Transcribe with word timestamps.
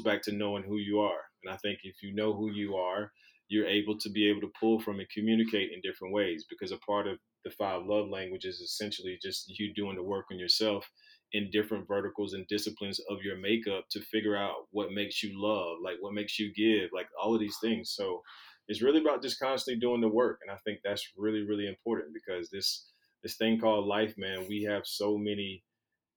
goes 0.00 0.12
back 0.12 0.22
to 0.22 0.32
knowing 0.32 0.64
who 0.64 0.78
you 0.78 1.00
are. 1.00 1.20
And 1.44 1.52
I 1.52 1.56
think 1.58 1.80
if 1.84 1.96
you 2.02 2.14
know 2.14 2.34
who 2.34 2.50
you 2.50 2.76
are, 2.76 3.10
you're 3.48 3.66
able 3.66 3.98
to 3.98 4.10
be 4.10 4.28
able 4.28 4.40
to 4.42 4.52
pull 4.58 4.80
from 4.80 5.00
and 5.00 5.08
communicate 5.10 5.70
in 5.72 5.80
different 5.82 6.14
ways 6.14 6.44
because 6.48 6.70
a 6.70 6.78
part 6.78 7.06
of 7.06 7.18
the 7.44 7.50
five 7.50 7.82
love 7.84 8.08
languages 8.08 8.56
is 8.56 8.70
essentially 8.70 9.18
just 9.20 9.46
you 9.58 9.74
doing 9.74 9.96
the 9.96 10.02
work 10.02 10.26
on 10.30 10.38
yourself 10.38 10.88
in 11.32 11.50
different 11.50 11.88
verticals 11.88 12.34
and 12.34 12.46
disciplines 12.48 13.00
of 13.10 13.22
your 13.22 13.36
makeup 13.38 13.84
to 13.90 14.00
figure 14.00 14.36
out 14.36 14.66
what 14.70 14.92
makes 14.92 15.22
you 15.22 15.30
love, 15.34 15.78
like 15.82 15.96
what 16.00 16.12
makes 16.12 16.38
you 16.38 16.52
give, 16.54 16.90
like 16.92 17.06
all 17.20 17.34
of 17.34 17.40
these 17.40 17.56
things. 17.62 17.92
So 17.96 18.20
it's 18.68 18.82
really 18.82 19.00
about 19.00 19.22
just 19.22 19.40
constantly 19.40 19.80
doing 19.80 20.00
the 20.00 20.08
work. 20.08 20.38
And 20.42 20.50
I 20.54 20.58
think 20.64 20.80
that's 20.84 21.08
really, 21.16 21.42
really 21.42 21.66
important 21.66 22.14
because 22.14 22.50
this 22.50 22.86
this 23.22 23.36
thing 23.36 23.58
called 23.58 23.86
life, 23.86 24.14
man, 24.16 24.46
we 24.48 24.62
have 24.62 24.82
so 24.86 25.18
many, 25.18 25.62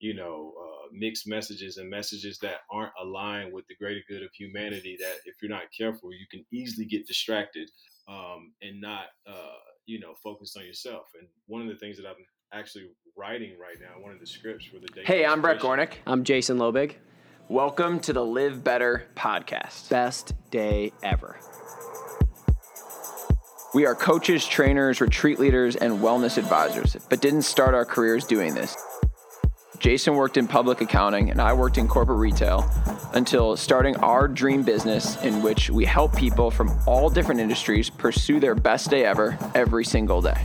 you 0.03 0.13
know, 0.13 0.51
uh, 0.61 0.87
mixed 0.91 1.29
messages 1.29 1.77
and 1.77 1.89
messages 1.89 2.37
that 2.39 2.57
aren't 2.69 2.91
aligned 3.01 3.53
with 3.53 3.65
the 3.67 3.75
greater 3.75 4.01
good 4.09 4.21
of 4.21 4.29
humanity. 4.37 4.97
That 4.99 5.15
if 5.25 5.35
you're 5.41 5.49
not 5.49 5.63
careful, 5.75 6.11
you 6.11 6.25
can 6.29 6.45
easily 6.51 6.85
get 6.85 7.07
distracted 7.07 7.69
um, 8.09 8.51
and 8.61 8.81
not, 8.81 9.05
uh, 9.25 9.55
you 9.85 10.01
know, 10.01 10.13
focus 10.21 10.55
on 10.57 10.65
yourself. 10.65 11.05
And 11.17 11.29
one 11.47 11.61
of 11.61 11.69
the 11.69 11.77
things 11.77 11.95
that 11.95 12.05
I'm 12.05 12.17
actually 12.51 12.89
writing 13.15 13.51
right 13.57 13.77
now, 13.79 14.03
one 14.03 14.11
of 14.11 14.19
the 14.19 14.27
scripts 14.27 14.65
for 14.65 14.79
the 14.79 14.87
day. 14.87 15.03
Hey, 15.05 15.25
I'm 15.25 15.41
Brett 15.41 15.61
Gornick. 15.61 15.93
I'm 16.05 16.25
Jason 16.25 16.57
Lobig. 16.57 16.95
Welcome 17.47 18.01
to 18.01 18.11
the 18.11 18.25
Live 18.25 18.61
Better 18.61 19.07
podcast. 19.15 19.87
Best 19.87 20.33
day 20.51 20.91
ever. 21.01 21.39
We 23.73 23.85
are 23.85 23.95
coaches, 23.95 24.45
trainers, 24.45 24.99
retreat 24.99 25.39
leaders, 25.39 25.77
and 25.77 25.99
wellness 25.99 26.37
advisors, 26.37 26.97
but 27.09 27.21
didn't 27.21 27.43
start 27.43 27.73
our 27.73 27.85
careers 27.85 28.25
doing 28.25 28.53
this. 28.53 28.75
Jason 29.83 30.15
worked 30.15 30.37
in 30.37 30.47
public 30.47 30.79
accounting, 30.79 31.29
and 31.29 31.41
I 31.41 31.51
worked 31.51 31.77
in 31.77 31.89
corporate 31.89 32.17
retail 32.17 32.71
until 33.15 33.57
starting 33.57 33.97
our 33.97 34.29
dream 34.29 34.63
business, 34.63 35.21
in 35.23 35.41
which 35.41 35.69
we 35.69 35.83
help 35.83 36.15
people 36.15 36.49
from 36.49 36.79
all 36.87 37.09
different 37.09 37.41
industries 37.41 37.89
pursue 37.89 38.39
their 38.39 38.55
best 38.55 38.89
day 38.89 39.03
ever 39.03 39.37
every 39.53 39.83
single 39.83 40.21
day. 40.21 40.41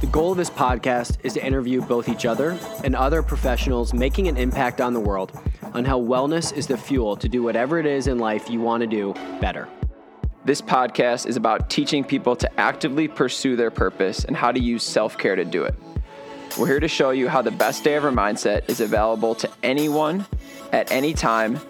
The 0.00 0.06
goal 0.06 0.30
of 0.30 0.38
this 0.38 0.48
podcast 0.48 1.18
is 1.22 1.34
to 1.34 1.44
interview 1.44 1.82
both 1.82 2.08
each 2.08 2.24
other 2.24 2.58
and 2.82 2.96
other 2.96 3.22
professionals 3.22 3.92
making 3.92 4.26
an 4.26 4.38
impact 4.38 4.80
on 4.80 4.94
the 4.94 5.00
world 5.00 5.38
on 5.74 5.84
how 5.84 6.00
wellness 6.00 6.50
is 6.56 6.66
the 6.66 6.78
fuel 6.78 7.16
to 7.16 7.28
do 7.28 7.42
whatever 7.42 7.78
it 7.78 7.84
is 7.84 8.06
in 8.06 8.18
life 8.18 8.48
you 8.48 8.58
want 8.58 8.80
to 8.80 8.86
do 8.86 9.12
better. 9.42 9.68
This 10.46 10.62
podcast 10.62 11.26
is 11.26 11.36
about 11.36 11.68
teaching 11.68 12.02
people 12.04 12.34
to 12.36 12.58
actively 12.58 13.06
pursue 13.06 13.54
their 13.54 13.70
purpose 13.70 14.24
and 14.24 14.34
how 14.34 14.50
to 14.50 14.58
use 14.58 14.82
self 14.82 15.18
care 15.18 15.36
to 15.36 15.44
do 15.44 15.64
it. 15.64 15.74
We're 16.58 16.66
here 16.66 16.80
to 16.80 16.88
show 16.88 17.10
you 17.10 17.28
how 17.28 17.42
the 17.42 17.52
best 17.52 17.84
day 17.84 17.94
ever 17.94 18.10
mindset 18.10 18.68
is 18.68 18.80
available 18.80 19.34
to 19.36 19.48
anyone 19.62 20.26
at 20.72 20.90
any 20.90 21.14
time, 21.14 21.60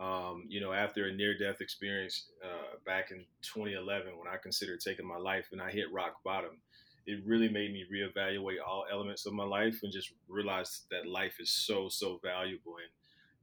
Um, 0.00 0.44
you 0.48 0.60
know, 0.60 0.72
after 0.72 1.06
a 1.06 1.12
near 1.12 1.36
death 1.36 1.60
experience 1.60 2.26
uh, 2.44 2.78
back 2.86 3.10
in 3.10 3.24
2011, 3.42 4.16
when 4.16 4.28
I 4.32 4.36
considered 4.36 4.80
taking 4.80 5.06
my 5.06 5.16
life 5.16 5.46
and 5.50 5.60
I 5.60 5.70
hit 5.70 5.92
rock 5.92 6.22
bottom, 6.24 6.58
it 7.06 7.20
really 7.26 7.48
made 7.48 7.72
me 7.72 7.84
reevaluate 7.92 8.58
all 8.64 8.84
elements 8.90 9.26
of 9.26 9.32
my 9.32 9.44
life 9.44 9.80
and 9.82 9.92
just 9.92 10.12
realize 10.28 10.82
that 10.90 11.06
life 11.08 11.36
is 11.40 11.50
so, 11.50 11.88
so 11.88 12.20
valuable. 12.22 12.76
And 12.76 12.90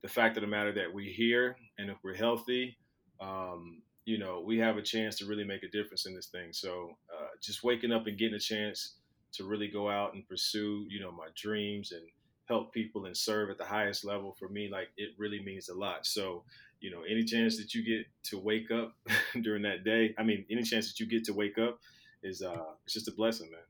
the 0.02 0.08
fact 0.08 0.38
of 0.38 0.42
the 0.42 0.48
matter 0.48 0.72
that 0.74 0.94
we're 0.94 1.12
here 1.12 1.58
and 1.78 1.90
if 1.90 1.98
we're 2.04 2.16
healthy, 2.16 2.78
um, 3.20 3.82
you 4.06 4.20
know, 4.20 4.42
we 4.46 4.60
have 4.60 4.78
a 4.78 4.82
chance 4.82 5.18
to 5.18 5.26
really 5.26 5.44
make 5.44 5.64
a 5.64 5.70
difference 5.70 6.06
in 6.06 6.16
this 6.16 6.28
thing. 6.28 6.54
So 6.54 6.92
uh, 7.12 7.28
just 7.42 7.64
waking 7.64 7.92
up 7.92 8.06
and 8.08 8.18
getting 8.18 8.36
a 8.36 8.40
chance 8.40 8.98
to 9.34 9.44
really 9.44 9.68
go 9.68 9.90
out 9.90 10.14
and 10.14 10.28
pursue, 10.28 10.86
you 10.90 11.00
know, 11.00 11.12
my 11.12 11.28
dreams 11.36 11.92
and 11.92 12.04
help 12.48 12.74
people 12.74 13.06
and 13.06 13.16
serve 13.16 13.50
at 13.50 13.58
the 13.58 13.66
highest 13.66 14.06
level 14.06 14.36
for 14.38 14.48
me, 14.50 14.70
like 14.72 14.90
it 14.98 15.10
really 15.18 15.42
means 15.44 15.70
a 15.70 15.74
lot. 15.74 16.06
So, 16.06 16.44
you 16.80 16.92
know, 16.92 17.02
any 17.10 17.24
chance 17.24 17.58
that 17.58 17.74
you 17.74 17.84
get 17.84 18.06
to 18.26 18.40
wake 18.40 18.72
up 18.72 18.96
during 19.42 19.64
that 19.64 19.84
day, 19.84 20.14
I 20.18 20.24
mean, 20.24 20.46
any 20.50 20.64
chance 20.64 20.88
that 20.88 21.00
you 21.00 21.08
get 21.08 21.24
to 21.26 21.34
wake 21.34 21.58
up 21.58 21.80
is 22.24 22.42
uh, 22.42 22.74
it's 22.86 22.94
just 22.94 23.08
a 23.08 23.12
blessing, 23.12 23.50
man. 23.52 23.62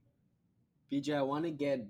BJ, 0.92 1.16
I 1.16 1.22
want 1.22 1.46
to 1.46 1.52
get, 1.52 1.82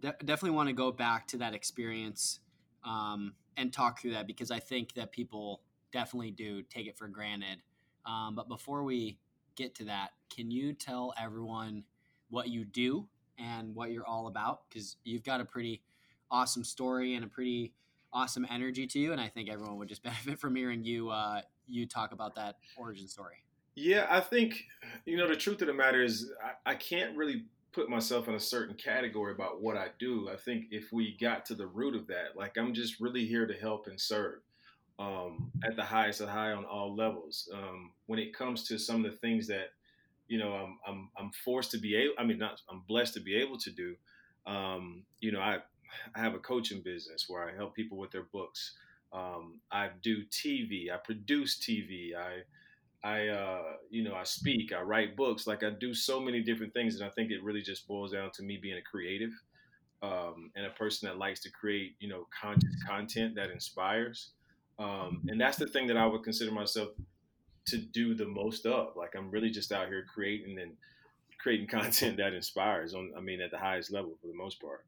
definitely 0.00 0.50
want 0.50 0.68
to 0.68 0.72
go 0.72 0.92
back 0.92 1.26
to 1.28 1.38
that 1.38 1.54
experience 1.54 2.40
um, 2.84 3.34
and 3.56 3.72
talk 3.72 4.00
through 4.00 4.12
that 4.12 4.26
because 4.26 4.50
I 4.50 4.60
think 4.60 4.94
that 4.94 5.12
people 5.12 5.62
definitely 5.92 6.30
do 6.30 6.62
take 6.62 6.86
it 6.86 6.96
for 6.96 7.08
granted. 7.08 7.58
Um, 8.04 8.34
but 8.34 8.48
before 8.48 8.84
we 8.84 9.18
get 9.56 9.74
to 9.76 9.84
that, 9.84 10.10
can 10.34 10.50
you 10.50 10.72
tell 10.72 11.12
everyone 11.20 11.84
what 12.30 12.48
you 12.48 12.64
do 12.64 13.08
and 13.38 13.74
what 13.74 13.90
you're 13.90 14.06
all 14.06 14.28
about? 14.28 14.68
Because 14.68 14.96
you've 15.04 15.24
got 15.24 15.40
a 15.40 15.44
pretty 15.44 15.82
awesome 16.30 16.64
story 16.64 17.14
and 17.14 17.24
a 17.24 17.28
pretty 17.28 17.72
awesome 18.12 18.46
energy 18.50 18.86
to 18.86 18.98
you, 18.98 19.12
and 19.12 19.20
I 19.20 19.28
think 19.28 19.48
everyone 19.48 19.76
would 19.78 19.88
just 19.88 20.02
benefit 20.02 20.38
from 20.38 20.56
hearing 20.56 20.84
you 20.84 21.10
uh, 21.10 21.42
you 21.66 21.86
talk 21.86 22.12
about 22.12 22.34
that 22.36 22.56
origin 22.76 23.08
story. 23.08 23.36
Yeah, 23.74 24.06
I 24.08 24.20
think 24.20 24.64
you 25.04 25.16
know 25.16 25.28
the 25.28 25.36
truth 25.36 25.60
of 25.60 25.68
the 25.68 25.74
matter 25.74 26.02
is 26.02 26.30
I, 26.42 26.72
I 26.72 26.74
can't 26.74 27.16
really 27.16 27.44
put 27.72 27.90
myself 27.90 28.26
in 28.26 28.34
a 28.34 28.40
certain 28.40 28.74
category 28.74 29.32
about 29.32 29.60
what 29.60 29.76
I 29.76 29.88
do. 29.98 30.30
I 30.32 30.36
think 30.36 30.66
if 30.70 30.92
we 30.92 31.14
got 31.20 31.44
to 31.46 31.54
the 31.54 31.66
root 31.66 31.94
of 31.94 32.06
that, 32.06 32.34
like 32.34 32.56
I'm 32.56 32.72
just 32.72 33.00
really 33.00 33.26
here 33.26 33.46
to 33.46 33.52
help 33.52 33.86
and 33.86 34.00
serve 34.00 34.40
um, 34.98 35.52
at 35.62 35.76
the 35.76 35.84
highest 35.84 36.22
of 36.22 36.30
high 36.30 36.52
on 36.52 36.64
all 36.64 36.96
levels. 36.96 37.50
Um, 37.52 37.92
when 38.06 38.18
it 38.18 38.34
comes 38.34 38.66
to 38.68 38.78
some 38.78 39.04
of 39.04 39.12
the 39.12 39.18
things 39.18 39.46
that 39.48 39.72
you 40.26 40.38
know 40.38 40.52
I'm 40.52 40.78
I'm, 40.86 41.10
I'm 41.18 41.30
forced 41.44 41.70
to 41.72 41.78
be 41.78 41.96
able. 41.96 42.14
I 42.18 42.24
mean, 42.24 42.38
not 42.38 42.62
I'm 42.70 42.82
blessed 42.88 43.12
to 43.14 43.20
be 43.20 43.36
able 43.36 43.58
to 43.58 43.70
do. 43.70 43.94
Um, 44.46 45.04
you 45.20 45.32
know, 45.32 45.40
I 45.40 45.58
I 46.14 46.20
have 46.20 46.34
a 46.34 46.38
coaching 46.38 46.82
business 46.82 47.26
where 47.28 47.48
I 47.48 47.54
help 47.54 47.74
people 47.74 47.98
with 47.98 48.10
their 48.10 48.24
books. 48.32 48.72
Um, 49.12 49.60
I 49.70 49.90
do 50.02 50.24
TV. 50.26 50.92
I 50.92 50.96
produce 50.96 51.58
TV. 51.58 52.14
I 52.16 52.42
I 53.06 53.28
uh, 53.28 53.62
you 53.90 54.02
know 54.02 54.14
I 54.14 54.24
speak. 54.24 54.72
I 54.72 54.82
write 54.82 55.16
books. 55.16 55.46
Like 55.46 55.62
I 55.62 55.70
do 55.70 55.94
so 55.94 56.20
many 56.20 56.42
different 56.42 56.72
things, 56.72 56.96
and 56.96 57.04
I 57.04 57.10
think 57.10 57.30
it 57.30 57.42
really 57.42 57.62
just 57.62 57.86
boils 57.86 58.12
down 58.12 58.30
to 58.32 58.42
me 58.42 58.58
being 58.60 58.78
a 58.78 58.82
creative 58.82 59.30
um, 60.02 60.50
and 60.56 60.66
a 60.66 60.70
person 60.70 61.08
that 61.08 61.18
likes 61.18 61.40
to 61.40 61.50
create 61.50 61.94
you 62.00 62.08
know 62.08 62.26
conscious 62.38 62.82
content 62.86 63.34
that 63.36 63.50
inspires. 63.50 64.30
Um, 64.78 65.22
and 65.28 65.40
that's 65.40 65.56
the 65.56 65.66
thing 65.66 65.86
that 65.86 65.96
I 65.96 66.06
would 66.06 66.22
consider 66.22 66.50
myself 66.50 66.90
to 67.66 67.78
do 67.78 68.14
the 68.14 68.26
most 68.26 68.66
of. 68.66 68.96
Like 68.96 69.14
I'm 69.16 69.30
really 69.30 69.50
just 69.50 69.72
out 69.72 69.88
here 69.88 70.04
creating 70.12 70.58
and 70.58 70.72
creating 71.38 71.66
content 71.80 72.16
that 72.16 72.34
inspires. 72.34 72.94
On 72.94 73.12
I 73.16 73.20
mean, 73.20 73.40
at 73.40 73.50
the 73.50 73.58
highest 73.58 73.92
level 73.92 74.16
for 74.20 74.26
the 74.26 74.34
most 74.34 74.60
part. 74.60 74.84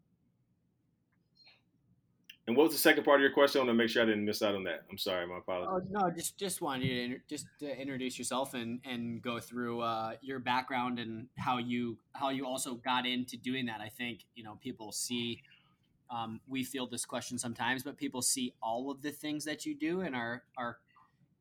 And 2.49 2.57
what 2.57 2.65
was 2.65 2.73
the 2.73 2.79
second 2.79 3.05
part 3.05 3.21
of 3.21 3.21
your 3.21 3.31
question? 3.31 3.61
I 3.61 3.65
want 3.65 3.69
to 3.69 3.75
make 3.75 3.91
sure 3.91 4.03
I 4.03 4.07
didn't 4.07 4.25
miss 4.25 4.41
out 4.41 4.55
on 4.55 4.65
that. 4.65 4.85
I'm 4.91 4.97
sorry, 4.97 5.27
my 5.27 5.37
apologies. 5.37 5.69
Oh, 5.95 6.01
no, 6.01 6.11
just 6.11 6.39
just 6.39 6.63
wanted 6.63 6.87
you 6.87 6.95
to 6.95 7.05
inter- 7.05 7.23
just 7.29 7.47
to 7.61 7.79
introduce 7.79 8.19
yourself 8.19 8.55
and 8.55 8.81
and 8.87 9.21
go 9.21 9.39
through 9.39 9.83
uh, 9.83 10.13
your 10.23 10.39
background 10.39 10.99
and 10.99 11.27
how 11.37 11.59
you 11.59 11.99
how 12.15 12.31
you 12.31 12.47
also 12.47 12.77
got 12.77 13.07
into 13.07 13.37
doing 13.37 13.67
that. 13.67 13.83
I 13.83 13.91
think 13.91 14.21
you 14.35 14.45
know 14.45 14.59
people 14.63 14.93
see. 14.93 15.43
Um, 16.11 16.41
we 16.49 16.65
field 16.65 16.91
this 16.91 17.05
question 17.05 17.37
sometimes, 17.37 17.83
but 17.83 17.99
people 17.99 18.23
see 18.23 18.55
all 18.63 18.91
of 18.91 19.03
the 19.03 19.11
things 19.11 19.45
that 19.45 19.67
you 19.67 19.75
do 19.75 20.01
and 20.01 20.17
are 20.17 20.43
are 20.57 20.79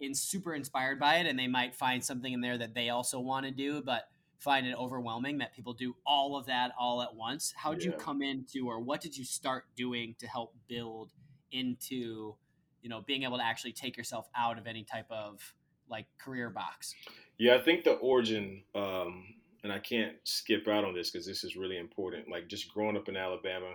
in 0.02 0.14
super 0.14 0.54
inspired 0.56 1.00
by 1.00 1.20
it, 1.20 1.26
and 1.26 1.40
they 1.40 1.48
might 1.48 1.74
find 1.74 2.04
something 2.04 2.34
in 2.34 2.42
there 2.42 2.58
that 2.58 2.74
they 2.74 2.90
also 2.90 3.18
want 3.22 3.46
to 3.46 3.52
do, 3.52 3.82
but 3.82 4.10
find 4.40 4.68
it 4.68 4.76
overwhelming 4.78 5.40
that 5.40 5.54
people 5.54 5.74
do 5.74 5.96
all 6.06 6.38
of 6.38 6.46
that 6.46 6.72
all 6.80 7.02
at 7.02 7.16
once. 7.16 7.54
How 7.56 7.74
did 7.74 7.84
yeah. 7.84 7.92
you 7.92 7.98
come 7.98 8.22
into, 8.22 8.68
or 8.68 8.80
what 8.80 9.02
did 9.02 9.18
you 9.18 9.26
start 9.26 9.66
doing 9.76 10.16
to 10.20 10.28
help 10.28 10.56
build 10.68 11.12
into, 11.52 12.36
you 12.82 12.90
know, 12.90 13.02
being 13.02 13.24
able 13.24 13.38
to 13.38 13.44
actually 13.44 13.74
take 13.74 13.98
yourself 13.98 14.28
out 14.36 14.58
of 14.58 14.68
any 14.68 14.84
type 14.84 15.10
of 15.10 15.42
like 15.90 16.06
career 16.20 16.50
box? 16.50 16.94
Yeah, 17.38 17.56
I 17.56 17.60
think 17.60 17.84
the 17.84 17.94
origin, 17.94 18.64
um, 18.76 19.26
and 19.64 19.72
I 19.72 19.80
can't 19.80 20.16
skip 20.24 20.68
out 20.68 20.84
on 20.84 20.94
this 20.94 21.10
because 21.10 21.26
this 21.26 21.44
is 21.44 21.56
really 21.56 21.78
important. 21.78 22.30
Like 22.30 22.48
just 22.48 22.72
growing 22.74 22.98
up 22.98 23.10
in 23.10 23.18
Alabama, 23.18 23.74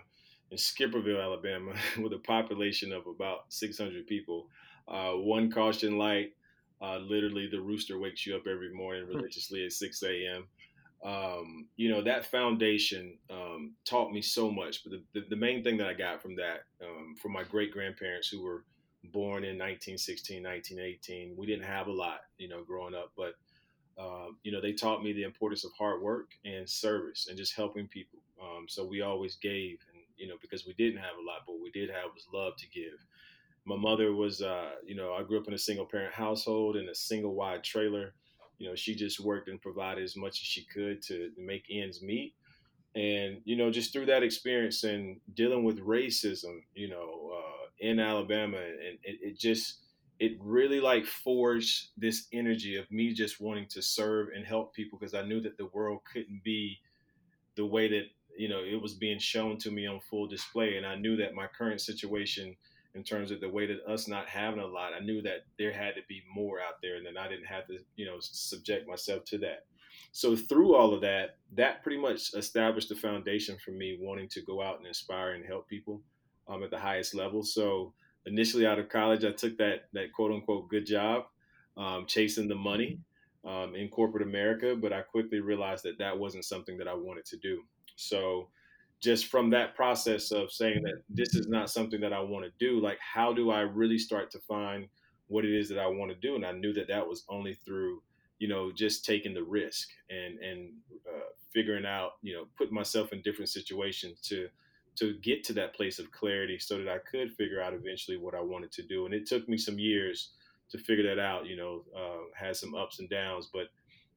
in 0.50 0.58
Skipperville, 0.58 1.22
Alabama, 1.22 1.72
with 2.00 2.12
a 2.12 2.18
population 2.18 2.92
of 2.92 3.06
about 3.06 3.46
600 3.48 4.06
people, 4.06 4.48
uh, 4.88 5.12
one 5.12 5.50
caution 5.50 5.98
light, 5.98 6.32
uh, 6.82 6.98
literally, 6.98 7.46
the 7.46 7.60
rooster 7.60 7.98
wakes 7.98 8.26
you 8.26 8.34
up 8.34 8.46
every 8.46 8.72
morning 8.72 9.04
hmm. 9.04 9.16
religiously 9.16 9.64
at 9.64 9.72
6 9.72 10.02
a.m. 10.02 10.44
Um, 11.04 11.66
you 11.76 11.90
know, 11.90 12.02
that 12.02 12.26
foundation 12.26 13.18
um, 13.30 13.74
taught 13.84 14.12
me 14.12 14.22
so 14.22 14.50
much. 14.50 14.84
But 14.84 14.92
the, 14.92 15.20
the, 15.20 15.26
the, 15.30 15.36
main 15.36 15.64
thing 15.64 15.76
that 15.78 15.88
I 15.88 15.94
got 15.94 16.22
from 16.22 16.36
that, 16.36 16.64
um, 16.80 17.16
from 17.20 17.32
my 17.32 17.42
great 17.42 17.72
grandparents 17.72 18.28
who 18.28 18.42
were 18.42 18.64
born 19.12 19.42
in 19.42 19.58
1916, 19.58 20.42
1918, 20.42 21.34
we 21.36 21.46
didn't 21.46 21.64
have 21.64 21.88
a 21.88 21.92
lot, 21.92 22.20
you 22.38 22.48
know, 22.48 22.62
growing 22.62 22.94
up. 22.94 23.10
But, 23.16 23.34
uh, 23.98 24.28
you 24.44 24.52
know, 24.52 24.60
they 24.60 24.72
taught 24.72 25.02
me 25.02 25.12
the 25.12 25.24
importance 25.24 25.64
of 25.64 25.72
hard 25.76 26.02
work 26.02 26.30
and 26.44 26.68
service 26.68 27.26
and 27.28 27.36
just 27.36 27.56
helping 27.56 27.88
people. 27.88 28.20
Um, 28.40 28.66
so 28.68 28.84
we 28.84 29.02
always 29.02 29.36
gave, 29.36 29.78
and, 29.92 30.02
you 30.16 30.28
know, 30.28 30.36
because 30.40 30.66
we 30.66 30.72
didn't 30.74 30.98
have 30.98 31.16
a 31.20 31.26
lot, 31.26 31.42
but 31.46 31.56
we 31.60 31.70
did 31.72 31.90
have 31.90 32.10
was 32.14 32.26
love 32.32 32.56
to 32.58 32.68
give 32.68 33.04
my 33.64 33.76
mother 33.76 34.12
was, 34.12 34.42
uh, 34.42 34.72
you 34.84 34.94
know, 34.94 35.12
I 35.12 35.22
grew 35.22 35.38
up 35.38 35.48
in 35.48 35.54
a 35.54 35.58
single 35.58 35.86
parent 35.86 36.12
household 36.12 36.76
in 36.76 36.88
a 36.88 36.94
single 36.94 37.34
wide 37.34 37.62
trailer. 37.62 38.14
You 38.58 38.68
know, 38.68 38.74
she 38.74 38.94
just 38.94 39.20
worked 39.20 39.48
and 39.48 39.60
provided 39.60 40.04
as 40.04 40.16
much 40.16 40.40
as 40.40 40.46
she 40.46 40.64
could 40.64 41.02
to 41.02 41.30
make 41.38 41.64
ends 41.70 42.02
meet. 42.02 42.34
And, 42.94 43.38
you 43.44 43.56
know, 43.56 43.70
just 43.70 43.92
through 43.92 44.06
that 44.06 44.22
experience 44.22 44.84
and 44.84 45.18
dealing 45.34 45.64
with 45.64 45.80
racism, 45.80 46.62
you 46.74 46.88
know, 46.88 47.32
uh, 47.34 47.66
in 47.78 47.98
Alabama, 47.98 48.58
and 48.58 48.98
it, 49.02 49.18
it 49.22 49.38
just, 49.38 49.78
it 50.18 50.36
really 50.40 50.80
like 50.80 51.04
forged 51.06 51.88
this 51.96 52.26
energy 52.32 52.76
of 52.76 52.90
me 52.90 53.12
just 53.12 53.40
wanting 53.40 53.66
to 53.68 53.82
serve 53.82 54.28
and 54.36 54.46
help 54.46 54.74
people 54.74 54.98
because 54.98 55.14
I 55.14 55.22
knew 55.22 55.40
that 55.40 55.56
the 55.56 55.66
world 55.66 56.00
couldn't 56.12 56.44
be 56.44 56.78
the 57.56 57.66
way 57.66 57.88
that, 57.88 58.04
you 58.36 58.48
know, 58.48 58.60
it 58.60 58.80
was 58.80 58.94
being 58.94 59.18
shown 59.18 59.56
to 59.58 59.70
me 59.70 59.86
on 59.86 60.00
full 60.00 60.26
display. 60.26 60.76
And 60.76 60.86
I 60.86 60.96
knew 60.96 61.16
that 61.16 61.34
my 61.34 61.46
current 61.46 61.80
situation, 61.80 62.54
in 62.94 63.02
terms 63.02 63.30
of 63.30 63.40
the 63.40 63.48
way 63.48 63.66
that 63.66 63.84
us 63.90 64.06
not 64.06 64.28
having 64.28 64.60
a 64.60 64.66
lot, 64.66 64.92
I 64.92 65.04
knew 65.04 65.22
that 65.22 65.46
there 65.58 65.72
had 65.72 65.94
to 65.94 66.02
be 66.08 66.22
more 66.34 66.60
out 66.60 66.80
there, 66.82 66.96
and 66.96 67.06
then 67.06 67.16
I 67.16 67.28
didn't 67.28 67.46
have 67.46 67.66
to, 67.68 67.78
you 67.96 68.04
know, 68.04 68.16
subject 68.20 68.88
myself 68.88 69.24
to 69.26 69.38
that. 69.38 69.64
So 70.12 70.36
through 70.36 70.74
all 70.74 70.92
of 70.92 71.00
that, 71.00 71.36
that 71.54 71.82
pretty 71.82 71.98
much 71.98 72.34
established 72.34 72.90
the 72.90 72.94
foundation 72.94 73.56
for 73.64 73.70
me 73.70 73.98
wanting 74.00 74.28
to 74.30 74.42
go 74.42 74.62
out 74.62 74.78
and 74.78 74.86
inspire 74.86 75.32
and 75.32 75.44
help 75.44 75.68
people 75.68 76.02
um, 76.48 76.62
at 76.62 76.70
the 76.70 76.78
highest 76.78 77.14
level. 77.14 77.42
So 77.42 77.94
initially 78.26 78.66
out 78.66 78.78
of 78.78 78.90
college, 78.90 79.24
I 79.24 79.32
took 79.32 79.56
that 79.58 79.88
that 79.94 80.12
quote 80.12 80.32
unquote 80.32 80.68
good 80.68 80.86
job, 80.86 81.24
um, 81.76 82.04
chasing 82.06 82.48
the 82.48 82.54
money 82.54 82.98
um, 83.44 83.74
in 83.74 83.88
corporate 83.88 84.26
America, 84.26 84.76
but 84.76 84.92
I 84.92 85.00
quickly 85.00 85.40
realized 85.40 85.84
that 85.84 85.98
that 85.98 86.18
wasn't 86.18 86.44
something 86.44 86.76
that 86.78 86.88
I 86.88 86.94
wanted 86.94 87.24
to 87.26 87.36
do. 87.38 87.62
So 87.96 88.48
just 89.02 89.26
from 89.26 89.50
that 89.50 89.74
process 89.74 90.30
of 90.30 90.52
saying 90.52 90.82
that 90.84 91.02
this 91.08 91.34
is 91.34 91.48
not 91.48 91.70
something 91.70 92.00
that 92.00 92.12
I 92.12 92.20
want 92.20 92.44
to 92.44 92.52
do, 92.58 92.80
like 92.80 92.98
how 93.00 93.32
do 93.32 93.50
I 93.50 93.60
really 93.60 93.98
start 93.98 94.30
to 94.30 94.38
find 94.40 94.86
what 95.26 95.44
it 95.44 95.52
is 95.52 95.68
that 95.70 95.78
I 95.78 95.86
want 95.86 96.10
to 96.12 96.16
do? 96.16 96.36
And 96.36 96.46
I 96.46 96.52
knew 96.52 96.72
that 96.74 96.88
that 96.88 97.06
was 97.06 97.24
only 97.28 97.54
through, 97.54 98.02
you 98.38 98.48
know, 98.48 98.70
just 98.70 99.04
taking 99.04 99.34
the 99.34 99.42
risk 99.42 99.88
and 100.08 100.38
and 100.38 100.70
uh, 101.08 101.30
figuring 101.52 101.84
out, 101.84 102.12
you 102.22 102.34
know, 102.34 102.46
putting 102.56 102.74
myself 102.74 103.12
in 103.12 103.22
different 103.22 103.48
situations 103.48 104.20
to 104.28 104.48
to 104.94 105.14
get 105.22 105.42
to 105.44 105.52
that 105.54 105.74
place 105.74 105.98
of 105.98 106.12
clarity, 106.12 106.58
so 106.58 106.78
that 106.78 106.88
I 106.88 106.98
could 106.98 107.32
figure 107.32 107.62
out 107.62 107.74
eventually 107.74 108.18
what 108.18 108.34
I 108.34 108.40
wanted 108.40 108.70
to 108.72 108.82
do. 108.82 109.06
And 109.06 109.14
it 109.14 109.26
took 109.26 109.48
me 109.48 109.56
some 109.56 109.78
years 109.78 110.30
to 110.70 110.78
figure 110.78 111.06
that 111.08 111.20
out. 111.20 111.46
You 111.46 111.56
know, 111.56 111.84
uh, 111.96 112.24
had 112.34 112.56
some 112.56 112.74
ups 112.74 113.00
and 113.00 113.08
downs, 113.08 113.48
but 113.52 113.68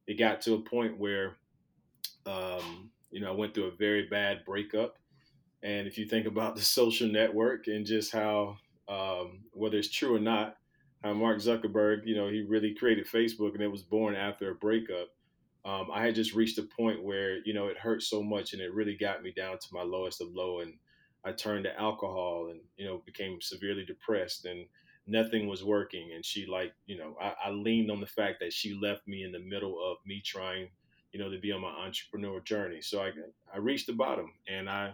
it 0.06 0.18
got 0.18 0.40
to 0.42 0.54
a 0.54 0.60
point 0.60 0.98
where 0.98 1.38
um, 2.26 2.90
you 3.16 3.22
know, 3.22 3.32
I 3.32 3.34
went 3.34 3.54
through 3.54 3.68
a 3.68 3.76
very 3.76 4.06
bad 4.08 4.44
breakup. 4.44 4.98
And 5.62 5.86
if 5.86 5.96
you 5.96 6.04
think 6.04 6.26
about 6.26 6.54
the 6.54 6.60
social 6.78 7.08
network 7.08 7.66
and 7.66 7.86
just 7.86 8.12
how, 8.12 8.58
um, 8.90 9.40
whether 9.54 9.78
it's 9.78 9.90
true 9.90 10.14
or 10.14 10.20
not, 10.20 10.56
how 11.02 11.14
Mark 11.14 11.38
Zuckerberg, 11.38 12.02
you 12.04 12.14
know, 12.14 12.28
he 12.28 12.42
really 12.42 12.74
created 12.74 13.06
Facebook 13.06 13.54
and 13.54 13.62
it 13.62 13.72
was 13.72 13.82
born 13.82 14.14
after 14.14 14.50
a 14.50 14.54
breakup. 14.54 15.08
Um, 15.64 15.88
I 15.90 16.04
had 16.04 16.14
just 16.14 16.34
reached 16.34 16.58
a 16.58 16.68
point 16.78 17.02
where, 17.02 17.38
you 17.46 17.54
know, 17.54 17.68
it 17.68 17.78
hurt 17.78 18.02
so 18.02 18.22
much 18.22 18.52
and 18.52 18.60
it 18.60 18.74
really 18.74 18.98
got 18.98 19.22
me 19.22 19.32
down 19.34 19.58
to 19.58 19.68
my 19.72 19.82
lowest 19.82 20.20
of 20.20 20.28
low. 20.34 20.60
And 20.60 20.74
I 21.24 21.32
turned 21.32 21.64
to 21.64 21.80
alcohol 21.80 22.48
and, 22.50 22.60
you 22.76 22.86
know, 22.86 23.02
became 23.06 23.38
severely 23.40 23.86
depressed 23.86 24.44
and 24.44 24.66
nothing 25.06 25.46
was 25.46 25.64
working. 25.64 26.12
And 26.14 26.22
she, 26.22 26.44
like, 26.44 26.74
you 26.84 26.98
know, 26.98 27.16
I, 27.18 27.32
I 27.46 27.50
leaned 27.50 27.90
on 27.90 28.00
the 28.00 28.06
fact 28.06 28.40
that 28.40 28.52
she 28.52 28.74
left 28.74 29.08
me 29.08 29.24
in 29.24 29.32
the 29.32 29.40
middle 29.40 29.78
of 29.82 29.96
me 30.04 30.20
trying 30.22 30.68
you 31.16 31.22
know, 31.22 31.30
to 31.30 31.38
be 31.38 31.50
on 31.50 31.62
my 31.62 31.70
entrepreneur 31.70 32.40
journey. 32.40 32.82
So 32.82 33.00
I, 33.00 33.10
I 33.54 33.56
reached 33.56 33.86
the 33.86 33.94
bottom 33.94 34.32
and 34.46 34.68
I, 34.68 34.92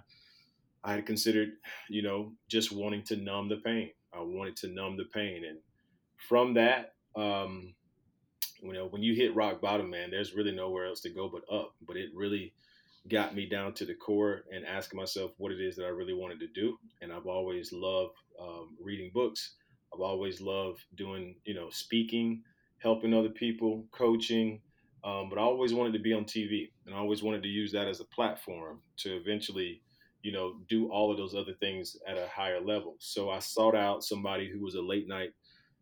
I 0.85 0.93
had 0.93 1.05
considered, 1.05 1.55
you 1.91 2.03
know, 2.03 2.33
just 2.49 2.71
wanting 2.71 3.03
to 3.07 3.17
numb 3.17 3.49
the 3.49 3.57
pain. 3.57 3.91
I 4.15 4.21
wanted 4.21 4.57
to 4.59 4.69
numb 4.69 4.97
the 4.97 5.07
pain. 5.13 5.43
And 5.45 5.59
from 6.29 6.55
that, 6.55 6.95
um, 7.17 7.75
you 8.63 8.73
know, 8.73 8.87
when 8.87 9.03
you 9.03 9.17
hit 9.17 9.35
rock 9.35 9.61
bottom, 9.61 9.91
man, 9.91 10.13
there's 10.13 10.33
really 10.33 10.53
nowhere 10.53 10.87
else 10.87 11.01
to 11.01 11.11
go 11.11 11.29
but 11.29 11.43
up. 11.53 11.75
But 11.85 11.97
it 11.97 12.11
really 12.15 12.55
got 13.09 13.35
me 13.35 13.47
down 13.47 13.75
to 13.75 13.85
the 13.85 13.95
core 13.95 14.45
and 14.55 14.65
asking 14.65 15.01
myself 15.01 15.33
what 15.39 15.51
it 15.51 15.61
is 15.61 15.75
that 15.75 15.87
I 15.87 15.89
really 15.89 16.15
wanted 16.15 16.39
to 16.39 16.47
do. 16.47 16.79
And 17.01 17.13
I've 17.13 17.27
always 17.27 17.73
loved 17.73 18.15
um, 18.41 18.77
reading 18.81 19.11
books. 19.13 19.55
I've 19.93 20.01
always 20.01 20.41
loved 20.41 20.85
doing, 20.95 21.35
you 21.45 21.55
know, 21.55 21.69
speaking, 21.71 22.45
helping 22.79 23.13
other 23.13 23.29
people, 23.29 23.87
coaching, 23.91 24.61
um, 25.05 25.29
but 25.29 25.39
I 25.39 25.43
always 25.43 25.75
wanted 25.75 25.93
to 25.95 25.99
be 25.99 26.13
on 26.13 26.25
TV, 26.25 26.71
and 26.87 26.95
I 26.95 26.99
always 26.99 27.23
wanted 27.23 27.43
to 27.43 27.49
use 27.49 27.73
that 27.73 27.89
as 27.89 28.01
a 28.01 28.05
platform 28.05 28.81
to 28.99 29.17
eventually, 29.17 29.83
you 30.23 30.31
know, 30.31 30.55
do 30.69 30.89
all 30.91 31.11
of 31.11 31.17
those 31.17 31.35
other 31.35 31.55
things 31.55 31.97
at 32.06 32.17
a 32.17 32.29
higher 32.29 32.61
level. 32.61 32.94
So 33.01 33.31
I 33.31 33.41
sought 33.41 33.75
out 33.75 34.05
somebody 34.05 34.49
who 34.49 34.61
was 34.61 34.77
a 34.77 34.82
late 34.82 35.09
night 35.09 35.31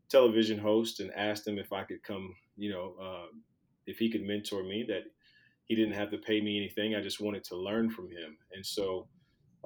television 0.09 0.59
host 0.59 1.01
and 1.01 1.13
asked 1.13 1.47
him 1.47 1.59
if 1.59 1.73
I 1.73 1.85
could 1.85 2.03
come, 2.03 2.35
you 2.57 2.71
know, 2.71 2.95
uh, 3.01 3.27
if 3.87 3.99
he 3.99 4.11
could 4.11 4.23
mentor 4.23 4.63
me. 4.63 4.87
That 4.89 5.05
he 5.67 5.75
didn't 5.75 5.95
have 5.95 6.11
to 6.13 6.19
pay 6.19 6.41
me 6.41 6.57
anything. 6.57 6.95
I 6.95 7.03
just 7.03 7.21
wanted 7.21 7.45
to 7.45 7.57
learn 7.57 7.91
from 7.91 8.07
him, 8.07 8.39
and 8.55 8.65
so 8.65 9.07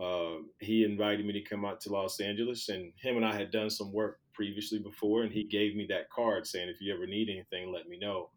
uh, 0.03 0.43
he 0.59 0.83
invited 0.83 1.25
me 1.25 1.33
to 1.33 1.41
come 1.43 1.65
out 1.65 1.81
to 1.83 1.93
Los 1.93 2.19
Angeles. 2.19 2.69
And 2.71 2.93
him 2.97 3.17
and 3.17 3.25
I 3.25 3.33
had 3.33 3.53
done 3.53 3.71
some 3.71 3.93
work 3.93 4.19
previously 4.33 4.81
before, 4.81 5.23
and 5.23 5.33
he 5.33 5.45
gave 5.45 5.77
me 5.77 5.87
that 5.91 6.11
card 6.11 6.45
saying, 6.45 6.69
"If 6.69 6.81
you 6.81 6.93
ever 6.93 7.07
need 7.07 7.29
anything, 7.29 7.73
let 7.73 7.89
me 7.89 8.01
know." 8.01 8.31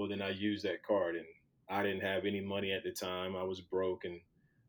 Well 0.00 0.08
then 0.08 0.22
I 0.22 0.30
used 0.30 0.64
that 0.64 0.82
card 0.82 1.14
and 1.14 1.26
I 1.68 1.82
didn't 1.82 2.00
have 2.00 2.24
any 2.24 2.40
money 2.40 2.72
at 2.72 2.82
the 2.82 2.90
time. 2.90 3.36
I 3.36 3.42
was 3.42 3.60
broke 3.60 4.06
and 4.06 4.18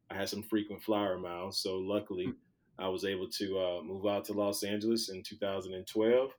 I 0.09 0.15
had 0.15 0.27
some 0.27 0.43
frequent 0.43 0.83
flyer 0.83 1.17
miles. 1.17 1.63
So 1.63 1.77
luckily 1.77 2.33
I 2.77 2.89
was 2.89 3.05
able 3.05 3.29
to 3.29 3.57
uh, 3.57 3.81
move 3.81 4.05
out 4.05 4.25
to 4.25 4.33
Los 4.33 4.63
Angeles 4.63 5.07
in 5.07 5.23
2012. 5.23 6.31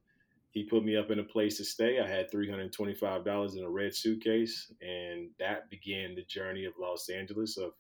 He 0.51 0.65
put 0.65 0.85
me 0.85 0.95
up 0.95 1.11
in 1.11 1.21
a 1.21 1.25
place 1.25 1.57
to 1.57 1.65
stay. 1.65 2.01
I 2.01 2.07
had 2.07 2.31
$325 2.31 3.57
in 3.57 3.65
a 3.65 3.71
red 3.71 3.95
suitcase 3.95 4.71
and 4.83 5.31
that 5.39 5.71
began 5.71 6.15
the 6.15 6.25
journey 6.25 6.67
of 6.67 6.75
Los 6.79 7.09
Angeles 7.09 7.57
of 7.57 7.73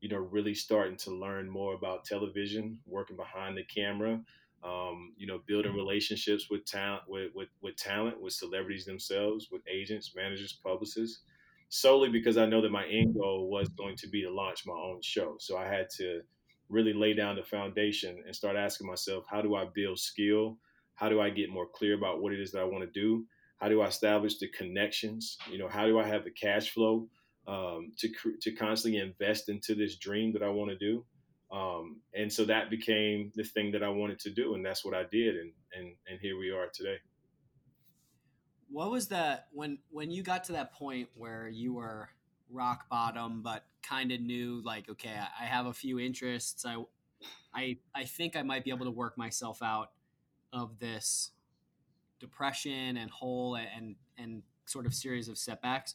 you 0.00 0.08
know 0.08 0.26
really 0.30 0.54
starting 0.54 0.96
to 0.96 1.10
learn 1.10 1.50
more 1.50 1.74
about 1.74 2.06
television, 2.06 2.78
working 2.86 3.16
behind 3.16 3.58
the 3.58 3.64
camera, 3.64 4.18
um, 4.66 5.12
you 5.16 5.26
know, 5.26 5.40
building 5.46 5.70
mm-hmm. 5.70 5.80
relationships 5.80 6.48
with 6.50 6.64
talent, 6.64 7.02
with, 7.08 7.30
with, 7.34 7.48
with 7.62 7.76
talent, 7.76 8.20
with 8.20 8.32
celebrities 8.32 8.84
themselves, 8.84 9.48
with 9.52 9.62
agents, 9.70 10.12
managers, 10.16 10.58
publicists, 10.64 11.20
solely 11.68 12.08
because 12.08 12.36
I 12.36 12.46
know 12.46 12.60
that 12.62 12.72
my 12.72 12.86
end 12.86 13.14
goal 13.14 13.48
was 13.48 13.68
going 13.68 13.96
to 13.96 14.08
be 14.08 14.22
to 14.22 14.30
launch 14.30 14.66
my 14.66 14.74
own 14.74 15.00
show. 15.02 15.36
So 15.38 15.56
I 15.56 15.66
had 15.66 15.88
to 15.98 16.22
really 16.68 16.92
lay 16.92 17.14
down 17.14 17.36
the 17.36 17.44
foundation 17.44 18.22
and 18.26 18.34
start 18.34 18.56
asking 18.56 18.88
myself, 18.88 19.24
how 19.30 19.40
do 19.40 19.54
I 19.54 19.66
build 19.72 19.98
skill? 19.98 20.58
How 20.94 21.08
do 21.08 21.20
I 21.20 21.30
get 21.30 21.50
more 21.50 21.66
clear 21.66 21.94
about 21.94 22.20
what 22.20 22.32
it 22.32 22.40
is 22.40 22.50
that 22.52 22.60
I 22.60 22.64
want 22.64 22.82
to 22.82 23.00
do? 23.00 23.24
How 23.58 23.68
do 23.68 23.82
I 23.82 23.86
establish 23.86 24.38
the 24.38 24.48
connections? 24.48 25.38
You 25.50 25.58
know, 25.58 25.68
how 25.68 25.86
do 25.86 25.98
I 25.98 26.06
have 26.06 26.24
the 26.24 26.30
cash 26.30 26.70
flow 26.70 27.08
um, 27.46 27.92
to 27.98 28.08
to 28.40 28.52
constantly 28.52 29.00
invest 29.00 29.48
into 29.48 29.74
this 29.74 29.96
dream 29.96 30.32
that 30.32 30.42
I 30.42 30.48
want 30.48 30.70
to 30.70 30.76
do? 30.76 31.04
Um, 31.50 32.00
and 32.12 32.32
so 32.32 32.44
that 32.46 32.70
became 32.70 33.30
the 33.34 33.44
thing 33.44 33.72
that 33.72 33.82
I 33.82 33.88
wanted 33.88 34.18
to 34.20 34.30
do, 34.30 34.54
and 34.54 34.64
that's 34.64 34.84
what 34.84 34.94
I 34.94 35.04
did, 35.10 35.36
and 35.36 35.52
and 35.72 35.94
and 36.08 36.18
here 36.20 36.38
we 36.38 36.50
are 36.50 36.66
today. 36.72 36.96
What 38.68 38.90
was 38.90 39.08
that 39.08 39.46
when 39.52 39.78
when 39.90 40.10
you 40.10 40.22
got 40.22 40.44
to 40.44 40.52
that 40.52 40.72
point 40.72 41.08
where 41.14 41.48
you 41.48 41.74
were 41.74 42.08
rock 42.50 42.88
bottom, 42.88 43.42
but 43.42 43.64
kind 43.82 44.10
of 44.10 44.20
knew 44.20 44.60
like, 44.64 44.88
okay, 44.90 45.14
I 45.40 45.44
have 45.44 45.66
a 45.66 45.72
few 45.72 46.00
interests. 46.00 46.64
I 46.66 46.82
I 47.54 47.78
I 47.94 48.04
think 48.04 48.36
I 48.36 48.42
might 48.42 48.64
be 48.64 48.70
able 48.70 48.86
to 48.86 48.90
work 48.90 49.16
myself 49.16 49.62
out 49.62 49.92
of 50.52 50.78
this 50.80 51.30
depression 52.18 52.96
and 52.96 53.10
hole 53.10 53.56
and 53.56 53.94
and 54.18 54.42
sort 54.66 54.86
of 54.86 54.94
series 54.94 55.28
of 55.28 55.38
setbacks. 55.38 55.94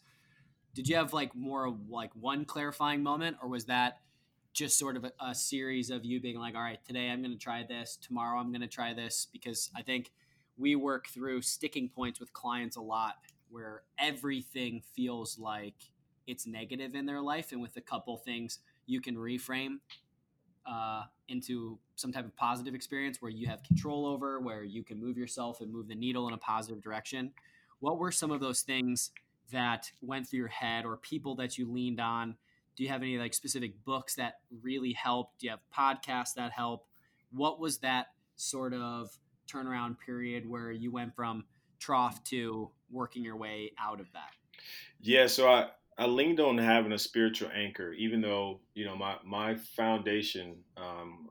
Did 0.74 0.88
you 0.88 0.96
have 0.96 1.12
like 1.12 1.36
more 1.36 1.75
like 1.89 2.12
one 2.15 2.46
clarifying 2.46 3.03
moment, 3.03 3.38
or 3.41 3.50
was 3.50 3.65
that 3.65 4.00
just 4.53 4.77
sort 4.77 4.98
of 4.98 5.05
a, 5.05 5.12
a 5.20 5.36
series 5.36 5.89
of 5.89 6.03
you 6.03 6.20
being 6.20 6.38
like, 6.38 6.55
all 6.55 6.62
right, 6.62 6.84
today 6.86 7.10
I'm 7.10 7.22
going 7.22 7.31
to 7.31 7.38
try 7.38 7.63
this, 7.67 7.98
tomorrow 8.01 8.39
I'm 8.39 8.51
going 8.51 8.62
to 8.62 8.67
try 8.67 8.93
this? 8.93 9.27
Because 9.31 9.70
I 9.75 9.81
think 9.81 10.12
we 10.58 10.75
work 10.75 11.08
through 11.08 11.41
sticking 11.41 11.89
points 11.89 12.20
with 12.20 12.34
clients 12.34 12.75
a 12.75 12.81
lot 12.81 13.15
where 13.50 13.84
everything 13.98 14.81
feels 14.96 15.39
like 15.39 15.75
it's 16.27 16.46
negative 16.46 16.96
in 16.96 17.05
their 17.05 17.22
life, 17.22 17.51
and 17.51 17.62
with 17.62 17.75
a 17.77 17.81
couple 17.81 18.15
things 18.17 18.60
you 18.86 19.01
can 19.01 19.15
reframe 19.15 19.79
uh, 20.65 21.03
into 21.27 21.79
some 21.96 22.12
type 22.12 22.25
of 22.25 22.36
positive 22.36 22.75
experience 22.75 23.22
where 23.22 23.31
you 23.31 23.48
have 23.48 23.63
control 23.63 24.05
over, 24.05 24.39
where 24.39 24.63
you 24.63 24.84
can 24.84 25.00
move 25.00 25.17
yourself 25.17 25.62
and 25.62 25.72
move 25.72 25.88
the 25.88 25.96
needle 25.96 26.27
in 26.27 26.34
a 26.34 26.38
positive 26.38 26.81
direction. 26.81 27.31
What 27.79 27.98
were 27.98 28.12
some 28.12 28.31
of 28.31 28.39
those 28.39 28.62
things 28.62 29.12
that 29.51 29.91
went 30.01 30.27
through 30.27 30.39
your 30.39 30.48
head, 30.48 30.86
or 30.86 30.98
people 30.98 31.36
that 31.36 31.58
you 31.58 31.72
leaned 31.72 32.00
on? 32.00 32.36
Do 32.82 32.86
you 32.86 32.92
have 32.92 33.04
any 33.04 33.20
like 33.20 33.36
specific 33.36 33.86
books 33.86 34.16
that 34.16 34.40
really 34.64 34.94
helped? 34.94 35.38
Do 35.42 35.46
you 35.46 35.52
have 35.52 35.60
podcasts 35.72 36.34
that 36.34 36.52
help? 36.52 36.88
What 37.32 37.60
was 37.60 37.78
that 37.82 38.08
sort 38.38 38.74
of 38.74 39.16
turnaround 39.48 39.98
period 40.04 40.50
where 40.50 40.72
you 40.72 40.92
went 40.92 41.16
from 41.16 41.44
trough 41.78 42.24
to 42.24 42.72
working 42.90 43.24
your 43.24 43.36
way 43.36 43.72
out 43.80 44.00
of 44.00 44.12
that? 44.14 44.32
Yeah, 45.00 45.28
so 45.28 45.48
I 45.48 45.68
I 46.00 46.08
leaned 46.08 46.40
on 46.40 46.58
having 46.58 46.92
a 46.94 46.98
spiritual 46.98 47.52
anchor, 47.54 47.94
even 47.94 48.20
though 48.20 48.62
you 48.74 48.86
know 48.86 48.96
my 48.96 49.18
my 49.24 49.54
foundation 49.54 50.56
um, 50.76 51.30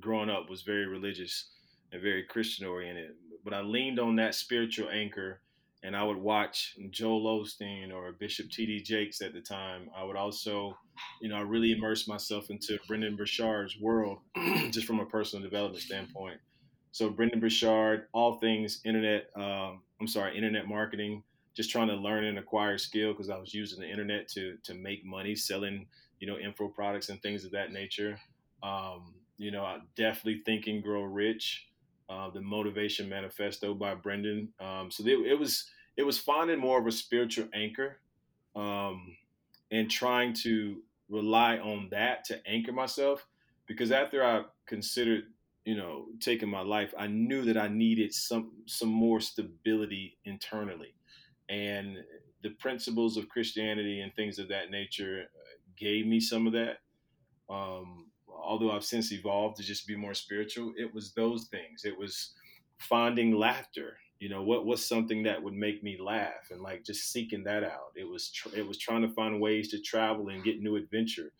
growing 0.00 0.30
up 0.30 0.48
was 0.48 0.62
very 0.62 0.86
religious 0.86 1.50
and 1.92 2.00
very 2.00 2.22
Christian 2.22 2.66
oriented. 2.66 3.10
But 3.44 3.52
I 3.52 3.60
leaned 3.60 4.00
on 4.00 4.16
that 4.16 4.34
spiritual 4.34 4.88
anchor, 4.88 5.42
and 5.82 5.96
I 5.96 6.02
would 6.02 6.16
watch 6.16 6.76
Joel 6.90 7.40
Osteen 7.40 7.92
or 7.92 8.12
Bishop 8.12 8.50
T.D. 8.50 8.82
Jakes 8.82 9.20
at 9.20 9.32
the 9.32 9.40
time. 9.40 9.90
I 9.96 10.04
would 10.04 10.16
also, 10.16 10.76
you 11.20 11.28
know, 11.28 11.36
I 11.36 11.40
really 11.40 11.72
immerse 11.72 12.08
myself 12.08 12.50
into 12.50 12.78
Brendon 12.88 13.16
Burchard's 13.16 13.78
world, 13.80 14.18
just 14.70 14.86
from 14.86 15.00
a 15.00 15.06
personal 15.06 15.42
development 15.42 15.82
standpoint. 15.82 16.38
So 16.90 17.10
Brendon 17.10 17.40
Burchard, 17.40 18.08
all 18.12 18.38
things 18.38 18.80
internet. 18.84 19.30
Um, 19.36 19.82
I'm 20.00 20.08
sorry, 20.08 20.36
internet 20.36 20.66
marketing 20.66 21.22
just 21.58 21.70
trying 21.70 21.88
to 21.88 21.94
learn 21.94 22.24
and 22.24 22.38
acquire 22.38 22.78
skill 22.78 23.12
because 23.12 23.30
I 23.30 23.36
was 23.36 23.52
using 23.52 23.80
the 23.80 23.90
internet 23.90 24.28
to 24.28 24.56
to 24.62 24.74
make 24.74 25.04
money 25.04 25.34
selling 25.34 25.86
you 26.20 26.26
know 26.28 26.38
info 26.38 26.68
products 26.68 27.08
and 27.08 27.20
things 27.20 27.44
of 27.44 27.50
that 27.50 27.72
nature. 27.72 28.18
Um, 28.62 29.14
you 29.38 29.50
know, 29.50 29.64
I 29.64 29.78
definitely 29.96 30.42
think 30.46 30.68
and 30.68 30.82
grow 30.82 31.02
rich. 31.02 31.66
Uh, 32.08 32.30
the 32.30 32.40
motivation 32.40 33.08
manifesto 33.08 33.74
by 33.74 33.94
Brendon. 33.94 34.48
Um, 34.60 34.90
so 34.90 35.04
it, 35.06 35.18
it, 35.26 35.38
was 35.38 35.66
it 35.96 36.04
was 36.04 36.18
finding 36.18 36.58
more 36.58 36.80
of 36.80 36.86
a 36.86 36.92
spiritual 36.92 37.48
anchor 37.52 37.98
um, 38.56 39.14
and 39.70 39.90
trying 39.90 40.32
to 40.44 40.78
rely 41.10 41.58
on 41.58 41.88
that 41.90 42.24
to 42.24 42.40
anchor 42.46 42.72
myself 42.72 43.26
because 43.66 43.92
after 43.92 44.24
I 44.24 44.44
considered 44.66 45.24
you 45.64 45.76
know 45.76 46.06
taking 46.20 46.48
my 46.48 46.62
life, 46.62 46.94
I 46.98 47.08
knew 47.08 47.44
that 47.44 47.58
I 47.58 47.68
needed 47.68 48.14
some 48.14 48.52
some 48.66 48.88
more 48.88 49.20
stability 49.20 50.16
internally 50.24 50.94
and 51.48 51.98
the 52.42 52.50
principles 52.50 53.16
of 53.16 53.28
Christianity 53.28 54.00
and 54.00 54.14
things 54.14 54.38
of 54.38 54.48
that 54.48 54.70
nature 54.70 55.22
uh, 55.24 55.58
gave 55.76 56.06
me 56.06 56.20
some 56.20 56.46
of 56.46 56.52
that. 56.52 56.78
Um, 57.50 58.07
although 58.42 58.72
I've 58.72 58.84
since 58.84 59.12
evolved 59.12 59.56
to 59.56 59.62
just 59.62 59.86
be 59.86 59.96
more 59.96 60.14
spiritual, 60.14 60.72
it 60.76 60.92
was 60.92 61.12
those 61.12 61.48
things. 61.48 61.84
It 61.84 61.98
was 61.98 62.34
finding 62.78 63.36
laughter. 63.36 63.98
You 64.20 64.28
know, 64.28 64.42
what 64.42 64.66
was 64.66 64.84
something 64.84 65.22
that 65.24 65.42
would 65.42 65.54
make 65.54 65.82
me 65.82 65.96
laugh, 66.00 66.50
and 66.50 66.60
like 66.60 66.84
just 66.84 67.12
seeking 67.12 67.44
that 67.44 67.62
out. 67.62 67.92
It 67.94 68.08
was 68.08 68.30
tr- 68.30 68.56
it 68.56 68.66
was 68.66 68.78
trying 68.78 69.02
to 69.02 69.14
find 69.14 69.40
ways 69.40 69.68
to 69.70 69.80
travel 69.80 70.28
and 70.28 70.42
get 70.42 70.60
new 70.60 70.76
adventure 70.76 71.32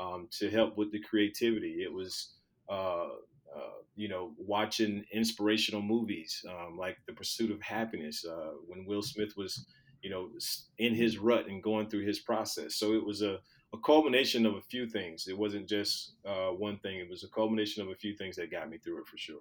um, 0.00 0.28
to 0.38 0.50
help 0.50 0.78
with 0.78 0.92
the 0.92 1.00
creativity. 1.00 1.82
It 1.82 1.92
was 1.92 2.30
uh, 2.70 3.08
uh, 3.54 3.82
you 3.96 4.08
know, 4.08 4.32
watching 4.38 5.04
inspirational 5.12 5.82
movies 5.82 6.42
um, 6.48 6.78
like 6.78 6.96
The 7.06 7.12
Pursuit 7.12 7.50
of 7.50 7.60
Happiness 7.60 8.24
uh, 8.24 8.52
when 8.66 8.86
Will 8.86 9.02
Smith 9.02 9.36
was, 9.36 9.66
you 10.02 10.10
know, 10.10 10.30
in 10.78 10.94
his 10.94 11.18
rut 11.18 11.48
and 11.48 11.62
going 11.62 11.90
through 11.90 12.06
his 12.06 12.20
process. 12.20 12.76
So 12.76 12.94
it 12.94 13.04
was 13.04 13.20
a, 13.20 13.40
a 13.74 13.78
culmination 13.78 14.46
of 14.46 14.54
a 14.54 14.60
few 14.60 14.86
things. 14.86 15.28
It 15.28 15.36
wasn't 15.36 15.68
just 15.68 16.12
uh, 16.26 16.48
one 16.48 16.78
thing. 16.78 16.98
It 16.98 17.08
was 17.08 17.24
a 17.24 17.28
culmination 17.28 17.82
of 17.82 17.88
a 17.88 17.94
few 17.94 18.14
things 18.14 18.36
that 18.36 18.50
got 18.50 18.68
me 18.68 18.78
through 18.78 19.00
it 19.00 19.06
for 19.06 19.16
sure. 19.16 19.40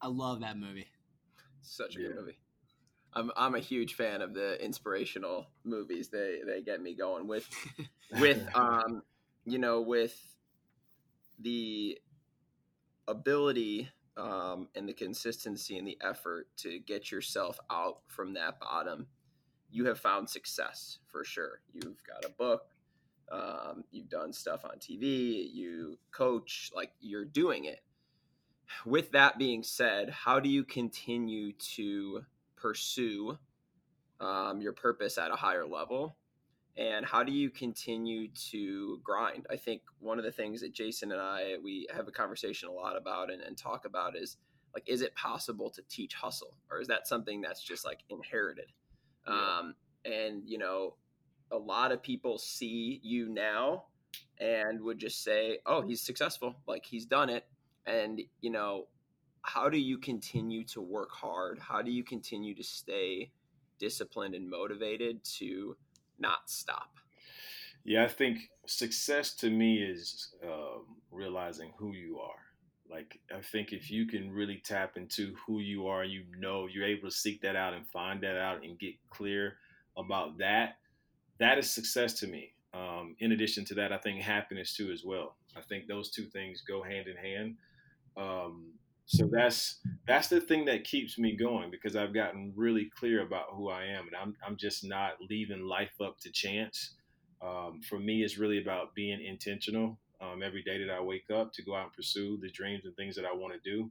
I 0.00 0.08
love 0.08 0.40
that 0.40 0.58
movie. 0.58 0.88
Such 1.62 1.96
a 1.96 2.00
yeah. 2.00 2.08
good 2.08 2.16
movie. 2.16 2.38
I'm 3.14 3.30
I'm 3.36 3.54
a 3.54 3.60
huge 3.60 3.94
fan 3.94 4.20
of 4.20 4.34
the 4.34 4.62
inspirational 4.62 5.46
movies. 5.64 6.08
They 6.08 6.40
they 6.46 6.60
get 6.60 6.82
me 6.82 6.94
going 6.94 7.26
with 7.26 7.48
with 8.20 8.46
um 8.54 9.02
you 9.46 9.58
know 9.58 9.80
with 9.80 10.14
the 11.38 11.98
ability 13.08 13.88
um, 14.16 14.68
and 14.74 14.88
the 14.88 14.92
consistency 14.92 15.76
and 15.78 15.86
the 15.86 15.98
effort 16.02 16.48
to 16.58 16.78
get 16.80 17.10
yourself 17.10 17.58
out 17.70 17.98
from 18.06 18.34
that 18.34 18.58
bottom, 18.58 19.06
you 19.70 19.86
have 19.86 19.98
found 19.98 20.28
success 20.28 20.98
for 21.06 21.24
sure. 21.24 21.60
You've 21.72 22.02
got 22.04 22.24
a 22.24 22.30
book, 22.30 22.62
um, 23.30 23.84
you've 23.90 24.08
done 24.08 24.32
stuff 24.32 24.64
on 24.64 24.78
TV, 24.78 25.48
you 25.52 25.98
coach, 26.12 26.70
like 26.74 26.92
you're 27.00 27.24
doing 27.24 27.64
it. 27.64 27.80
With 28.84 29.12
that 29.12 29.38
being 29.38 29.62
said, 29.62 30.10
how 30.10 30.40
do 30.40 30.48
you 30.48 30.64
continue 30.64 31.52
to 31.52 32.22
pursue 32.56 33.38
um, 34.20 34.60
your 34.60 34.72
purpose 34.72 35.18
at 35.18 35.30
a 35.30 35.36
higher 35.36 35.66
level? 35.66 36.16
and 36.78 37.06
how 37.06 37.22
do 37.22 37.32
you 37.32 37.50
continue 37.50 38.28
to 38.28 39.00
grind 39.02 39.46
i 39.50 39.56
think 39.56 39.82
one 39.98 40.18
of 40.18 40.24
the 40.24 40.32
things 40.32 40.60
that 40.60 40.72
jason 40.72 41.12
and 41.12 41.20
i 41.20 41.56
we 41.62 41.86
have 41.94 42.08
a 42.08 42.12
conversation 42.12 42.68
a 42.68 42.72
lot 42.72 42.96
about 42.96 43.32
and, 43.32 43.42
and, 43.42 43.56
talk 43.56 43.84
about 43.84 44.16
is 44.16 44.36
like 44.74 44.84
is 44.86 45.00
it 45.00 45.14
possible 45.14 45.70
to 45.70 45.82
teach 45.88 46.14
hustle 46.14 46.56
or 46.70 46.80
is 46.80 46.88
that 46.88 47.06
something 47.06 47.40
that's 47.40 47.62
just 47.62 47.84
like 47.84 48.00
inherited 48.10 48.70
yeah. 49.26 49.58
um, 49.58 49.74
and 50.04 50.42
you 50.44 50.58
know 50.58 50.94
a 51.52 51.56
lot 51.56 51.92
of 51.92 52.02
people 52.02 52.38
see 52.38 53.00
you 53.02 53.28
now 53.28 53.84
and 54.38 54.80
would 54.80 54.98
just 54.98 55.22
say 55.22 55.58
oh 55.66 55.82
he's 55.82 56.00
successful 56.00 56.56
like 56.66 56.84
he's 56.84 57.06
done 57.06 57.30
it 57.30 57.46
and 57.86 58.20
you 58.40 58.50
know 58.50 58.86
how 59.42 59.68
do 59.68 59.78
you 59.78 59.96
continue 59.96 60.64
to 60.64 60.80
work 60.80 61.12
hard 61.12 61.58
how 61.58 61.80
do 61.80 61.90
you 61.90 62.02
continue 62.02 62.54
to 62.54 62.64
stay 62.64 63.30
disciplined 63.78 64.34
and 64.34 64.48
motivated 64.48 65.22
to 65.24 65.76
not 66.18 66.48
stop? 66.50 66.90
Yeah, 67.84 68.04
I 68.04 68.08
think 68.08 68.50
success 68.66 69.34
to 69.36 69.50
me 69.50 69.78
is 69.78 70.34
um, 70.42 70.86
realizing 71.10 71.72
who 71.78 71.92
you 71.92 72.18
are. 72.18 72.34
Like, 72.90 73.20
I 73.34 73.40
think 73.40 73.72
if 73.72 73.90
you 73.90 74.06
can 74.06 74.30
really 74.30 74.60
tap 74.64 74.96
into 74.96 75.34
who 75.46 75.60
you 75.60 75.86
are, 75.86 76.04
you 76.04 76.24
know, 76.38 76.66
you're 76.66 76.86
able 76.86 77.08
to 77.08 77.14
seek 77.14 77.40
that 77.42 77.56
out 77.56 77.74
and 77.74 77.86
find 77.88 78.20
that 78.22 78.36
out 78.36 78.64
and 78.64 78.78
get 78.78 78.94
clear 79.10 79.56
about 79.96 80.38
that, 80.38 80.76
that 81.38 81.58
is 81.58 81.70
success 81.70 82.14
to 82.20 82.26
me. 82.26 82.52
Um, 82.74 83.16
in 83.20 83.32
addition 83.32 83.64
to 83.66 83.74
that, 83.74 83.92
I 83.92 83.98
think 83.98 84.20
happiness 84.20 84.76
too, 84.76 84.90
as 84.90 85.02
well. 85.04 85.36
I 85.56 85.60
think 85.62 85.86
those 85.86 86.10
two 86.10 86.24
things 86.24 86.62
go 86.66 86.82
hand 86.82 87.06
in 87.08 87.16
hand. 87.16 87.56
Um, 88.16 88.72
so 89.06 89.28
that's 89.30 89.78
that's 90.06 90.28
the 90.28 90.40
thing 90.40 90.64
that 90.64 90.84
keeps 90.84 91.16
me 91.16 91.36
going 91.36 91.70
because 91.70 91.94
I've 91.94 92.12
gotten 92.12 92.52
really 92.56 92.90
clear 92.98 93.22
about 93.22 93.46
who 93.52 93.68
I 93.70 93.84
am, 93.84 94.06
and 94.08 94.16
I'm 94.16 94.36
I'm 94.44 94.56
just 94.56 94.84
not 94.84 95.12
leaving 95.30 95.62
life 95.62 96.00
up 96.04 96.18
to 96.20 96.30
chance. 96.30 96.94
Um, 97.40 97.80
for 97.88 97.98
me, 97.98 98.24
it's 98.24 98.38
really 98.38 98.60
about 98.60 98.94
being 98.94 99.24
intentional 99.24 99.98
um, 100.20 100.42
every 100.42 100.62
day 100.62 100.82
that 100.84 100.92
I 100.92 101.00
wake 101.00 101.30
up 101.30 101.52
to 101.52 101.62
go 101.62 101.76
out 101.76 101.84
and 101.84 101.92
pursue 101.92 102.38
the 102.42 102.50
dreams 102.50 102.84
and 102.84 102.96
things 102.96 103.14
that 103.16 103.24
I 103.24 103.34
want 103.34 103.54
to 103.54 103.70
do. 103.70 103.90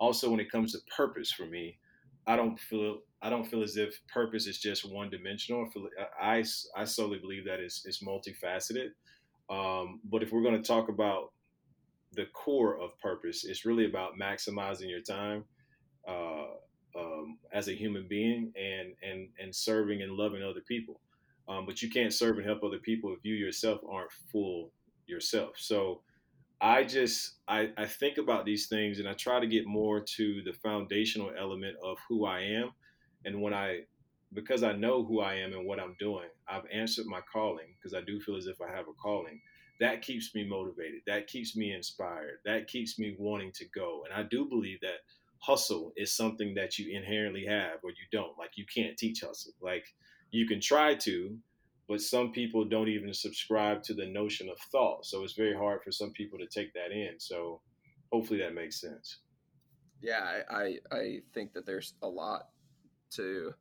Also, 0.00 0.30
when 0.30 0.40
it 0.40 0.50
comes 0.50 0.72
to 0.72 0.78
purpose 0.96 1.30
for 1.30 1.46
me, 1.46 1.78
I 2.26 2.36
don't 2.36 2.58
feel 2.58 2.98
I 3.20 3.30
don't 3.30 3.44
feel 3.44 3.62
as 3.62 3.76
if 3.76 3.98
purpose 4.12 4.46
is 4.46 4.58
just 4.58 4.90
one 4.90 5.10
dimensional. 5.10 5.68
I, 6.20 6.38
I, 6.38 6.44
I 6.76 6.84
solely 6.84 7.18
believe 7.18 7.44
that 7.46 7.60
it's, 7.60 7.84
it's 7.84 8.02
multifaceted. 8.02 8.90
Um, 9.50 10.00
but 10.04 10.22
if 10.22 10.30
we're 10.30 10.42
going 10.42 10.60
to 10.60 10.66
talk 10.66 10.88
about 10.88 11.32
the 12.12 12.26
core 12.32 12.80
of 12.80 12.98
purpose. 13.00 13.44
It's 13.44 13.64
really 13.64 13.86
about 13.86 14.18
maximizing 14.20 14.88
your 14.88 15.00
time 15.00 15.44
uh, 16.06 16.46
um, 16.96 17.38
as 17.52 17.68
a 17.68 17.72
human 17.72 18.06
being 18.08 18.52
and 18.56 18.94
and 19.02 19.28
and 19.38 19.54
serving 19.54 20.02
and 20.02 20.12
loving 20.12 20.42
other 20.42 20.62
people. 20.66 21.00
Um, 21.48 21.64
but 21.64 21.80
you 21.80 21.88
can't 21.88 22.12
serve 22.12 22.36
and 22.36 22.46
help 22.46 22.62
other 22.62 22.78
people 22.78 23.12
if 23.12 23.24
you 23.24 23.34
yourself 23.34 23.80
aren't 23.90 24.12
full 24.30 24.70
yourself. 25.06 25.54
So 25.56 26.02
I 26.60 26.84
just 26.84 27.36
I, 27.46 27.70
I 27.76 27.86
think 27.86 28.18
about 28.18 28.44
these 28.44 28.66
things 28.68 28.98
and 28.98 29.08
I 29.08 29.14
try 29.14 29.40
to 29.40 29.46
get 29.46 29.66
more 29.66 30.00
to 30.00 30.42
the 30.44 30.52
foundational 30.52 31.32
element 31.38 31.76
of 31.82 31.96
who 32.08 32.26
I 32.26 32.40
am. 32.40 32.70
And 33.24 33.40
when 33.40 33.54
I 33.54 33.80
because 34.34 34.62
I 34.62 34.72
know 34.72 35.04
who 35.04 35.20
I 35.20 35.34
am 35.34 35.52
and 35.52 35.66
what 35.66 35.80
I'm 35.80 35.96
doing, 35.98 36.28
I've 36.48 36.66
answered 36.72 37.06
my 37.06 37.20
calling 37.32 37.74
because 37.76 37.94
I 37.94 38.02
do 38.02 38.20
feel 38.20 38.36
as 38.36 38.46
if 38.46 38.60
I 38.60 38.70
have 38.70 38.88
a 38.88 38.92
calling. 39.02 39.40
That 39.80 40.02
keeps 40.02 40.34
me 40.34 40.46
motivated. 40.46 41.00
That 41.06 41.28
keeps 41.28 41.56
me 41.56 41.72
inspired. 41.72 42.40
That 42.44 42.66
keeps 42.66 42.98
me 42.98 43.16
wanting 43.18 43.52
to 43.52 43.64
go. 43.74 44.02
And 44.04 44.12
I 44.12 44.28
do 44.28 44.44
believe 44.44 44.80
that 44.80 45.00
hustle 45.40 45.92
is 45.96 46.12
something 46.12 46.54
that 46.54 46.78
you 46.78 46.96
inherently 46.96 47.46
have 47.46 47.78
or 47.82 47.90
you 47.90 48.06
don't. 48.12 48.36
Like 48.38 48.50
you 48.56 48.64
can't 48.72 48.96
teach 48.96 49.20
hustle. 49.20 49.52
Like 49.62 49.84
you 50.30 50.46
can 50.46 50.60
try 50.60 50.94
to, 50.96 51.36
but 51.88 52.00
some 52.00 52.32
people 52.32 52.64
don't 52.64 52.88
even 52.88 53.14
subscribe 53.14 53.82
to 53.84 53.94
the 53.94 54.06
notion 54.06 54.48
of 54.50 54.58
thought. 54.72 55.06
So 55.06 55.24
it's 55.24 55.34
very 55.34 55.56
hard 55.56 55.82
for 55.82 55.92
some 55.92 56.10
people 56.10 56.38
to 56.38 56.46
take 56.46 56.74
that 56.74 56.90
in. 56.90 57.14
So 57.18 57.60
hopefully 58.12 58.40
that 58.40 58.54
makes 58.54 58.80
sense. 58.80 59.20
Yeah, 60.02 60.42
I, 60.50 60.56
I, 60.56 60.78
I 60.92 61.20
think 61.32 61.54
that 61.54 61.66
there's 61.66 61.94
a 62.02 62.08
lot 62.08 62.48
to 63.10 63.54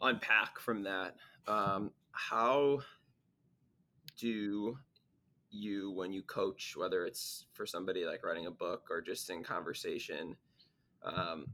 unpack 0.00 0.58
from 0.58 0.82
that. 0.84 1.16
Um, 1.46 1.90
how 2.12 2.80
do 4.18 4.76
you, 5.50 5.90
when 5.92 6.12
you 6.12 6.22
coach, 6.22 6.74
whether 6.76 7.04
it's 7.04 7.46
for 7.52 7.66
somebody 7.66 8.04
like 8.04 8.24
writing 8.24 8.46
a 8.46 8.50
book 8.50 8.88
or 8.90 9.00
just 9.00 9.30
in 9.30 9.42
conversation, 9.42 10.36
um, 11.04 11.46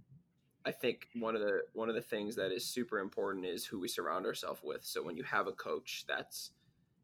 I 0.65 0.73
think 0.73 1.09
one 1.15 1.35
of 1.35 1.41
the 1.41 1.63
one 1.73 1.89
of 1.89 1.95
the 1.95 2.03
things 2.03 2.37
that 2.37 2.53
is 2.53 2.65
super 2.65 2.99
important 2.99 3.47
is 3.47 3.65
who 3.65 3.81
we 3.81 3.89
surround 3.89 4.27
ourselves 4.27 4.61
with. 4.63 4.85
So 4.85 5.03
when 5.03 5.17
you 5.17 5.23
have 5.25 5.47
a 5.47 5.53
coach 5.53 6.05
that's 6.07 6.51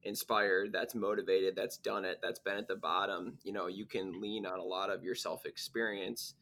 inspired, 0.02 0.70
that's 0.72 0.94
motivated, 0.94 1.56
that's 1.56 1.78
done 1.78 2.04
it, 2.04 2.18
that's 2.22 2.38
been 2.38 2.58
at 2.58 2.68
the 2.68 2.76
bottom, 2.76 3.38
you 3.42 3.52
know, 3.52 3.66
you 3.66 3.86
can 3.86 4.20
lean 4.20 4.44
on 4.44 4.58
a 4.58 4.64
lot 4.64 4.90
of 4.90 5.02
your 5.02 5.14
self 5.14 5.46
experience. 5.46 6.34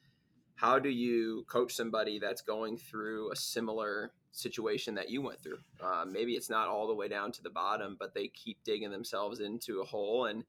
How 0.55 0.79
do 0.79 0.89
you 0.89 1.45
coach 1.49 1.75
somebody 1.75 2.19
that's 2.19 2.43
going 2.43 2.77
through 2.77 3.33
a 3.33 3.37
similar 3.37 4.13
situation 4.31 4.95
that 4.95 5.11
you 5.11 5.21
went 5.23 5.43
through? 5.43 5.59
Uh, 5.83 6.05
maybe 6.09 6.33
it's 6.33 6.51
not 6.51 6.69
all 6.69 6.87
the 6.87 6.95
way 6.95 7.09
down 7.09 7.33
to 7.33 7.43
the 7.43 7.51
bottom, 7.51 7.97
but 7.99 8.15
they 8.15 8.29
keep 8.29 8.63
digging 8.65 8.91
themselves 8.91 9.41
into 9.41 9.81
a 9.81 9.85
hole, 9.85 10.27
and 10.27 10.45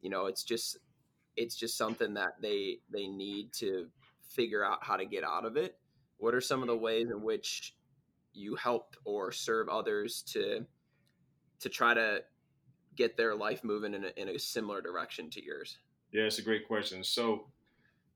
you 0.00 0.10
know, 0.10 0.26
it's 0.26 0.44
just 0.44 0.78
it's 1.36 1.56
just 1.56 1.76
something 1.76 2.14
that 2.14 2.40
they 2.40 2.78
they 2.92 3.06
need 3.06 3.52
to 3.54 3.88
figure 4.22 4.64
out 4.64 4.78
how 4.82 4.96
to 4.96 5.04
get 5.04 5.24
out 5.24 5.44
of 5.44 5.56
it. 5.56 5.78
What 6.18 6.34
are 6.34 6.40
some 6.40 6.62
of 6.62 6.68
the 6.68 6.76
ways 6.76 7.10
in 7.10 7.22
which 7.22 7.74
you 8.32 8.54
help 8.54 8.96
or 9.04 9.32
serve 9.32 9.68
others 9.68 10.22
to 10.22 10.64
to 11.60 11.68
try 11.68 11.94
to 11.94 12.22
get 12.94 13.16
their 13.16 13.34
life 13.34 13.62
moving 13.64 13.94
in 13.94 14.04
a, 14.04 14.12
in 14.16 14.28
a 14.28 14.38
similar 14.38 14.80
direction 14.80 15.30
to 15.30 15.44
yours? 15.44 15.78
Yeah 16.12 16.24
it's 16.24 16.38
a 16.38 16.42
great 16.42 16.66
question. 16.66 17.02
So 17.04 17.46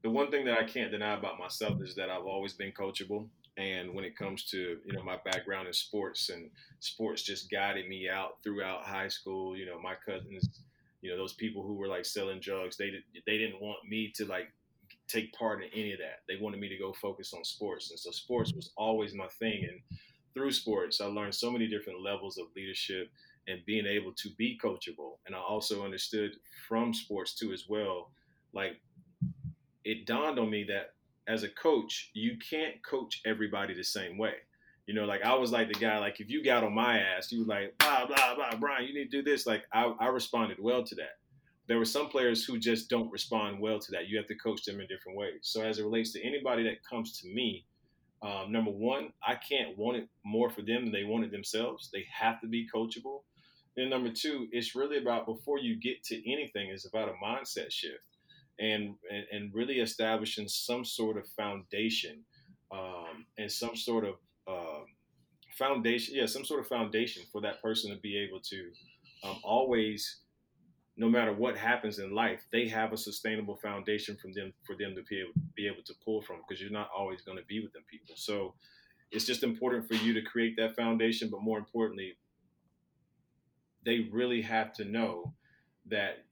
the 0.02 0.10
one 0.10 0.30
thing 0.30 0.44
that 0.44 0.58
i 0.58 0.64
can't 0.64 0.90
deny 0.90 1.14
about 1.14 1.38
myself 1.38 1.80
is 1.82 1.94
that 1.94 2.10
i've 2.10 2.26
always 2.26 2.52
been 2.52 2.72
coachable 2.72 3.26
and 3.56 3.92
when 3.94 4.04
it 4.04 4.16
comes 4.16 4.44
to 4.44 4.78
you 4.84 4.92
know 4.92 5.02
my 5.02 5.18
background 5.24 5.66
in 5.66 5.72
sports 5.72 6.30
and 6.30 6.50
sports 6.80 7.22
just 7.22 7.50
guided 7.50 7.88
me 7.88 8.08
out 8.08 8.42
throughout 8.42 8.84
high 8.84 9.08
school 9.08 9.56
you 9.56 9.66
know 9.66 9.78
my 9.80 9.94
cousins 10.06 10.48
you 11.02 11.10
know 11.10 11.16
those 11.16 11.34
people 11.34 11.62
who 11.62 11.74
were 11.74 11.88
like 11.88 12.04
selling 12.04 12.40
drugs 12.40 12.76
they 12.76 12.90
they 13.26 13.38
didn't 13.38 13.60
want 13.60 13.78
me 13.88 14.12
to 14.14 14.24
like 14.26 14.52
take 15.10 15.32
part 15.32 15.62
in 15.62 15.68
any 15.74 15.92
of 15.92 15.98
that. 15.98 16.20
They 16.28 16.40
wanted 16.40 16.60
me 16.60 16.68
to 16.68 16.76
go 16.76 16.92
focus 16.92 17.34
on 17.34 17.44
sports. 17.44 17.90
And 17.90 17.98
so 17.98 18.10
sports 18.10 18.52
was 18.52 18.70
always 18.76 19.14
my 19.14 19.26
thing. 19.38 19.66
And 19.68 19.98
through 20.34 20.52
sports, 20.52 21.00
I 21.00 21.06
learned 21.06 21.34
so 21.34 21.50
many 21.50 21.66
different 21.66 22.00
levels 22.00 22.38
of 22.38 22.46
leadership 22.54 23.10
and 23.48 23.64
being 23.66 23.86
able 23.86 24.12
to 24.12 24.30
be 24.38 24.58
coachable. 24.62 25.18
And 25.26 25.34
I 25.34 25.38
also 25.38 25.84
understood 25.84 26.32
from 26.68 26.94
sports 26.94 27.34
too 27.34 27.52
as 27.52 27.64
well, 27.68 28.10
like 28.52 28.80
it 29.84 30.06
dawned 30.06 30.38
on 30.38 30.50
me 30.50 30.64
that 30.64 30.94
as 31.28 31.42
a 31.42 31.48
coach, 31.48 32.10
you 32.14 32.36
can't 32.38 32.74
coach 32.84 33.20
everybody 33.24 33.74
the 33.74 33.84
same 33.84 34.18
way. 34.18 34.34
You 34.86 34.94
know, 34.94 35.04
like 35.04 35.22
I 35.22 35.34
was 35.34 35.52
like 35.52 35.68
the 35.68 35.78
guy, 35.78 35.98
like 35.98 36.20
if 36.20 36.28
you 36.28 36.42
got 36.42 36.64
on 36.64 36.74
my 36.74 36.98
ass, 36.98 37.30
you 37.30 37.40
were 37.40 37.54
like, 37.54 37.78
blah, 37.78 38.06
blah, 38.06 38.34
blah, 38.34 38.56
Brian, 38.58 38.86
you 38.86 38.94
need 38.94 39.10
to 39.10 39.22
do 39.22 39.22
this. 39.22 39.46
Like 39.46 39.62
I, 39.72 39.92
I 40.00 40.06
responded 40.08 40.58
well 40.60 40.82
to 40.84 40.94
that 40.96 41.20
there 41.70 41.78
were 41.78 41.84
some 41.84 42.08
players 42.08 42.44
who 42.44 42.58
just 42.58 42.90
don't 42.90 43.12
respond 43.12 43.60
well 43.60 43.78
to 43.78 43.92
that. 43.92 44.08
You 44.08 44.16
have 44.16 44.26
to 44.26 44.34
coach 44.34 44.64
them 44.64 44.80
in 44.80 44.88
different 44.88 45.16
ways. 45.16 45.38
So 45.42 45.62
as 45.62 45.78
it 45.78 45.84
relates 45.84 46.12
to 46.14 46.20
anybody 46.20 46.64
that 46.64 46.84
comes 46.84 47.20
to 47.20 47.28
me, 47.28 47.64
um, 48.22 48.50
number 48.50 48.72
one, 48.72 49.12
I 49.24 49.36
can't 49.36 49.78
want 49.78 49.98
it 49.98 50.08
more 50.24 50.50
for 50.50 50.62
them 50.62 50.82
than 50.82 50.90
they 50.90 51.04
want 51.04 51.26
it 51.26 51.30
themselves. 51.30 51.88
They 51.92 52.04
have 52.12 52.40
to 52.40 52.48
be 52.48 52.66
coachable. 52.74 53.20
And 53.76 53.88
number 53.88 54.10
two, 54.10 54.48
it's 54.50 54.74
really 54.74 54.98
about 54.98 55.26
before 55.26 55.60
you 55.60 55.78
get 55.80 56.02
to 56.06 56.16
anything, 56.28 56.70
it's 56.70 56.88
about 56.88 57.08
a 57.08 57.24
mindset 57.24 57.70
shift 57.70 58.02
and 58.60 58.94
and, 59.32 59.54
really 59.54 59.80
establishing 59.80 60.48
some 60.48 60.84
sort 60.84 61.16
of 61.16 61.26
foundation 61.28 62.22
um, 62.72 63.24
and 63.38 63.50
some 63.50 63.74
sort 63.74 64.04
of 64.04 64.14
uh, 64.46 64.84
foundation, 65.56 66.14
yeah, 66.14 66.26
some 66.26 66.44
sort 66.44 66.60
of 66.60 66.66
foundation 66.66 67.22
for 67.32 67.40
that 67.40 67.62
person 67.62 67.90
to 67.90 68.00
be 68.00 68.18
able 68.18 68.40
to 68.40 68.70
um, 69.24 69.36
always 69.42 70.20
no 70.96 71.08
matter 71.08 71.32
what 71.32 71.56
happens 71.56 71.98
in 71.98 72.14
life, 72.14 72.40
they 72.52 72.68
have 72.68 72.92
a 72.92 72.96
sustainable 72.96 73.56
foundation 73.56 74.16
from 74.20 74.32
them 74.34 74.52
for 74.66 74.76
them 74.76 74.94
to 74.94 75.02
be 75.08 75.20
able, 75.20 75.32
be 75.56 75.66
able 75.66 75.82
to 75.82 75.94
pull 76.04 76.20
from 76.20 76.36
because 76.46 76.60
you're 76.60 76.70
not 76.70 76.90
always 76.94 77.22
going 77.22 77.38
to 77.38 77.44
be 77.44 77.60
with 77.60 77.72
them 77.72 77.82
people. 77.90 78.14
So 78.16 78.54
it's 79.10 79.24
just 79.24 79.42
important 79.42 79.88
for 79.88 79.94
you 79.94 80.12
to 80.12 80.20
create 80.20 80.56
that 80.58 80.76
foundation, 80.76 81.30
but 81.30 81.40
more 81.42 81.58
importantly, 81.58 82.18
they 83.84 84.08
really 84.12 84.42
have 84.42 84.74
to 84.74 84.84
know 84.84 85.32
that 85.86 86.24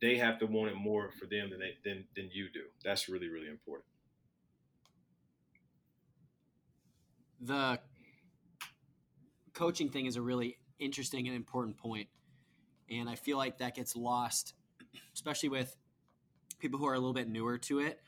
they 0.00 0.16
have 0.16 0.38
to 0.40 0.46
want 0.46 0.70
it 0.70 0.76
more 0.76 1.10
for 1.18 1.26
them 1.26 1.50
than 1.50 1.60
they, 1.60 1.76
than 1.84 2.04
than 2.14 2.30
you 2.32 2.48
do. 2.52 2.62
That's 2.84 3.08
really 3.08 3.28
really 3.28 3.48
important. 3.48 3.86
The 7.40 7.78
coaching 9.52 9.90
thing 9.90 10.06
is 10.06 10.16
a 10.16 10.22
really 10.22 10.58
interesting 10.78 11.26
and 11.26 11.36
important 11.36 11.76
point 11.78 12.08
and 12.90 13.08
I 13.08 13.14
feel 13.14 13.36
like 13.36 13.58
that 13.58 13.74
gets 13.74 13.96
lost, 13.96 14.54
especially 15.14 15.48
with 15.48 15.76
people 16.58 16.78
who 16.78 16.86
are 16.86 16.94
a 16.94 16.98
little 16.98 17.14
bit 17.14 17.28
newer 17.28 17.58
to 17.58 17.80
it, 17.80 18.00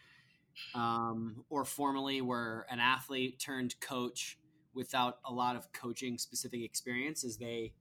um, 0.75 1.45
or 1.51 1.65
formerly 1.65 2.21
were 2.21 2.67
an 2.71 2.81
athlete 2.81 3.39
turned 3.39 3.79
coach 3.81 4.39
without 4.75 5.19
a 5.25 5.33
lot 5.33 5.57
of 5.57 5.73
coaching 5.73 6.19
specific 6.19 6.63
experience 6.63 7.25
as 7.25 7.37
they 7.37 7.73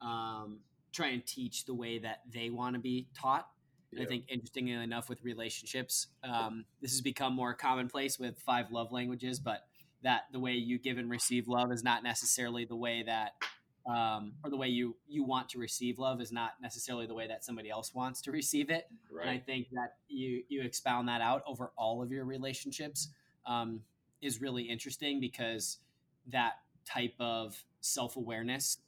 um, 0.00 0.60
try 0.92 1.08
and 1.08 1.24
teach 1.24 1.64
the 1.64 1.74
way 1.74 1.98
that 1.98 2.20
they 2.32 2.50
want 2.50 2.74
to 2.74 2.80
be 2.80 3.08
taught. 3.18 3.48
Yeah. 3.92 4.04
I 4.04 4.06
think 4.06 4.24
interestingly 4.28 4.72
enough 4.72 5.08
with 5.08 5.22
relationships, 5.24 6.08
um, 6.22 6.64
this 6.80 6.92
has 6.92 7.00
become 7.00 7.34
more 7.34 7.54
commonplace 7.54 8.18
with 8.18 8.38
five 8.38 8.70
love 8.70 8.92
languages, 8.92 9.40
but 9.40 9.64
that 10.02 10.22
the 10.32 10.38
way 10.38 10.52
you 10.52 10.78
give 10.78 10.96
and 10.96 11.10
receive 11.10 11.48
love 11.48 11.72
is 11.72 11.82
not 11.82 12.02
necessarily 12.02 12.64
the 12.64 12.76
way 12.76 13.02
that 13.04 13.32
um, 13.86 14.34
or 14.44 14.50
the 14.50 14.56
way 14.56 14.68
you 14.68 14.96
you 15.08 15.24
want 15.24 15.48
to 15.50 15.58
receive 15.58 15.98
love 15.98 16.20
is 16.20 16.30
not 16.30 16.52
necessarily 16.62 17.06
the 17.06 17.14
way 17.14 17.26
that 17.26 17.44
somebody 17.44 17.70
else 17.70 17.94
wants 17.94 18.20
to 18.22 18.32
receive 18.32 18.70
it. 18.70 18.86
Right. 19.10 19.26
And 19.26 19.30
I 19.30 19.38
think 19.38 19.68
that 19.72 19.94
you 20.08 20.42
you 20.48 20.62
expound 20.62 21.08
that 21.08 21.20
out 21.20 21.42
over 21.46 21.72
all 21.76 22.02
of 22.02 22.12
your 22.12 22.24
relationships 22.24 23.08
um, 23.46 23.80
is 24.22 24.40
really 24.40 24.64
interesting 24.64 25.20
because 25.20 25.78
that 26.28 26.54
type 26.86 27.14
of 27.18 27.64
self 27.80 28.16
awareness 28.16 28.78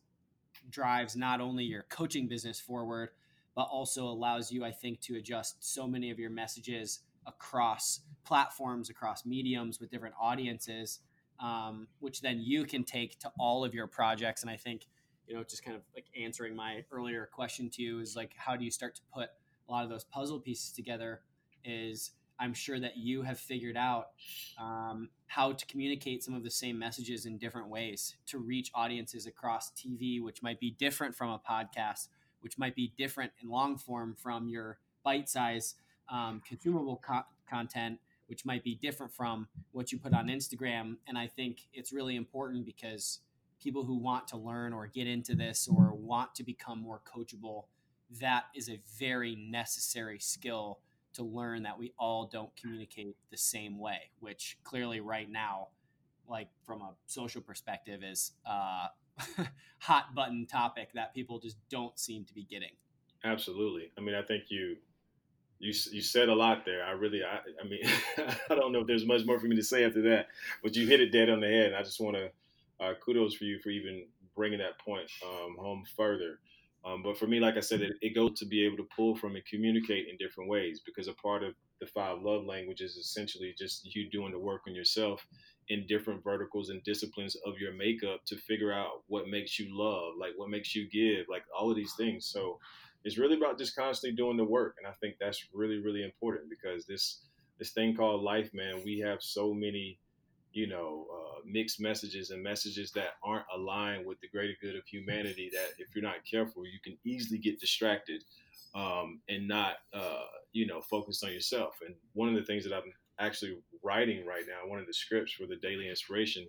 drives 0.70 1.16
not 1.16 1.40
only 1.40 1.64
your 1.64 1.82
coaching 1.88 2.28
business 2.28 2.60
forward, 2.60 3.10
but 3.54 3.64
also 3.64 4.04
allows 4.04 4.50
you, 4.50 4.64
I 4.64 4.70
think, 4.70 5.00
to 5.02 5.16
adjust 5.16 5.64
so 5.64 5.86
many 5.86 6.10
of 6.10 6.18
your 6.18 6.30
messages 6.30 7.00
across 7.26 8.00
platforms, 8.24 8.90
across 8.90 9.26
mediums 9.26 9.78
with 9.80 9.90
different 9.90 10.14
audiences 10.20 11.00
um, 11.42 11.88
which 11.98 12.20
then 12.20 12.40
you 12.40 12.64
can 12.64 12.84
take 12.84 13.18
to 13.18 13.32
all 13.38 13.64
of 13.64 13.74
your 13.74 13.86
projects. 13.86 14.42
And 14.42 14.50
I 14.50 14.56
think, 14.56 14.86
you 15.26 15.34
know, 15.34 15.42
just 15.42 15.64
kind 15.64 15.76
of 15.76 15.82
like 15.94 16.06
answering 16.18 16.54
my 16.54 16.84
earlier 16.92 17.28
question 17.30 17.68
to 17.70 17.82
you 17.82 18.00
is 18.00 18.16
like, 18.16 18.32
how 18.36 18.56
do 18.56 18.64
you 18.64 18.70
start 18.70 18.94
to 18.96 19.02
put 19.12 19.28
a 19.68 19.72
lot 19.72 19.84
of 19.84 19.90
those 19.90 20.04
puzzle 20.04 20.38
pieces 20.38 20.70
together? 20.70 21.20
Is 21.64 22.12
I'm 22.38 22.54
sure 22.54 22.78
that 22.80 22.96
you 22.96 23.22
have 23.22 23.38
figured 23.38 23.76
out 23.76 24.10
um, 24.58 25.10
how 25.34 25.50
to 25.50 25.64
communicate 25.66 26.22
some 26.22 26.34
of 26.34 26.44
the 26.44 26.50
same 26.50 26.78
messages 26.78 27.24
in 27.24 27.38
different 27.38 27.68
ways 27.68 28.16
to 28.26 28.38
reach 28.38 28.70
audiences 28.74 29.26
across 29.26 29.70
TV, 29.70 30.22
which 30.22 30.42
might 30.42 30.60
be 30.60 30.72
different 30.72 31.14
from 31.14 31.30
a 31.30 31.38
podcast, 31.38 32.08
which 32.40 32.58
might 32.58 32.74
be 32.74 32.92
different 32.98 33.32
in 33.42 33.48
long 33.48 33.78
form 33.78 34.14
from 34.14 34.46
your 34.48 34.78
bite 35.02 35.30
size 35.30 35.74
um, 36.10 36.42
consumable 36.46 37.02
co- 37.02 37.24
content 37.48 37.98
which 38.26 38.46
might 38.46 38.64
be 38.64 38.74
different 38.74 39.12
from 39.12 39.46
what 39.72 39.92
you 39.92 39.98
put 39.98 40.14
on 40.14 40.28
Instagram. 40.28 40.96
And 41.06 41.18
I 41.18 41.26
think 41.26 41.58
it's 41.74 41.92
really 41.92 42.16
important 42.16 42.64
because 42.64 43.20
people 43.62 43.84
who 43.84 43.98
want 43.98 44.26
to 44.28 44.38
learn 44.38 44.72
or 44.72 44.86
get 44.86 45.06
into 45.06 45.34
this 45.34 45.68
or 45.68 45.92
want 45.92 46.34
to 46.36 46.42
become 46.42 46.80
more 46.80 47.02
coachable, 47.04 47.64
that 48.20 48.44
is 48.54 48.70
a 48.70 48.80
very 48.98 49.36
necessary 49.36 50.18
skill 50.18 50.78
to 51.14 51.22
learn 51.22 51.62
that 51.64 51.78
we 51.78 51.92
all 51.98 52.26
don't 52.26 52.50
communicate 52.56 53.16
the 53.30 53.36
same 53.36 53.78
way, 53.78 54.10
which 54.20 54.58
clearly 54.64 55.00
right 55.00 55.30
now, 55.30 55.68
like 56.28 56.48
from 56.66 56.80
a 56.80 56.92
social 57.06 57.40
perspective, 57.40 58.02
is 58.02 58.32
a 58.46 58.88
hot 59.78 60.14
button 60.14 60.46
topic 60.46 60.90
that 60.94 61.14
people 61.14 61.38
just 61.38 61.56
don't 61.68 61.98
seem 61.98 62.24
to 62.24 62.34
be 62.34 62.44
getting. 62.44 62.72
Absolutely. 63.24 63.90
I 63.96 64.00
mean, 64.00 64.14
I 64.14 64.22
think 64.22 64.44
you 64.48 64.76
you 65.58 65.72
you 65.92 66.02
said 66.02 66.28
a 66.28 66.34
lot 66.34 66.64
there. 66.64 66.84
I 66.84 66.90
really, 66.90 67.22
I, 67.22 67.38
I 67.60 67.68
mean, 67.68 67.80
I 68.50 68.54
don't 68.54 68.72
know 68.72 68.80
if 68.80 68.86
there's 68.86 69.06
much 69.06 69.24
more 69.24 69.38
for 69.38 69.46
me 69.46 69.56
to 69.56 69.62
say 69.62 69.84
after 69.84 70.02
that, 70.02 70.26
but 70.62 70.74
you 70.74 70.86
hit 70.86 71.00
it 71.00 71.12
dead 71.12 71.30
on 71.30 71.40
the 71.40 71.46
head. 71.46 71.66
And 71.66 71.76
I 71.76 71.82
just 71.82 72.00
want 72.00 72.16
to 72.16 72.30
uh, 72.84 72.94
kudos 73.04 73.34
for 73.34 73.44
you 73.44 73.60
for 73.60 73.70
even 73.70 74.04
bringing 74.34 74.58
that 74.58 74.78
point 74.78 75.08
um, 75.24 75.56
home 75.58 75.84
further. 75.96 76.40
Um, 76.84 77.02
but 77.02 77.16
for 77.16 77.26
me, 77.26 77.38
like 77.38 77.56
I 77.56 77.60
said, 77.60 77.80
it, 77.80 77.92
it 78.00 78.14
goes 78.14 78.38
to 78.40 78.46
be 78.46 78.64
able 78.64 78.76
to 78.78 78.88
pull 78.94 79.14
from 79.14 79.36
and 79.36 79.44
communicate 79.46 80.08
in 80.08 80.16
different 80.16 80.50
ways 80.50 80.80
because 80.84 81.06
a 81.06 81.12
part 81.14 81.44
of 81.44 81.54
the 81.80 81.86
five 81.86 82.22
love 82.22 82.44
languages 82.44 82.96
is 82.96 83.06
essentially 83.06 83.54
just 83.56 83.94
you 83.94 84.10
doing 84.10 84.32
the 84.32 84.38
work 84.38 84.62
on 84.66 84.74
yourself 84.74 85.24
in 85.68 85.86
different 85.86 86.24
verticals 86.24 86.70
and 86.70 86.82
disciplines 86.82 87.36
of 87.46 87.58
your 87.58 87.72
makeup 87.72 88.24
to 88.26 88.36
figure 88.36 88.72
out 88.72 89.02
what 89.06 89.28
makes 89.28 89.58
you 89.58 89.66
love, 89.70 90.14
like 90.18 90.32
what 90.36 90.50
makes 90.50 90.74
you 90.74 90.88
give, 90.90 91.26
like 91.28 91.44
all 91.56 91.70
of 91.70 91.76
these 91.76 91.94
things. 91.94 92.26
So 92.26 92.58
it's 93.04 93.18
really 93.18 93.36
about 93.36 93.58
just 93.58 93.76
constantly 93.76 94.16
doing 94.16 94.36
the 94.36 94.44
work, 94.44 94.76
and 94.78 94.86
I 94.86 94.92
think 95.00 95.16
that's 95.20 95.46
really 95.52 95.78
really 95.78 96.04
important 96.04 96.50
because 96.50 96.86
this 96.86 97.20
this 97.58 97.70
thing 97.70 97.94
called 97.94 98.22
life, 98.22 98.50
man, 98.52 98.82
we 98.84 98.98
have 99.00 99.22
so 99.22 99.54
many, 99.54 99.98
you 100.52 100.66
know, 100.66 101.06
uh, 101.12 101.40
mixed 101.46 101.80
messages 101.80 102.30
and 102.30 102.42
messages 102.42 102.90
that 102.92 103.14
aren't 103.22 103.46
aligned 103.54 104.06
with 104.06 104.20
the 104.20 104.28
greater 104.28 104.54
good 104.60 104.76
of 104.76 104.86
humanity. 104.86 105.50
That 105.52 105.72
if 105.78 105.94
you're 105.94 106.04
not 106.04 106.24
careful, 106.30 106.64
you 106.64 106.78
can 106.82 106.96
easily 107.04 107.38
get 107.38 107.60
distracted 107.60 108.22
um, 108.74 109.20
and 109.28 109.48
not, 109.48 109.76
uh, 109.94 110.24
you 110.52 110.66
know, 110.66 110.80
focus 110.80 111.22
on 111.22 111.32
yourself. 111.32 111.78
And 111.84 111.94
one 112.14 112.28
of 112.28 112.34
the 112.34 112.44
things 112.44 112.64
that 112.64 112.74
I'm 112.74 112.92
actually 113.18 113.58
writing 113.82 114.24
right 114.26 114.44
now, 114.46 114.68
one 114.68 114.78
of 114.78 114.86
the 114.86 114.94
scripts 114.94 115.32
for 115.32 115.46
the 115.46 115.56
daily 115.56 115.88
inspiration, 115.88 116.46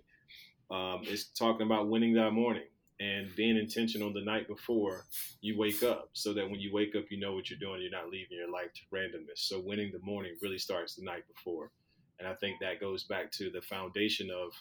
um, 0.70 1.02
is 1.06 1.26
talking 1.26 1.66
about 1.66 1.88
winning 1.88 2.14
that 2.14 2.32
morning 2.32 2.64
and 3.00 3.34
being 3.34 3.56
intentional 3.56 4.12
the 4.12 4.20
night 4.20 4.46
before 4.46 5.06
you 5.40 5.58
wake 5.58 5.82
up 5.82 6.10
so 6.12 6.32
that 6.32 6.48
when 6.48 6.60
you 6.60 6.72
wake 6.72 6.94
up 6.94 7.04
you 7.10 7.18
know 7.18 7.34
what 7.34 7.50
you're 7.50 7.58
doing 7.58 7.82
you're 7.82 7.90
not 7.90 8.08
leaving 8.08 8.38
your 8.38 8.50
life 8.50 8.72
to 8.72 8.80
randomness 8.94 9.38
so 9.38 9.60
winning 9.60 9.90
the 9.92 9.98
morning 9.98 10.34
really 10.40 10.58
starts 10.58 10.94
the 10.94 11.04
night 11.04 11.24
before 11.26 11.70
and 12.18 12.28
i 12.28 12.34
think 12.34 12.58
that 12.60 12.80
goes 12.80 13.04
back 13.04 13.30
to 13.30 13.50
the 13.50 13.62
foundation 13.62 14.30
of 14.30 14.52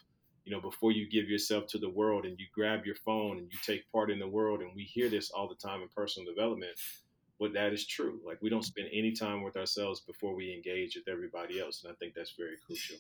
you 0.46 0.52
know 0.52 0.62
before 0.62 0.92
you 0.92 1.10
give 1.10 1.30
yourself 1.30 1.68
to 1.68 1.78
the 1.78 1.90
world 1.90 2.26
and 2.26 2.40
you 2.40 2.46
grab 2.54 2.86
your 2.86 2.96
phone 2.96 3.38
and 3.38 3.52
you 3.52 3.58
take 3.66 3.90
part 3.92 4.12
in 4.12 4.20
the 4.20 4.28
world 4.28 4.62
and 4.62 4.72
we 4.76 4.84
hear 4.84 5.10
this 5.10 5.32
all 5.32 5.48
the 5.48 5.56
time 5.56 5.82
in 5.82 5.88
personal 5.96 6.32
development 6.32 6.78
but 7.40 7.54
that 7.54 7.74
is 7.74 7.86
true. 7.86 8.22
Like 8.26 8.42
we 8.42 8.50
don't 8.50 8.64
spend 8.64 8.88
any 8.94 9.12
time 9.12 9.44
with 9.44 9.58
ourselves 9.58 10.00
before 10.00 10.34
we 10.34 10.54
engage 10.54 10.96
with 10.96 11.08
everybody 11.14 11.60
else 11.60 11.84
and 11.84 11.92
i 11.92 11.96
think 11.96 12.14
that's 12.16 12.36
very 12.38 12.56
crucial. 12.66 12.98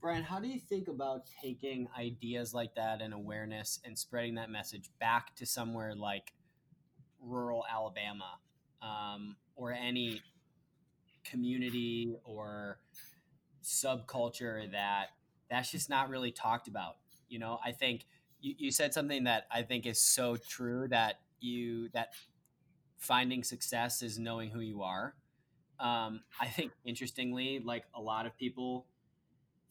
Brian, 0.00 0.22
how 0.22 0.38
do 0.38 0.48
you 0.48 0.60
think 0.60 0.88
about 0.88 1.22
taking 1.42 1.88
ideas 1.98 2.52
like 2.52 2.74
that 2.74 3.00
and 3.00 3.14
awareness 3.14 3.80
and 3.86 3.98
spreading 3.98 4.34
that 4.34 4.50
message 4.50 4.90
back 5.00 5.34
to 5.36 5.46
somewhere 5.46 5.94
like 5.94 6.34
rural 7.18 7.64
Alabama 7.72 8.32
um, 8.82 9.36
or 9.56 9.72
any 9.72 10.20
community 11.24 12.14
or 12.24 12.78
subculture 13.64 14.70
that 14.72 15.06
that's 15.50 15.70
just 15.70 15.90
not 15.90 16.08
really 16.08 16.32
talked 16.32 16.68
about? 16.68 16.96
You 17.28 17.38
know, 17.38 17.58
I 17.64 17.72
think 17.72 18.06
you, 18.40 18.54
you 18.58 18.70
said 18.70 18.94
something 18.94 19.24
that 19.24 19.46
I 19.50 19.62
think 19.62 19.86
is 19.86 20.00
so 20.00 20.36
true 20.36 20.88
that 20.88 21.20
you 21.40 21.88
that 21.90 22.12
finding 22.98 23.42
success 23.42 24.02
is 24.02 24.18
knowing 24.18 24.50
who 24.50 24.60
you 24.60 24.82
are. 24.82 25.14
Um, 25.80 26.22
I 26.40 26.46
think 26.46 26.72
interestingly, 26.84 27.60
like 27.64 27.84
a 27.94 28.00
lot 28.00 28.26
of 28.26 28.36
people 28.36 28.86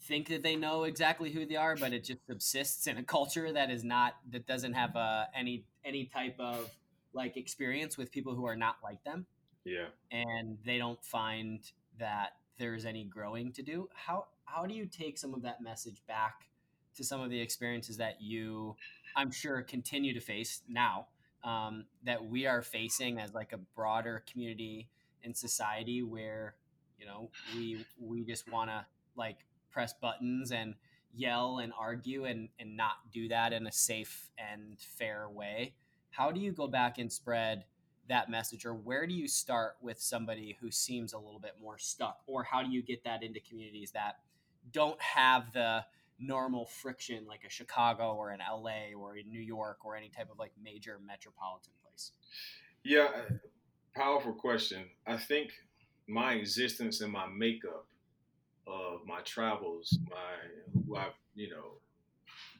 think 0.02 0.28
that 0.30 0.44
they 0.44 0.56
know 0.56 0.84
exactly 0.84 1.32
who 1.32 1.46
they 1.46 1.56
are, 1.56 1.76
but 1.76 1.94
it 1.94 2.04
just 2.04 2.20
subsists 2.28 2.88
in 2.88 2.98
a 2.98 3.04
culture 3.04 3.52
that 3.54 3.70
is 3.70 3.84
not 3.84 4.16
that 4.32 4.46
doesn't 4.46 4.74
have 4.74 4.96
uh, 4.96 5.26
any 5.36 5.66
any 5.86 6.06
type 6.06 6.36
of 6.40 6.70
like 7.14 7.38
experience 7.38 7.98
with 7.98 8.12
people 8.12 8.36
who 8.36 8.46
are 8.46 8.56
not 8.56 8.76
like 8.84 9.04
them. 9.04 9.26
Yeah, 9.66 9.88
and 10.12 10.58
they 10.66 10.78
don't 10.78 11.04
find 11.04 11.60
that 12.00 12.34
there's 12.58 12.86
any 12.86 13.04
growing 13.04 13.52
to 13.54 13.64
do. 13.64 13.90
How 13.94 14.28
how 14.46 14.66
do 14.66 14.74
you 14.74 14.86
take 14.86 15.18
some 15.18 15.34
of 15.34 15.42
that 15.44 15.62
message 15.62 16.02
back 16.08 16.48
to 16.96 17.04
some 17.04 17.22
of 17.22 17.30
the 17.30 17.40
experiences 17.40 17.98
that 17.98 18.22
you, 18.22 18.76
I'm 19.16 19.32
sure, 19.32 19.62
continue 19.64 20.14
to 20.14 20.20
face 20.20 20.62
now 20.68 21.08
um, 21.44 21.86
that 22.06 22.24
we 22.24 22.46
are 22.46 22.62
facing 22.62 23.20
as 23.20 23.34
like 23.34 23.52
a 23.54 23.58
broader 23.58 24.24
community 24.32 24.90
in 25.24 25.34
society 25.34 26.04
where 26.04 26.56
you 27.00 27.06
know 27.06 27.30
we 27.56 27.86
we 28.00 28.24
just 28.24 28.52
want 28.52 28.70
to 28.70 28.86
like 29.16 29.38
press 29.72 29.94
buttons 29.94 30.52
and 30.52 30.76
yell 31.16 31.60
and 31.60 31.74
argue 31.78 32.26
and, 32.26 32.50
and 32.60 32.76
not 32.76 32.94
do 33.12 33.28
that 33.28 33.54
in 33.54 33.68
a 33.68 33.72
safe 33.72 34.30
and 34.38 34.80
fair 34.80 35.30
way. 35.30 35.74
How 36.12 36.32
do 36.32 36.40
you 36.40 36.52
go 36.52 36.68
back 36.68 36.98
and 36.98 37.12
spread 37.12 37.66
that 38.10 38.30
message, 38.30 38.66
or 38.66 38.74
where 38.74 39.08
do 39.08 39.14
you 39.14 39.28
start 39.28 39.76
with 39.82 40.00
somebody 40.00 40.58
who 40.60 40.72
seems 40.72 41.14
a 41.14 41.18
little 41.18 41.40
bit 41.40 41.56
more 41.62 41.78
stuck, 41.78 42.20
or 42.28 42.44
how 42.44 42.62
do 42.62 42.70
you 42.70 42.82
get 42.82 43.04
that 43.04 43.24
into 43.24 43.40
communities 43.40 43.92
that 43.92 44.20
don't 44.72 45.02
have 45.02 45.52
the 45.54 45.84
normal 46.20 46.66
friction 46.66 47.26
like 47.28 47.44
a 47.46 47.50
Chicago 47.50 48.14
or 48.14 48.32
an 48.32 48.40
LA 48.40 48.94
or 48.98 49.18
a 49.18 49.24
New 49.24 49.40
York 49.40 49.80
or 49.84 49.96
any 49.96 50.10
type 50.10 50.30
of 50.32 50.40
like 50.40 50.52
major 50.62 51.00
metropolitan 51.06 51.74
place? 51.82 52.12
Yeah, 52.84 53.08
uh, 53.16 53.34
powerful 53.96 54.34
question. 54.34 54.86
I 55.08 55.18
think 55.18 55.52
my 56.08 56.34
existence 56.34 57.02
and 57.02 57.12
my 57.12 57.28
makeup 57.28 57.88
of 58.68 59.02
my 59.06 59.22
travels, 59.22 59.98
my 60.10 60.82
who 60.86 60.96
I've 60.96 61.14
you 61.36 61.50
know 61.50 61.74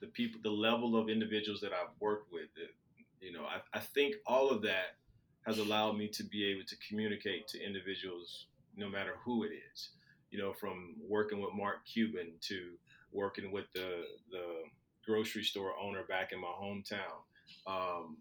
the 0.02 0.08
people, 0.08 0.40
the 0.44 0.50
level 0.52 0.98
of 0.98 1.10
individuals 1.10 1.62
that 1.62 1.72
I've 1.72 1.94
worked 2.00 2.32
with. 2.32 2.54
That, 2.56 2.70
you 3.22 3.32
know, 3.32 3.46
I, 3.46 3.78
I 3.78 3.80
think 3.80 4.16
all 4.26 4.50
of 4.50 4.62
that 4.64 4.98
has 5.46 5.60
allowed 5.60 5.98
me 5.98 6.08
to 6.10 6.24
be 6.24 6.46
able 6.46 6.66
to 6.68 6.76
communicate 6.88 7.48
to 7.50 7.64
individuals, 7.64 8.48
no 8.76 8.90
matter 8.90 9.16
who 9.24 9.44
it 9.44 9.52
is. 9.74 9.90
You 10.32 10.40
know, 10.40 10.54
from 10.54 10.96
working 11.08 11.42
with 11.42 11.54
Mark 11.54 11.86
Cuban 11.86 12.34
to 12.48 12.72
working 13.12 13.52
with 13.52 13.66
the 13.74 14.04
the 14.32 14.64
grocery 15.06 15.44
store 15.44 15.74
owner 15.82 16.04
back 16.08 16.32
in 16.32 16.40
my 16.40 16.48
hometown. 16.48 17.22
Um, 17.68 18.18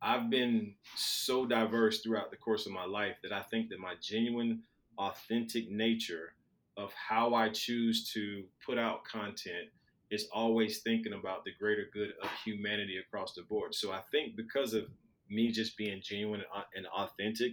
I've 0.00 0.30
been 0.30 0.74
so 0.94 1.44
diverse 1.46 2.00
throughout 2.00 2.30
the 2.30 2.36
course 2.36 2.66
of 2.66 2.72
my 2.72 2.84
life 2.84 3.16
that 3.22 3.32
I 3.32 3.42
think 3.42 3.70
that 3.70 3.80
my 3.80 3.94
genuine, 4.00 4.62
authentic 4.96 5.70
nature 5.70 6.34
of 6.76 6.92
how 6.92 7.34
I 7.34 7.48
choose 7.48 8.12
to 8.12 8.44
put 8.64 8.78
out 8.78 9.04
content 9.04 9.68
is 10.10 10.28
always 10.32 10.78
thinking 10.78 11.12
about 11.12 11.44
the 11.44 11.50
greater 11.58 11.86
good 11.92 12.12
of 12.22 12.30
humanity 12.44 12.98
across 12.98 13.34
the 13.34 13.42
board. 13.42 13.74
So 13.74 13.90
I 13.90 14.00
think 14.12 14.36
because 14.36 14.74
of 14.74 14.86
me 15.30 15.50
just 15.50 15.76
being 15.76 16.00
genuine 16.02 16.42
and 16.74 16.86
authentic 16.86 17.52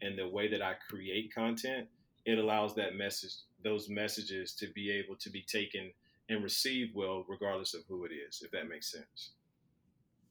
and 0.00 0.18
the 0.18 0.28
way 0.28 0.48
that 0.48 0.62
I 0.62 0.74
create 0.88 1.32
content, 1.34 1.88
it 2.24 2.38
allows 2.38 2.74
that 2.74 2.96
message, 2.96 3.34
those 3.62 3.88
messages 3.88 4.54
to 4.56 4.66
be 4.74 4.90
able 4.90 5.16
to 5.16 5.30
be 5.30 5.42
taken 5.42 5.92
and 6.28 6.42
received 6.42 6.92
well, 6.94 7.24
regardless 7.28 7.74
of 7.74 7.82
who 7.88 8.04
it 8.04 8.10
is, 8.12 8.42
if 8.42 8.50
that 8.52 8.68
makes 8.68 8.90
sense. 8.90 9.32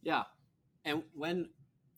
Yeah. 0.02 0.24
And 0.84 1.04
when, 1.14 1.50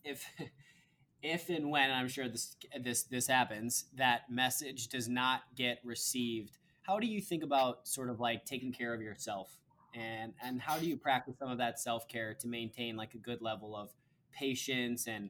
if, 0.04 0.26
if 1.24 1.50
and 1.50 1.72
when 1.72 1.90
I'm 1.90 2.08
sure 2.08 2.28
this 2.28 2.56
this 2.82 3.04
this 3.04 3.28
happens, 3.28 3.86
that 3.96 4.30
message 4.30 4.90
does 4.90 5.08
not 5.08 5.42
get 5.56 5.80
received. 5.84 6.58
How 6.84 7.00
do 7.00 7.08
you 7.08 7.22
think 7.22 7.44
about 7.44 7.88
sort 7.88 8.10
of 8.10 8.20
like 8.20 8.46
taking 8.46 8.74
care 8.74 8.94
of 8.94 9.02
yourself, 9.02 9.50
and 9.96 10.34
and 10.44 10.62
how 10.62 10.78
do 10.78 10.86
you 10.86 10.98
practice 10.98 11.36
some 11.40 11.50
of 11.50 11.58
that 11.60 11.80
self 11.80 12.08
care 12.10 12.36
to 12.42 12.48
maintain 12.48 12.98
like 12.98 13.14
a 13.14 13.18
good 13.18 13.42
level 13.42 13.76
of 13.76 13.90
patience 14.34 15.08
and 15.08 15.30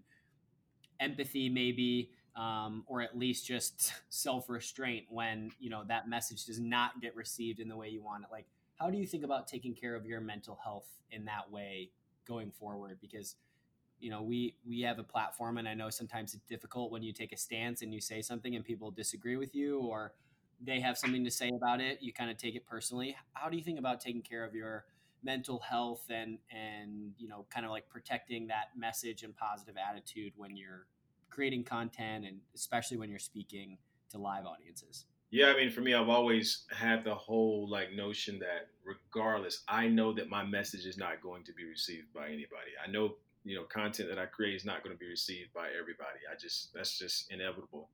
empathy, 0.99 1.49
maybe, 1.49 2.11
um, 2.35 2.83
or 2.87 3.01
at 3.01 3.17
least 3.17 3.45
just 3.45 3.93
self 4.09 4.49
restraint 4.49 5.05
when 5.09 5.51
you 5.59 5.69
know 5.69 5.83
that 5.87 6.07
message 6.09 6.45
does 6.45 6.59
not 6.59 7.01
get 7.01 7.15
received 7.15 7.59
in 7.59 7.67
the 7.67 7.75
way 7.77 7.89
you 7.89 8.03
want 8.03 8.23
it. 8.23 8.29
Like, 8.31 8.45
how 8.79 8.89
do 8.89 8.97
you 8.97 9.05
think 9.05 9.23
about 9.23 9.47
taking 9.47 9.73
care 9.75 9.95
of 9.95 10.05
your 10.05 10.21
mental 10.21 10.57
health 10.63 10.87
in 11.11 11.25
that 11.25 11.51
way 11.51 11.89
going 12.27 12.51
forward? 12.51 12.97
Because 13.01 13.35
you 13.99 14.09
know 14.09 14.21
we 14.21 14.55
we 14.67 14.81
have 14.81 14.99
a 14.99 15.03
platform 15.03 15.57
and 15.57 15.67
i 15.67 15.73
know 15.73 15.89
sometimes 15.89 16.33
it's 16.33 16.43
difficult 16.45 16.91
when 16.91 17.03
you 17.03 17.13
take 17.13 17.31
a 17.31 17.37
stance 17.37 17.81
and 17.81 17.93
you 17.93 18.01
say 18.01 18.21
something 18.21 18.55
and 18.55 18.65
people 18.65 18.91
disagree 18.91 19.37
with 19.37 19.55
you 19.55 19.79
or 19.79 20.13
they 20.61 20.79
have 20.79 20.97
something 20.97 21.23
to 21.23 21.31
say 21.31 21.49
about 21.55 21.79
it 21.79 21.99
you 22.01 22.11
kind 22.11 22.29
of 22.29 22.37
take 22.37 22.55
it 22.55 22.65
personally 22.65 23.15
how 23.33 23.49
do 23.49 23.57
you 23.57 23.63
think 23.63 23.79
about 23.79 24.01
taking 24.01 24.21
care 24.21 24.43
of 24.43 24.53
your 24.53 24.85
mental 25.23 25.59
health 25.59 26.05
and 26.09 26.37
and 26.51 27.11
you 27.17 27.27
know 27.27 27.45
kind 27.49 27.65
of 27.65 27.71
like 27.71 27.87
protecting 27.89 28.47
that 28.47 28.67
message 28.77 29.23
and 29.23 29.35
positive 29.35 29.75
attitude 29.77 30.33
when 30.35 30.55
you're 30.55 30.85
creating 31.29 31.63
content 31.63 32.25
and 32.25 32.37
especially 32.53 32.97
when 32.97 33.09
you're 33.09 33.19
speaking 33.19 33.77
to 34.09 34.17
live 34.17 34.45
audiences 34.45 35.05
yeah 35.31 35.47
i 35.47 35.55
mean 35.55 35.69
for 35.69 35.81
me 35.81 35.93
i've 35.93 36.09
always 36.09 36.65
had 36.71 37.03
the 37.03 37.15
whole 37.15 37.67
like 37.69 37.91
notion 37.93 38.39
that 38.39 38.67
regardless 38.85 39.63
i 39.67 39.87
know 39.87 40.13
that 40.13 40.29
my 40.29 40.43
message 40.43 40.85
is 40.85 40.97
not 40.97 41.21
going 41.21 41.43
to 41.43 41.53
be 41.53 41.65
received 41.65 42.13
by 42.13 42.27
anybody 42.27 42.71
i 42.85 42.89
know 42.89 43.15
you 43.43 43.55
know 43.55 43.63
content 43.63 44.09
that 44.09 44.19
I 44.19 44.25
create 44.25 44.55
is 44.55 44.65
not 44.65 44.83
going 44.83 44.95
to 44.95 44.99
be 44.99 45.07
received 45.07 45.53
by 45.53 45.67
everybody. 45.79 46.19
I 46.31 46.35
just 46.39 46.73
that's 46.73 46.97
just 46.97 47.31
inevitable. 47.31 47.89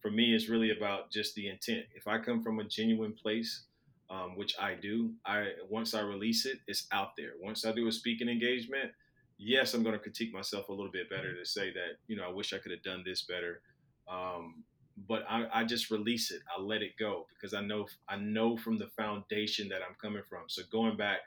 For 0.00 0.10
me, 0.10 0.34
it's 0.34 0.48
really 0.48 0.70
about 0.70 1.10
just 1.10 1.34
the 1.34 1.48
intent. 1.48 1.86
If 1.94 2.06
I 2.06 2.18
come 2.18 2.42
from 2.42 2.60
a 2.60 2.64
genuine 2.64 3.12
place, 3.12 3.64
um, 4.10 4.36
which 4.36 4.54
I 4.58 4.74
do, 4.74 5.12
I 5.26 5.48
once 5.68 5.94
I 5.94 6.00
release 6.00 6.46
it, 6.46 6.58
it's 6.66 6.86
out 6.92 7.16
there. 7.16 7.32
Once 7.40 7.64
I 7.64 7.72
do 7.72 7.86
a 7.88 7.92
speaking 7.92 8.28
engagement, 8.28 8.90
yes, 9.38 9.74
I'm 9.74 9.82
going 9.82 9.94
to 9.94 9.98
critique 9.98 10.32
myself 10.32 10.68
a 10.68 10.72
little 10.72 10.90
bit 10.90 11.10
better 11.10 11.34
to 11.34 11.44
say 11.44 11.72
that, 11.72 11.98
you 12.06 12.16
know, 12.16 12.24
I 12.24 12.32
wish 12.32 12.52
I 12.52 12.58
could 12.58 12.72
have 12.72 12.82
done 12.82 13.02
this 13.04 13.22
better. 13.22 13.60
Um, 14.08 14.64
but 15.06 15.24
I, 15.28 15.46
I, 15.52 15.64
just 15.64 15.90
release 15.90 16.32
it. 16.32 16.42
I 16.56 16.60
let 16.60 16.82
it 16.82 16.96
go 16.98 17.26
because 17.28 17.54
I 17.54 17.60
know 17.60 17.86
I 18.08 18.16
know 18.16 18.56
from 18.56 18.78
the 18.78 18.88
foundation 18.88 19.68
that 19.68 19.80
I'm 19.82 19.94
coming 20.00 20.22
from. 20.28 20.44
So 20.48 20.62
going 20.72 20.96
back 20.96 21.20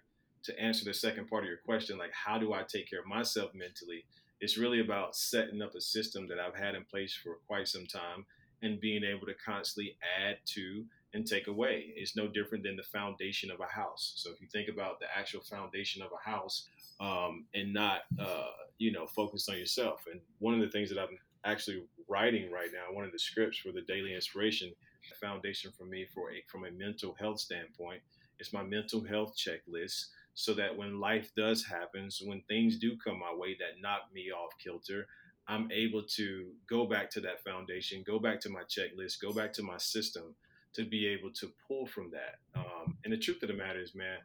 to 0.44 0.60
answer 0.60 0.84
the 0.84 0.94
second 0.94 1.30
part 1.30 1.44
of 1.44 1.48
your 1.48 1.60
question, 1.60 1.98
like 1.98 2.12
how 2.12 2.38
do 2.38 2.54
I 2.54 2.64
take 2.64 2.90
care 2.90 3.00
of 3.00 3.06
myself 3.06 3.54
mentally? 3.54 4.04
It's 4.42 4.58
really 4.58 4.82
about 4.82 5.16
setting 5.16 5.62
up 5.62 5.76
a 5.76 5.82
system 5.82 6.28
that 6.28 6.40
I've 6.40 6.56
had 6.56 6.76
in 6.76 6.84
place 6.84 7.14
for 7.14 7.38
quite 7.48 7.68
some 7.68 7.86
time 7.86 8.26
and 8.64 8.82
being 8.82 9.04
able 9.04 9.28
to 9.28 9.36
constantly 9.36 9.96
add 10.20 10.38
to 10.46 10.84
and 11.14 11.26
take 11.26 11.48
away. 11.48 11.94
It's 11.96 12.16
no 12.16 12.28
different 12.28 12.64
than 12.64 12.76
the 12.76 12.84
foundation 12.84 13.52
of 13.52 13.60
a 13.60 13.66
house. 13.66 14.14
So 14.16 14.32
if 14.32 14.42
you 14.42 14.48
think 14.48 14.70
about 14.70 15.00
the 15.00 15.08
actual 15.16 15.42
foundation 15.42 16.02
of 16.02 16.10
a 16.12 16.30
house 16.30 16.68
um, 17.00 17.46
and 17.54 17.74
not, 17.74 18.02
uh, 18.20 18.52
you 18.78 18.92
know, 18.92 19.06
focus 19.06 19.50
on 19.50 19.58
yourself. 19.58 20.06
And 20.12 20.22
one 20.40 20.54
of 20.54 20.62
the 20.62 20.70
things 20.70 20.90
that 20.90 21.00
I'm 21.00 21.18
actually 21.44 21.84
writing 22.08 22.52
right 22.52 22.70
now, 22.72 22.96
one 22.96 23.06
of 23.06 23.12
the 23.12 23.20
scripts 23.20 23.58
for 23.58 23.72
the 23.72 23.82
daily 23.82 24.14
inspiration, 24.14 24.72
foundation 25.20 25.72
for 25.78 25.86
me 25.86 26.06
for 26.14 26.32
a, 26.32 26.44
from 26.48 26.66
a 26.66 26.72
mental 26.72 27.16
health 27.20 27.40
standpoint, 27.40 28.02
is 28.40 28.54
my 28.54 28.64
mental 28.64 29.04
health 29.04 29.36
checklist 29.36 30.08
so 30.34 30.54
that 30.54 30.76
when 30.76 31.00
life 31.00 31.32
does 31.36 31.66
happen, 31.66 32.10
so 32.10 32.26
when 32.26 32.42
things 32.48 32.78
do 32.78 32.96
come 33.04 33.20
my 33.20 33.34
way 33.36 33.56
that 33.60 33.82
knock 33.82 34.04
me 34.14 34.32
off 34.32 34.52
kilter, 34.64 35.08
I'm 35.48 35.70
able 35.72 36.04
to 36.16 36.48
go 36.70 36.86
back 36.86 37.10
to 37.12 37.20
that 37.22 37.44
foundation, 37.44 38.04
go 38.06 38.20
back 38.20 38.40
to 38.42 38.50
my 38.50 38.62
checklist, 38.62 39.22
go 39.22 39.34
back 39.34 39.52
to 39.54 39.64
my 39.64 39.78
system 39.78 40.36
to 40.74 40.86
be 40.86 41.08
able 41.08 41.32
to 41.32 41.52
pull 41.68 41.86
from 41.86 42.12
that. 42.12 42.40
Um, 42.56 42.98
and 43.04 43.14
the 43.14 43.18
truth 43.18 43.42
of 43.44 43.50
the 43.50 43.56
matter 43.56 43.82
is, 43.82 43.96
man, 43.96 44.18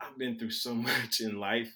I've 0.00 0.18
been 0.18 0.38
through 0.38 0.50
so 0.50 0.74
much 0.90 1.20
in 1.20 1.38
life. 1.38 1.72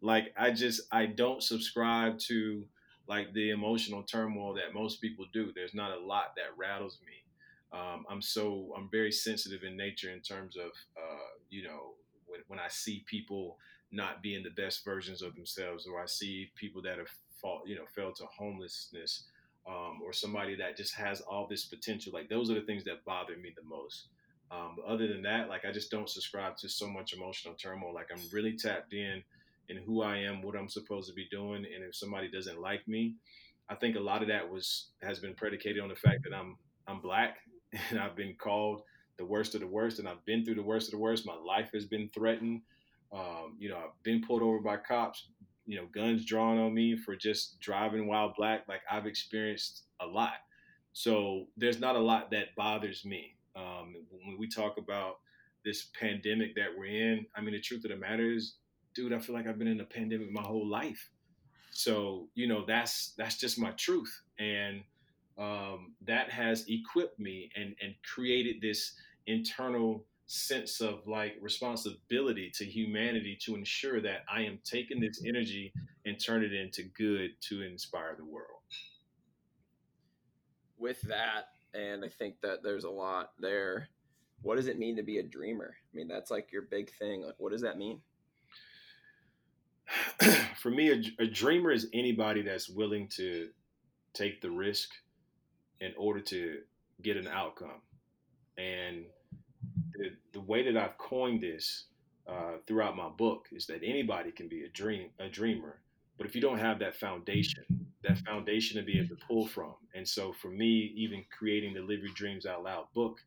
Like 0.00 0.32
I 0.36 0.50
just 0.50 0.82
I 0.90 1.06
don't 1.06 1.42
subscribe 1.42 2.18
to 2.20 2.64
like 3.08 3.32
the 3.34 3.50
emotional 3.50 4.02
turmoil 4.02 4.54
that 4.54 4.74
most 4.74 5.00
people 5.00 5.26
do. 5.32 5.52
There's 5.54 5.74
not 5.74 5.96
a 5.96 6.00
lot 6.00 6.34
that 6.36 6.56
rattles 6.56 6.98
me. 7.06 7.78
Um, 7.78 8.04
I'm 8.10 8.20
so 8.20 8.72
I'm 8.76 8.88
very 8.90 9.12
sensitive 9.12 9.62
in 9.62 9.76
nature 9.76 10.10
in 10.10 10.20
terms 10.20 10.56
of 10.56 10.70
uh, 10.96 11.30
you 11.50 11.62
know 11.64 11.94
when, 12.26 12.40
when 12.48 12.58
I 12.58 12.68
see 12.68 13.04
people 13.06 13.58
not 13.92 14.22
being 14.22 14.42
the 14.42 14.50
best 14.50 14.84
versions 14.84 15.22
of 15.22 15.34
themselves, 15.34 15.86
or 15.86 16.02
I 16.02 16.06
see 16.06 16.50
people 16.56 16.82
that 16.82 16.98
have 16.98 17.08
fall, 17.40 17.62
you 17.66 17.76
know, 17.76 17.84
fell 17.94 18.12
to 18.12 18.24
homelessness, 18.24 19.24
um, 19.68 20.00
or 20.04 20.12
somebody 20.12 20.56
that 20.56 20.76
just 20.76 20.94
has 20.94 21.20
all 21.20 21.46
this 21.48 21.66
potential. 21.66 22.12
Like 22.12 22.28
those 22.28 22.50
are 22.50 22.54
the 22.54 22.62
things 22.66 22.84
that 22.84 23.04
bother 23.04 23.36
me 23.36 23.52
the 23.56 23.68
most. 23.68 24.08
Um, 24.50 24.76
but 24.76 24.84
other 24.84 25.08
than 25.08 25.22
that, 25.22 25.48
like 25.48 25.64
I 25.64 25.72
just 25.72 25.90
don't 25.90 26.08
subscribe 26.08 26.56
to 26.58 26.68
so 26.68 26.88
much 26.88 27.14
emotional 27.14 27.54
turmoil. 27.54 27.94
Like 27.94 28.08
I'm 28.12 28.20
really 28.32 28.56
tapped 28.56 28.92
in 28.92 29.22
in 29.68 29.76
who 29.78 30.02
I 30.02 30.18
am, 30.18 30.42
what 30.42 30.56
I'm 30.56 30.68
supposed 30.68 31.08
to 31.08 31.14
be 31.14 31.26
doing, 31.30 31.64
and 31.64 31.84
if 31.84 31.94
somebody 31.94 32.30
doesn't 32.30 32.60
like 32.60 32.86
me, 32.86 33.14
I 33.70 33.74
think 33.76 33.96
a 33.96 34.00
lot 34.00 34.20
of 34.22 34.28
that 34.28 34.50
was 34.50 34.88
has 35.02 35.18
been 35.20 35.34
predicated 35.34 35.82
on 35.82 35.88
the 35.88 35.94
fact 35.94 36.24
that 36.24 36.34
I'm 36.34 36.56
I'm 36.86 37.00
black 37.00 37.38
and 37.90 37.98
I've 37.98 38.16
been 38.16 38.34
called 38.34 38.82
the 39.18 39.24
worst 39.24 39.54
of 39.54 39.60
the 39.60 39.66
worst, 39.66 39.98
and 39.98 40.08
I've 40.08 40.24
been 40.24 40.44
through 40.44 40.56
the 40.56 40.62
worst 40.62 40.88
of 40.88 40.92
the 40.92 40.98
worst. 40.98 41.26
My 41.26 41.34
life 41.36 41.70
has 41.74 41.86
been 41.86 42.10
threatened. 42.12 42.62
Um, 43.12 43.56
you 43.58 43.68
know, 43.68 43.76
I've 43.76 44.02
been 44.02 44.22
pulled 44.22 44.42
over 44.42 44.58
by 44.58 44.78
cops. 44.78 45.28
You 45.66 45.76
know, 45.76 45.86
guns 45.94 46.24
drawn 46.24 46.58
on 46.58 46.74
me 46.74 46.96
for 46.96 47.16
just 47.16 47.60
driving 47.60 48.06
while 48.06 48.34
black. 48.36 48.64
Like 48.68 48.80
I've 48.90 49.06
experienced 49.06 49.84
a 50.00 50.06
lot. 50.06 50.34
So 50.92 51.46
there's 51.56 51.80
not 51.80 51.96
a 51.96 52.00
lot 52.00 52.30
that 52.32 52.54
bothers 52.56 53.04
me. 53.04 53.36
Um, 53.56 53.94
when 54.10 54.38
we 54.38 54.48
talk 54.48 54.76
about 54.78 55.16
this 55.64 55.88
pandemic 55.98 56.54
that 56.56 56.68
we're 56.76 56.86
in, 56.86 57.26
I 57.36 57.40
mean, 57.40 57.54
the 57.54 57.60
truth 57.60 57.84
of 57.84 57.90
the 57.90 57.96
matter 57.96 58.32
is, 58.32 58.56
dude, 58.94 59.12
I 59.12 59.18
feel 59.18 59.34
like 59.34 59.46
I've 59.46 59.58
been 59.58 59.68
in 59.68 59.80
a 59.80 59.84
pandemic 59.84 60.30
my 60.30 60.42
whole 60.42 60.68
life. 60.68 61.10
So 61.72 62.28
you 62.34 62.46
know, 62.46 62.64
that's 62.66 63.14
that's 63.16 63.36
just 63.36 63.58
my 63.58 63.70
truth, 63.72 64.12
and 64.38 64.82
um, 65.38 65.94
that 66.06 66.30
has 66.30 66.66
equipped 66.68 67.18
me 67.18 67.50
and 67.56 67.74
and 67.82 67.94
created 68.04 68.56
this 68.60 68.94
internal 69.26 70.04
sense 70.26 70.80
of 70.80 71.06
like 71.06 71.34
responsibility 71.40 72.50
to 72.54 72.64
humanity 72.64 73.38
to 73.44 73.54
ensure 73.54 74.00
that 74.00 74.24
I 74.32 74.42
am 74.42 74.58
taking 74.64 75.00
this 75.00 75.20
mm-hmm. 75.20 75.36
energy 75.36 75.72
and 76.06 76.18
turn 76.18 76.42
it 76.42 76.52
into 76.52 76.84
good 76.84 77.30
to 77.48 77.62
inspire 77.62 78.14
the 78.16 78.24
world. 78.24 78.46
With 80.78 81.00
that, 81.02 81.48
and 81.74 82.04
I 82.04 82.08
think 82.08 82.40
that 82.42 82.62
there's 82.62 82.84
a 82.84 82.90
lot 82.90 83.32
there. 83.38 83.88
What 84.42 84.56
does 84.56 84.66
it 84.66 84.78
mean 84.78 84.96
to 84.96 85.02
be 85.02 85.18
a 85.18 85.22
dreamer? 85.22 85.74
I 85.76 85.96
mean, 85.96 86.08
that's 86.08 86.30
like 86.30 86.50
your 86.52 86.62
big 86.62 86.90
thing. 86.98 87.24
Like, 87.24 87.36
what 87.38 87.52
does 87.52 87.62
that 87.62 87.78
mean? 87.78 88.00
For 90.56 90.70
me, 90.70 90.90
a, 90.90 91.22
a 91.22 91.26
dreamer 91.26 91.70
is 91.70 91.88
anybody 91.92 92.42
that's 92.42 92.68
willing 92.68 93.08
to 93.16 93.50
take 94.14 94.40
the 94.40 94.50
risk 94.50 94.90
in 95.80 95.92
order 95.96 96.20
to 96.20 96.58
get 97.02 97.16
an 97.16 97.28
outcome. 97.28 97.80
And 98.58 99.04
the, 99.96 100.10
the 100.32 100.40
way 100.40 100.62
that 100.64 100.76
I've 100.76 100.98
coined 100.98 101.42
this 101.42 101.84
uh, 102.28 102.58
throughout 102.66 102.96
my 102.96 103.08
book 103.08 103.48
is 103.52 103.66
that 103.66 103.80
anybody 103.84 104.30
can 104.30 104.48
be 104.48 104.64
a 104.64 104.68
dream 104.68 105.08
a 105.18 105.28
dreamer, 105.28 105.80
but 106.16 106.26
if 106.26 106.34
you 106.34 106.40
don't 106.40 106.58
have 106.58 106.78
that 106.78 106.96
foundation, 106.96 107.64
that 108.04 108.18
foundation 108.18 108.76
to 108.78 108.84
be 108.84 108.98
able 108.98 109.16
to 109.16 109.24
pull 109.26 109.46
from. 109.46 109.74
And 109.94 110.06
so 110.08 110.32
for 110.32 110.48
me, 110.48 110.92
even 110.96 111.24
creating 111.36 111.74
the 111.74 111.80
Live 111.80 112.00
Your 112.00 112.12
Dreams 112.14 112.46
Out 112.46 112.64
Loud 112.64 112.86
book, 112.94 113.20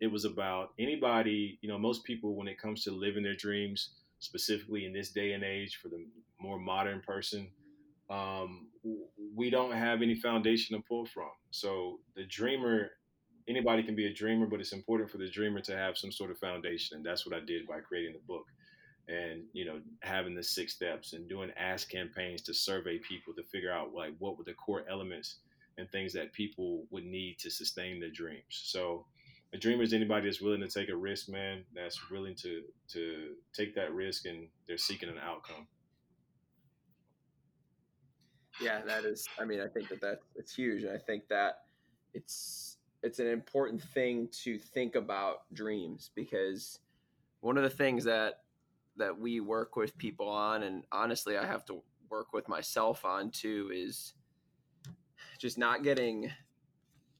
it 0.00 0.08
was 0.08 0.24
about 0.24 0.70
anybody, 0.78 1.58
you 1.62 1.68
know, 1.68 1.78
most 1.78 2.04
people 2.04 2.34
when 2.34 2.48
it 2.48 2.60
comes 2.60 2.82
to 2.84 2.90
living 2.90 3.22
their 3.22 3.36
dreams, 3.36 3.90
specifically 4.18 4.84
in 4.84 4.92
this 4.92 5.10
day 5.10 5.32
and 5.32 5.44
age 5.44 5.78
for 5.80 5.88
the 5.88 6.04
more 6.40 6.58
modern 6.58 7.00
person, 7.00 7.48
um, 8.10 8.66
we 9.34 9.48
don't 9.48 9.72
have 9.72 10.02
any 10.02 10.14
foundation 10.14 10.76
to 10.76 10.82
pull 10.86 11.06
from. 11.06 11.30
So 11.50 12.00
the 12.16 12.24
dreamer, 12.24 12.90
anybody 13.48 13.82
can 13.82 13.94
be 13.94 14.06
a 14.06 14.12
dreamer, 14.12 14.46
but 14.46 14.60
it's 14.60 14.72
important 14.72 15.10
for 15.10 15.18
the 15.18 15.30
dreamer 15.30 15.60
to 15.60 15.76
have 15.76 15.96
some 15.96 16.12
sort 16.12 16.30
of 16.30 16.38
foundation, 16.38 16.96
and 16.96 17.06
that's 17.06 17.26
what 17.26 17.34
I 17.34 17.40
did 17.40 17.66
by 17.66 17.80
creating 17.80 18.12
the 18.12 18.26
book. 18.26 18.46
And 19.08 19.42
you 19.52 19.64
know, 19.64 19.80
having 20.00 20.34
the 20.34 20.42
six 20.42 20.74
steps 20.74 21.12
and 21.12 21.28
doing 21.28 21.50
ask 21.56 21.90
campaigns 21.90 22.42
to 22.42 22.54
survey 22.54 22.98
people 22.98 23.34
to 23.34 23.42
figure 23.42 23.72
out 23.72 23.92
like 23.92 24.14
what 24.18 24.38
were 24.38 24.44
the 24.44 24.54
core 24.54 24.84
elements 24.88 25.38
and 25.76 25.90
things 25.90 26.12
that 26.12 26.32
people 26.32 26.84
would 26.90 27.04
need 27.04 27.38
to 27.38 27.50
sustain 27.50 27.98
their 27.98 28.10
dreams. 28.10 28.44
So 28.48 29.06
a 29.52 29.58
dreamer 29.58 29.82
is 29.82 29.92
anybody 29.92 30.26
that's 30.26 30.40
willing 30.40 30.60
to 30.60 30.68
take 30.68 30.88
a 30.88 30.96
risk, 30.96 31.28
man. 31.28 31.64
That's 31.74 32.10
willing 32.10 32.34
to 32.36 32.62
to 32.92 33.34
take 33.52 33.74
that 33.74 33.92
risk, 33.92 34.26
and 34.26 34.48
they're 34.66 34.78
seeking 34.78 35.08
an 35.08 35.18
outcome. 35.18 35.66
Yeah, 38.60 38.82
that 38.82 39.04
is. 39.04 39.26
I 39.38 39.44
mean, 39.44 39.60
I 39.60 39.66
think 39.66 39.88
that 39.88 40.00
that 40.00 40.20
it's 40.36 40.54
huge, 40.54 40.84
and 40.84 40.92
I 40.92 40.98
think 40.98 41.28
that 41.28 41.64
it's 42.14 42.71
it's 43.02 43.18
an 43.18 43.26
important 43.26 43.82
thing 43.82 44.28
to 44.44 44.58
think 44.58 44.94
about 44.94 45.52
dreams 45.52 46.10
because 46.14 46.78
one 47.40 47.56
of 47.56 47.62
the 47.62 47.70
things 47.70 48.04
that 48.04 48.40
that 48.96 49.18
we 49.18 49.40
work 49.40 49.74
with 49.76 49.96
people 49.96 50.28
on, 50.28 50.62
and 50.62 50.84
honestly, 50.92 51.36
I 51.38 51.46
have 51.46 51.64
to 51.66 51.82
work 52.10 52.32
with 52.32 52.48
myself 52.48 53.04
on 53.04 53.30
too, 53.30 53.70
is 53.72 54.14
just 55.38 55.56
not 55.56 55.82
getting 55.82 56.30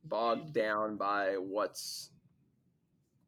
bogged 0.05 0.53
down 0.53 0.97
by 0.97 1.37
what's 1.39 2.11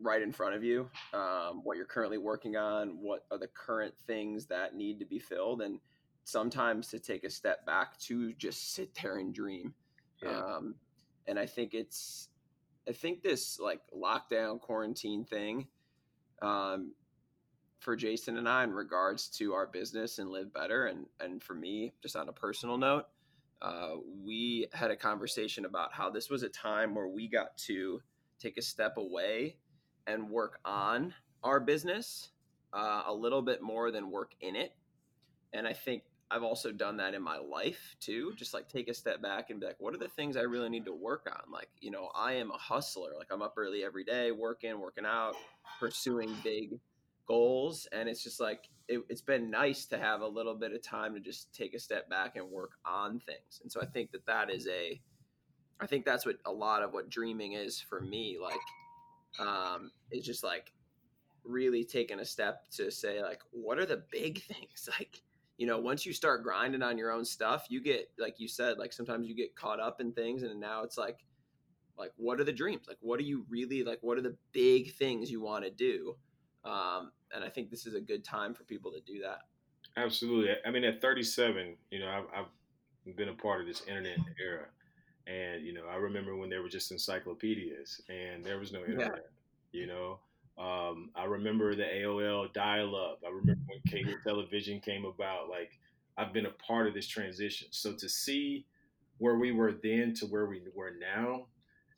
right 0.01 0.21
in 0.21 0.31
front 0.31 0.55
of 0.55 0.63
you, 0.63 0.91
um, 1.15 1.63
what 1.65 1.77
you're 1.77 1.87
currently 1.87 2.19
working 2.19 2.57
on, 2.57 2.99
what 3.01 3.25
are 3.31 3.39
the 3.39 3.49
current 3.49 3.95
things 4.07 4.47
that 4.47 4.75
need 4.75 4.99
to 4.99 5.07
be 5.07 5.19
filled, 5.19 5.63
and 5.63 5.81
sometimes 6.25 6.89
to 6.89 6.99
take 6.99 7.25
a 7.25 7.31
step 7.31 7.65
back 7.65 7.99
to 7.99 8.33
just 8.35 8.75
sit 8.75 8.95
there 9.03 9.17
and 9.17 9.35
dream. 9.35 9.73
Yeah. 10.23 10.39
Um, 10.39 10.75
and 11.27 11.39
I 11.39 11.47
think 11.47 11.73
it's, 11.73 12.29
I 12.89 12.93
think 12.93 13.23
this 13.23 13.59
like 13.59 13.81
lockdown 13.97 14.61
quarantine 14.61 15.25
thing, 15.25 15.69
um, 16.43 16.93
for 17.81 17.97
Jason 17.97 18.39
and 18.39 18.49
I 18.49 18.65
in 18.65 18.73
regards 18.73 19.29
to 19.39 19.53
our 19.53 19.67
business 19.67 20.19
and 20.19 20.31
live 20.31 20.53
better, 20.53 20.87
and 20.87 21.07
and 21.21 21.43
for 21.43 21.55
me, 21.55 21.95
just 22.03 22.17
on 22.17 22.29
a 22.29 22.33
personal 22.33 22.79
note, 22.79 23.07
uh, 23.63 23.97
we 24.25 24.69
had 24.73 24.91
a 24.91 24.97
conversation 24.97 25.65
about 25.65 25.93
how 25.93 26.11
this 26.11 26.31
was 26.31 26.43
a 26.43 26.49
time 26.49 26.95
where 26.95 27.09
we 27.09 27.29
got 27.29 27.57
to 27.59 28.01
take 28.39 28.57
a 28.59 28.63
step 28.63 28.97
away 28.97 29.57
and 30.07 30.29
work 30.29 30.59
on 30.65 31.15
our 31.43 31.61
business 31.61 32.31
uh, 32.73 33.03
a 33.07 33.15
little 33.15 33.43
bit 33.43 33.63
more 33.63 33.91
than 33.91 34.11
work 34.11 34.33
in 34.41 34.57
it. 34.57 34.75
And 35.53 35.67
I 35.67 35.73
think 35.73 36.03
I've 36.31 36.43
also 36.43 36.73
done 36.73 36.97
that 36.97 37.15
in 37.15 37.23
my 37.23 37.39
life 37.39 37.97
too. 38.01 38.33
Just 38.37 38.55
like 38.55 38.69
take 38.69 38.89
a 38.89 38.95
step 38.95 39.23
back 39.23 39.51
and 39.51 39.61
be 39.61 39.67
like, 39.67 39.77
what 39.79 39.95
are 39.95 39.99
the 39.99 40.09
things 40.09 40.37
I 40.37 40.43
really 40.43 40.69
need 40.69 40.87
to 40.87 40.95
work 40.95 41.27
on? 41.31 41.53
Like, 41.53 41.69
you 41.81 41.91
know, 41.91 42.09
I 42.15 42.35
am 42.35 42.51
a 42.51 42.57
hustler. 42.57 43.13
Like 43.17 43.29
I'm 43.31 43.43
up 43.43 43.55
early 43.57 43.85
every 43.85 44.05
day, 44.05 44.33
working, 44.33 44.79
working 44.81 45.07
out, 45.07 45.35
pursuing 45.79 46.35
big 46.43 46.81
goals. 47.27 47.87
And 47.93 48.09
it's 48.09 48.23
just 48.23 48.41
like, 48.41 48.69
it, 48.89 49.01
it's 49.09 49.23
been 49.23 49.51
nice 49.51 49.87
to 49.87 49.99
have 49.99 50.23
a 50.23 50.27
little 50.27 50.55
bit 50.55 50.73
of 50.73 50.83
time 50.83 51.15
to 51.15 51.21
just 51.21 51.55
take 51.55 51.75
a 51.75 51.79
step 51.79 52.09
back 52.09 52.37
and 52.37 52.51
work 52.51 52.73
on 52.85 53.21
things. 53.21 53.61
And 53.63 53.71
so 53.71 53.81
I 53.81 53.87
think 53.87 54.13
that 54.13 54.27
that 54.27 54.51
is 54.51 54.67
a, 54.67 55.01
I 55.81 55.87
think 55.87 56.05
that's 56.05 56.27
what 56.27 56.37
a 56.45 56.53
lot 56.53 56.83
of 56.83 56.93
what 56.93 57.11
dreaming 57.11 57.53
is 57.53 57.81
for 57.81 58.01
me. 58.01 58.39
Like, 58.41 59.47
um, 59.47 59.91
it's 60.11 60.27
just 60.27 60.45
like 60.45 60.73
really 61.45 61.85
taking 61.85 62.21
a 62.21 62.25
step 62.25 62.69
to 62.73 62.91
say 62.91 63.23
like, 63.23 63.41
what 63.51 63.79
are 63.79 63.87
the 63.87 64.03
big 64.11 64.43
things? 64.43 64.89
Like, 64.99 65.21
you 65.57 65.67
know, 65.67 65.79
once 65.79 66.05
you 66.05 66.13
start 66.13 66.43
grinding 66.43 66.83
on 66.83 66.99
your 66.99 67.13
own 67.13 67.25
stuff, 67.25 67.67
you 67.69 67.81
get 67.81 68.11
like 68.19 68.41
you 68.41 68.49
said, 68.49 68.79
like 68.79 68.93
sometimes 68.93 69.29
you 69.29 69.35
get 69.35 69.55
caught 69.55 69.81
up 69.81 70.01
in 70.01 70.13
things, 70.13 70.43
and 70.43 70.59
now 70.59 70.83
it's 70.83 70.99
like, 70.99 71.25
like 71.97 72.13
what 72.17 72.41
are 72.41 72.45
the 72.45 72.53
dreams? 72.53 72.87
Like 72.89 72.99
what 73.01 73.21
are 73.21 73.25
you 73.25 73.47
really 73.49 73.85
like? 73.85 73.99
What 74.03 74.19
are 74.19 74.23
the 74.23 74.37
big 74.53 74.95
things 74.95 75.31
you 75.31 75.41
want 75.41 75.65
to 75.65 75.71
do? 75.71 76.17
Um, 76.65 77.13
and 77.35 77.45
I 77.45 77.49
think 77.49 77.71
this 77.71 77.87
is 77.87 77.95
a 77.95 78.01
good 78.01 78.25
time 78.25 78.55
for 78.55 78.65
people 78.65 78.91
to 78.93 79.01
do 79.01 79.21
that. 79.21 79.41
Absolutely. 79.97 80.55
I 80.67 80.71
mean, 80.71 80.83
at 80.85 81.01
37, 81.01 81.77
you 81.91 82.01
know, 82.01 82.09
I've, 82.09 82.47
I've 83.07 83.17
been 83.17 83.29
a 83.29 83.35
part 83.35 83.61
of 83.61 83.67
this 83.67 83.83
internet 83.83 84.19
era, 84.41 84.67
and 85.27 85.65
you 85.65 85.73
know, 85.73 85.85
I 85.91 85.97
remember 85.97 86.37
when 86.37 86.51
there 86.51 86.63
were 86.63 86.69
just 86.69 86.91
encyclopedias 86.91 88.01
and 88.09 88.45
there 88.45 88.59
was 88.59 88.73
no 88.73 88.81
internet. 88.81 89.27
Yeah. 89.73 89.81
You 89.81 89.87
know, 89.87 90.19
um, 90.59 91.11
I 91.17 91.25
remember 91.25 91.75
the 91.75 91.83
AOL 91.83 92.53
dial-up. 92.53 93.21
I 93.27 93.31
remember 93.31 93.63
when 93.67 93.81
cable 93.89 94.19
television 94.23 94.81
came 94.81 95.05
about. 95.05 95.49
Like, 95.49 95.79
I've 96.17 96.33
been 96.33 96.47
a 96.47 96.51
part 96.51 96.87
of 96.87 96.95
this 96.95 97.09
transition. 97.09 97.69
So 97.71 97.93
to 97.95 98.09
see 98.09 98.67
where 99.19 99.37
we 99.37 99.53
were 99.53 99.73
then 99.73 100.15
to 100.15 100.27
where 100.27 100.47
we 100.47 100.63
were 100.75 100.93
now, 101.01 101.47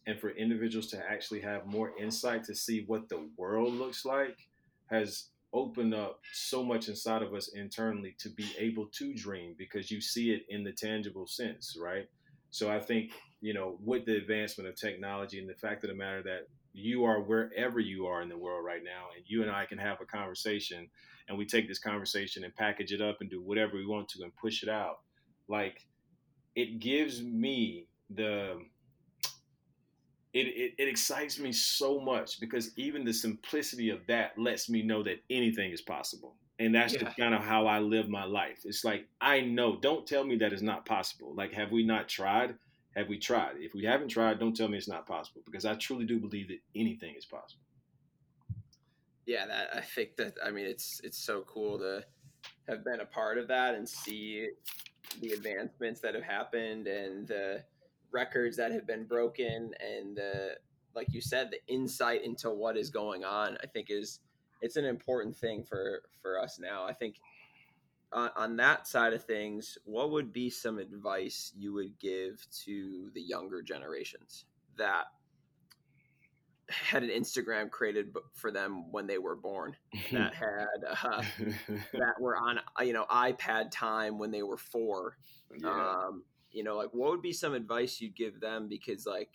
and 0.07 0.19
for 0.19 0.31
individuals 0.31 0.87
to 0.88 1.11
actually 1.11 1.40
have 1.40 1.66
more 1.66 1.92
insight 1.99 2.45
to 2.45 2.55
see 2.55 2.85
what 2.87 3.09
the 3.09 3.29
world 3.37 3.75
looks 3.75 4.05
like, 4.05 4.38
has 4.87 5.27
opened 5.53 5.95
up 5.95 6.21
so 6.33 6.62
much 6.62 6.88
inside 6.88 7.23
of 7.23 7.35
us 7.35 7.49
internally 7.49 8.14
to 8.19 8.29
be 8.31 8.47
able 8.59 8.87
to 8.87 9.14
dream 9.14 9.55
because 9.59 9.90
you 9.90 10.01
see 10.01 10.31
it 10.31 10.45
in 10.49 10.64
the 10.64 10.73
tangible 10.73 11.27
sense, 11.27 11.77
right? 11.81 12.09
So 12.51 12.71
I 12.71 12.79
think, 12.81 13.12
you 13.40 13.53
know, 13.53 13.79
with 13.85 14.07
the 14.07 14.16
advancement 14.16 14.69
of 14.69 14.77
technology 14.77 15.38
and 15.38 15.49
the 15.49 15.55
fact 15.55 15.85
of 15.85 15.90
the 15.90 15.97
matter 15.97 16.23
that 16.23 16.47
you 16.76 17.04
are 17.04 17.20
wherever 17.20 17.80
you 17.80 18.06
are 18.06 18.22
in 18.22 18.28
the 18.28 18.36
world 18.36 18.64
right 18.64 18.84
now, 18.84 19.06
and 19.16 19.24
you 19.26 19.42
and 19.42 19.50
I 19.50 19.64
can 19.66 19.78
have 19.78 20.00
a 20.00 20.04
conversation, 20.04 20.88
and 21.28 21.38
we 21.38 21.46
take 21.46 21.68
this 21.68 21.78
conversation 21.78 22.44
and 22.44 22.54
package 22.54 22.92
it 22.92 23.00
up 23.00 23.18
and 23.20 23.30
do 23.30 23.40
whatever 23.40 23.76
we 23.76 23.86
want 23.86 24.08
to 24.10 24.22
and 24.22 24.36
push 24.36 24.62
it 24.62 24.68
out. 24.68 25.00
Like, 25.48 25.86
it 26.54 26.78
gives 26.78 27.22
me 27.22 27.86
the 28.10 28.58
it, 30.32 30.48
it, 30.48 30.74
it, 30.76 30.88
excites 30.88 31.38
me 31.38 31.50
so 31.50 31.98
much 31.98 32.40
because 32.40 32.76
even 32.76 33.06
the 33.06 33.12
simplicity 33.12 33.88
of 33.88 34.00
that 34.06 34.38
lets 34.38 34.68
me 34.68 34.82
know 34.82 35.02
that 35.02 35.22
anything 35.30 35.72
is 35.72 35.80
possible. 35.80 36.34
And 36.58 36.74
that's 36.74 36.92
yeah. 36.92 37.10
kind 37.18 37.34
of 37.34 37.42
how 37.42 37.66
I 37.66 37.78
live 37.78 38.10
my 38.10 38.24
life. 38.24 38.60
It's 38.64 38.84
like, 38.84 39.06
I 39.20 39.40
know, 39.40 39.78
don't 39.80 40.06
tell 40.06 40.24
me 40.24 40.36
that 40.36 40.52
it's 40.52 40.60
not 40.60 40.84
possible. 40.84 41.34
Like, 41.34 41.54
have 41.54 41.72
we 41.72 41.86
not 41.86 42.08
tried? 42.08 42.54
Have 42.96 43.09
we 43.09 43.18
tried? 43.18 43.56
If 43.59 43.74
we 43.74 43.85
haven't 43.85 44.09
tried, 44.09 44.40
don't 44.40 44.56
tell 44.56 44.68
me 44.68 44.78
it's 44.78 44.88
not 44.88 45.06
possible 45.06 45.42
because 45.44 45.66
I 45.66 45.74
truly 45.74 46.06
do 46.06 46.18
believe 46.18 46.48
that 46.48 46.61
anything 46.74 47.14
is 47.14 47.26
possible. 47.26 47.62
Yeah, 49.26 49.46
that 49.46 49.68
I 49.74 49.80
think 49.80 50.16
that 50.16 50.35
I 50.44 50.50
mean 50.50 50.66
it's 50.66 51.00
it's 51.04 51.18
so 51.18 51.42
cool 51.46 51.78
to 51.78 52.04
have 52.68 52.85
been 52.85 53.00
a 53.00 53.06
part 53.06 53.38
of 53.38 53.48
that 53.48 53.74
and 53.74 53.88
see 53.88 54.48
the 55.20 55.32
advancements 55.32 56.00
that 56.00 56.14
have 56.14 56.24
happened 56.24 56.87
and 56.87 57.26
the 57.26 57.62
records 58.12 58.56
that 58.56 58.72
have 58.72 58.87
been 58.87 59.04
broken 59.04 59.72
and 59.80 60.16
the 60.16 60.56
like 60.94 61.12
you 61.12 61.20
said 61.20 61.50
the 61.50 61.72
insight 61.72 62.24
into 62.24 62.50
what 62.50 62.76
is 62.76 62.90
going 62.90 63.24
on 63.24 63.56
i 63.62 63.66
think 63.66 63.88
is 63.90 64.20
it's 64.62 64.76
an 64.76 64.85
important 64.85 65.37
thing 65.37 65.62
for 65.64 66.02
for 66.22 66.40
us 66.40 66.59
now 66.59 66.85
i 66.85 66.92
think 66.92 67.16
on, 68.16 68.31
on 68.37 68.57
that 68.57 68.88
side 68.88 69.12
of 69.12 69.22
things 69.22 69.79
what 69.85 70.11
would 70.11 70.33
be 70.33 70.50
some 70.50 70.79
advice 70.79 71.52
you 71.57 71.72
would 71.72 71.96
give 72.00 72.44
to 72.64 73.11
the 73.14 73.20
younger 73.20 73.62
generations 73.62 74.46
that 74.76 75.05
had 76.68 77.05
an 77.05 77.11
Instagram 77.11 77.70
created 77.70 78.12
for 78.35 78.50
them 78.50 78.90
when 78.90 79.07
they 79.07 79.18
were 79.18 79.37
born 79.37 79.76
that 80.11 80.35
had 80.35 81.05
uh, 81.05 81.22
that 81.92 82.20
were 82.20 82.37
on 82.37 82.59
you 82.85 82.92
know 82.92 83.05
iPad 83.09 83.70
time 83.70 84.18
when 84.18 84.33
they 84.33 84.42
were 84.42 84.57
four. 84.57 85.16
Yeah. 85.62 85.68
Um, 85.68 86.24
you 86.57 86.64
know 86.64 86.76
like 86.76 86.88
what 86.92 87.11
would 87.11 87.22
be 87.22 87.35
some 87.35 87.52
advice 87.52 88.00
you'd 88.00 88.16
give 88.16 88.40
them 88.40 88.66
because 88.66 89.07
like 89.07 89.29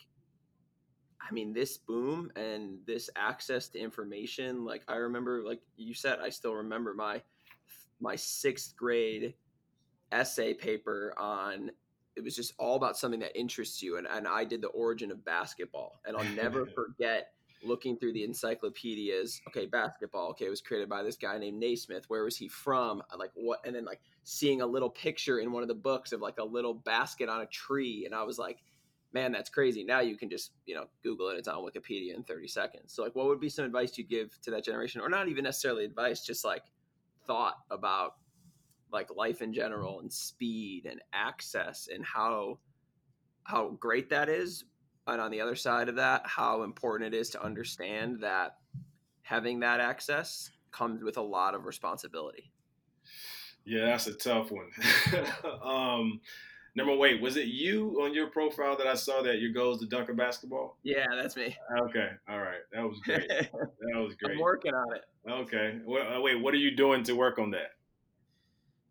i 1.21 1.31
mean 1.31 1.53
this 1.53 1.77
boom 1.77 2.31
and 2.35 2.79
this 2.87 3.11
access 3.15 3.67
to 3.69 3.79
information 3.79 4.65
like 4.65 4.81
i 4.87 4.95
remember 4.95 5.43
like 5.45 5.61
you 5.77 5.93
said 5.93 6.17
i 6.19 6.29
still 6.29 6.55
remember 6.55 6.95
my 6.95 7.21
my 8.01 8.15
sixth 8.15 8.75
grade 8.75 9.33
essay 10.11 10.53
paper 10.53 11.13
on 11.17 11.71
it 12.15 12.23
was 12.23 12.35
just 12.35 12.53
all 12.57 12.75
about 12.75 12.97
something 12.97 13.21
that 13.21 13.37
interests 13.37 13.81
you 13.81 13.97
and, 13.97 14.07
and 14.07 14.27
i 14.27 14.43
did 14.43 14.61
the 14.61 14.67
origin 14.69 15.11
of 15.11 15.23
basketball 15.23 16.01
and 16.05 16.17
i'll 16.17 16.35
never 16.35 16.65
forget 16.75 17.33
looking 17.63 17.97
through 17.97 18.13
the 18.13 18.23
encyclopedias. 18.23 19.41
Okay, 19.47 19.65
basketball. 19.65 20.29
Okay, 20.29 20.45
it 20.45 20.49
was 20.49 20.61
created 20.61 20.89
by 20.89 21.03
this 21.03 21.15
guy 21.15 21.37
named 21.37 21.59
Naismith. 21.59 22.05
Where 22.07 22.23
was 22.23 22.37
he 22.37 22.47
from? 22.47 23.01
Like 23.17 23.31
what? 23.35 23.65
And 23.65 23.75
then 23.75 23.85
like 23.85 24.01
seeing 24.23 24.61
a 24.61 24.65
little 24.65 24.89
picture 24.89 25.39
in 25.39 25.51
one 25.51 25.63
of 25.63 25.67
the 25.67 25.75
books 25.75 26.11
of 26.11 26.21
like 26.21 26.39
a 26.39 26.43
little 26.43 26.73
basket 26.73 27.29
on 27.29 27.41
a 27.41 27.45
tree, 27.47 28.05
and 28.05 28.15
I 28.15 28.23
was 28.23 28.39
like, 28.39 28.59
man, 29.13 29.31
that's 29.31 29.49
crazy. 29.49 29.83
Now 29.83 29.99
you 29.99 30.17
can 30.17 30.29
just 30.29 30.51
you 30.65 30.75
know 30.75 30.85
Google 31.03 31.29
it. 31.29 31.37
It's 31.37 31.47
on 31.47 31.63
Wikipedia 31.63 32.15
in 32.15 32.23
30 32.23 32.47
seconds. 32.47 32.93
So 32.93 33.03
like, 33.03 33.15
what 33.15 33.27
would 33.27 33.39
be 33.39 33.49
some 33.49 33.65
advice 33.65 33.97
you 33.97 34.03
give 34.03 34.39
to 34.41 34.51
that 34.51 34.65
generation, 34.65 35.01
or 35.01 35.09
not 35.09 35.27
even 35.27 35.43
necessarily 35.43 35.85
advice, 35.85 36.25
just 36.25 36.43
like 36.45 36.63
thought 37.31 37.55
about 37.69 38.15
like 38.91 39.07
life 39.15 39.41
in 39.41 39.53
general 39.53 40.01
and 40.01 40.11
speed 40.11 40.85
and 40.85 40.99
access 41.13 41.87
and 41.93 42.03
how 42.03 42.59
how 43.43 43.69
great 43.79 44.09
that 44.09 44.27
is 44.27 44.65
and 45.07 45.21
on 45.21 45.31
the 45.31 45.39
other 45.41 45.55
side 45.55 45.87
of 45.87 45.95
that, 45.95 46.21
how 46.25 46.63
important 46.63 47.13
it 47.13 47.17
is 47.17 47.29
to 47.31 47.43
understand 47.43 48.19
that 48.21 48.57
having 49.23 49.61
that 49.61 49.79
access 49.79 50.51
comes 50.71 51.03
with 51.03 51.17
a 51.17 51.21
lot 51.21 51.55
of 51.55 51.65
responsibility. 51.65 52.51
Yeah, 53.65 53.85
that's 53.85 54.07
a 54.07 54.13
tough 54.13 54.51
one. 54.51 54.69
um, 55.63 56.19
number 56.75 56.95
wait, 56.95 57.21
was 57.21 57.37
it 57.37 57.47
you 57.47 57.99
on 58.01 58.13
your 58.13 58.27
profile 58.27 58.77
that 58.77 58.87
I 58.87 58.95
saw 58.95 59.21
that 59.21 59.39
your 59.39 59.51
goal 59.51 59.73
is 59.73 59.79
to 59.81 59.87
dunk 59.87 60.09
a 60.09 60.13
basketball? 60.13 60.77
Yeah, 60.83 61.05
that's 61.15 61.35
me. 61.35 61.55
Okay, 61.79 62.09
all 62.29 62.39
right, 62.39 62.61
that 62.73 62.83
was 62.83 62.99
great. 62.99 63.27
that 63.29 63.51
was 63.95 64.15
great. 64.15 64.35
I'm 64.35 64.41
working 64.41 64.73
on 64.73 64.95
it. 64.95 65.03
Okay, 65.29 65.79
well, 65.85 66.21
wait, 66.21 66.41
what 66.41 66.53
are 66.53 66.57
you 66.57 66.75
doing 66.75 67.03
to 67.03 67.13
work 67.13 67.39
on 67.39 67.51
that? 67.51 67.71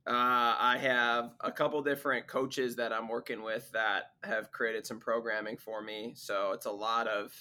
Uh, 0.07 0.57
I 0.59 0.79
have 0.81 1.33
a 1.41 1.53
couple 1.53 1.81
different 1.83 2.27
coaches 2.27 2.75
that 2.77 2.93
I'm 2.93 3.07
working 3.07 3.43
with 3.43 3.71
that 3.73 4.13
have 4.25 4.51
created 4.51 4.87
some 4.87 4.99
programming 4.99 5.57
for 5.57 5.83
me. 5.83 6.15
So 6.17 6.53
it's 6.53 6.67
a 6.67 6.71
lot 6.71 7.07
of 7.07 7.33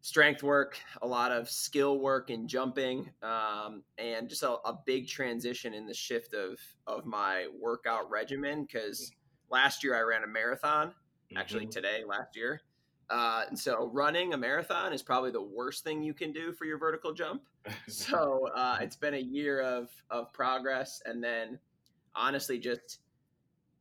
strength 0.00 0.42
work, 0.42 0.78
a 1.02 1.06
lot 1.06 1.32
of 1.32 1.50
skill 1.50 1.98
work 1.98 2.30
in 2.30 2.48
jumping, 2.48 3.10
um, 3.22 3.82
and 3.98 4.28
just 4.28 4.42
a, 4.42 4.52
a, 4.64 4.78
big 4.86 5.08
transition 5.08 5.74
in 5.74 5.86
the 5.86 5.92
shift 5.92 6.34
of 6.34 6.58
of 6.86 7.04
my 7.04 7.46
workout 7.60 8.08
regimen. 8.10 8.64
Because 8.64 9.12
last 9.50 9.84
year 9.84 9.96
I 9.96 10.00
ran 10.00 10.24
a 10.24 10.26
marathon, 10.26 10.92
actually 11.36 11.64
mm-hmm. 11.64 11.70
today 11.70 12.02
last 12.06 12.36
year, 12.36 12.62
uh, 13.10 13.44
and 13.48 13.58
so 13.58 13.90
running 13.92 14.34
a 14.34 14.36
marathon 14.36 14.92
is 14.92 15.02
probably 15.02 15.30
the 15.30 15.42
worst 15.42 15.84
thing 15.84 16.02
you 16.02 16.14
can 16.14 16.32
do 16.32 16.52
for 16.52 16.64
your 16.64 16.78
vertical 16.78 17.12
jump. 17.12 17.42
so 17.88 18.48
uh, 18.54 18.78
it's 18.80 18.96
been 18.96 19.14
a 19.14 19.20
year 19.20 19.60
of 19.60 19.90
of 20.10 20.32
progress, 20.32 21.02
and 21.04 21.22
then 21.22 21.58
honestly, 22.14 22.58
just 22.58 23.00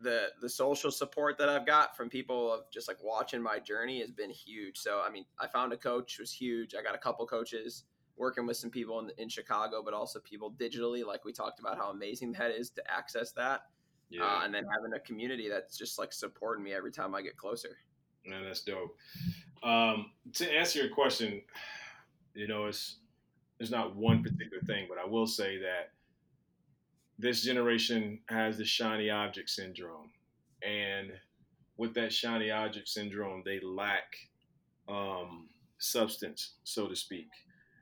the 0.01 0.27
the 0.41 0.49
social 0.49 0.91
support 0.91 1.37
that 1.37 1.49
I've 1.49 1.65
got 1.65 1.95
from 1.95 2.09
people 2.09 2.51
of 2.51 2.61
just 2.71 2.87
like 2.87 2.97
watching 3.03 3.41
my 3.41 3.59
journey 3.59 3.99
has 4.01 4.11
been 4.11 4.31
huge. 4.31 4.77
So 4.77 5.01
I 5.05 5.11
mean, 5.11 5.25
I 5.39 5.47
found 5.47 5.73
a 5.73 5.77
coach 5.77 6.19
was 6.19 6.31
huge. 6.31 6.73
I 6.73 6.81
got 6.81 6.95
a 6.95 6.99
couple 6.99 7.25
coaches 7.27 7.83
working 8.17 8.45
with 8.45 8.57
some 8.57 8.69
people 8.69 8.99
in, 8.99 9.11
in 9.17 9.29
Chicago, 9.29 9.81
but 9.83 9.93
also 9.93 10.19
people 10.19 10.51
digitally, 10.59 11.05
like 11.05 11.23
we 11.23 11.31
talked 11.31 11.59
about 11.59 11.77
how 11.77 11.89
amazing 11.89 12.33
that 12.33 12.51
is 12.51 12.69
to 12.71 12.83
access 12.91 13.31
that. 13.33 13.61
Yeah. 14.09 14.23
Uh, 14.23 14.41
and 14.43 14.53
then 14.53 14.65
having 14.73 14.93
a 14.93 14.99
community 14.99 15.49
that's 15.49 15.77
just 15.77 15.99
like 15.99 16.11
supporting 16.11 16.63
me 16.63 16.73
every 16.73 16.91
time 16.91 17.13
I 17.13 17.21
get 17.21 17.37
closer. 17.37 17.77
Man, 18.25 18.43
that's 18.43 18.61
dope. 18.61 18.95
Um, 19.63 20.11
to 20.33 20.51
answer 20.51 20.79
your 20.79 20.93
question, 20.93 21.41
you 22.33 22.47
know, 22.47 22.65
it's 22.65 22.97
there's 23.57 23.71
not 23.71 23.95
one 23.95 24.23
particular 24.23 24.61
thing, 24.63 24.87
but 24.87 24.97
I 24.97 25.05
will 25.05 25.27
say 25.27 25.57
that 25.59 25.91
this 27.17 27.43
generation 27.43 28.19
has 28.29 28.57
the 28.57 28.65
shiny 28.65 29.09
object 29.09 29.49
syndrome, 29.49 30.09
and 30.63 31.11
with 31.77 31.93
that 31.95 32.13
shiny 32.13 32.51
object 32.51 32.87
syndrome, 32.87 33.43
they 33.45 33.59
lack 33.59 34.15
um, 34.87 35.49
substance, 35.77 36.53
so 36.63 36.87
to 36.87 36.95
speak, 36.95 37.27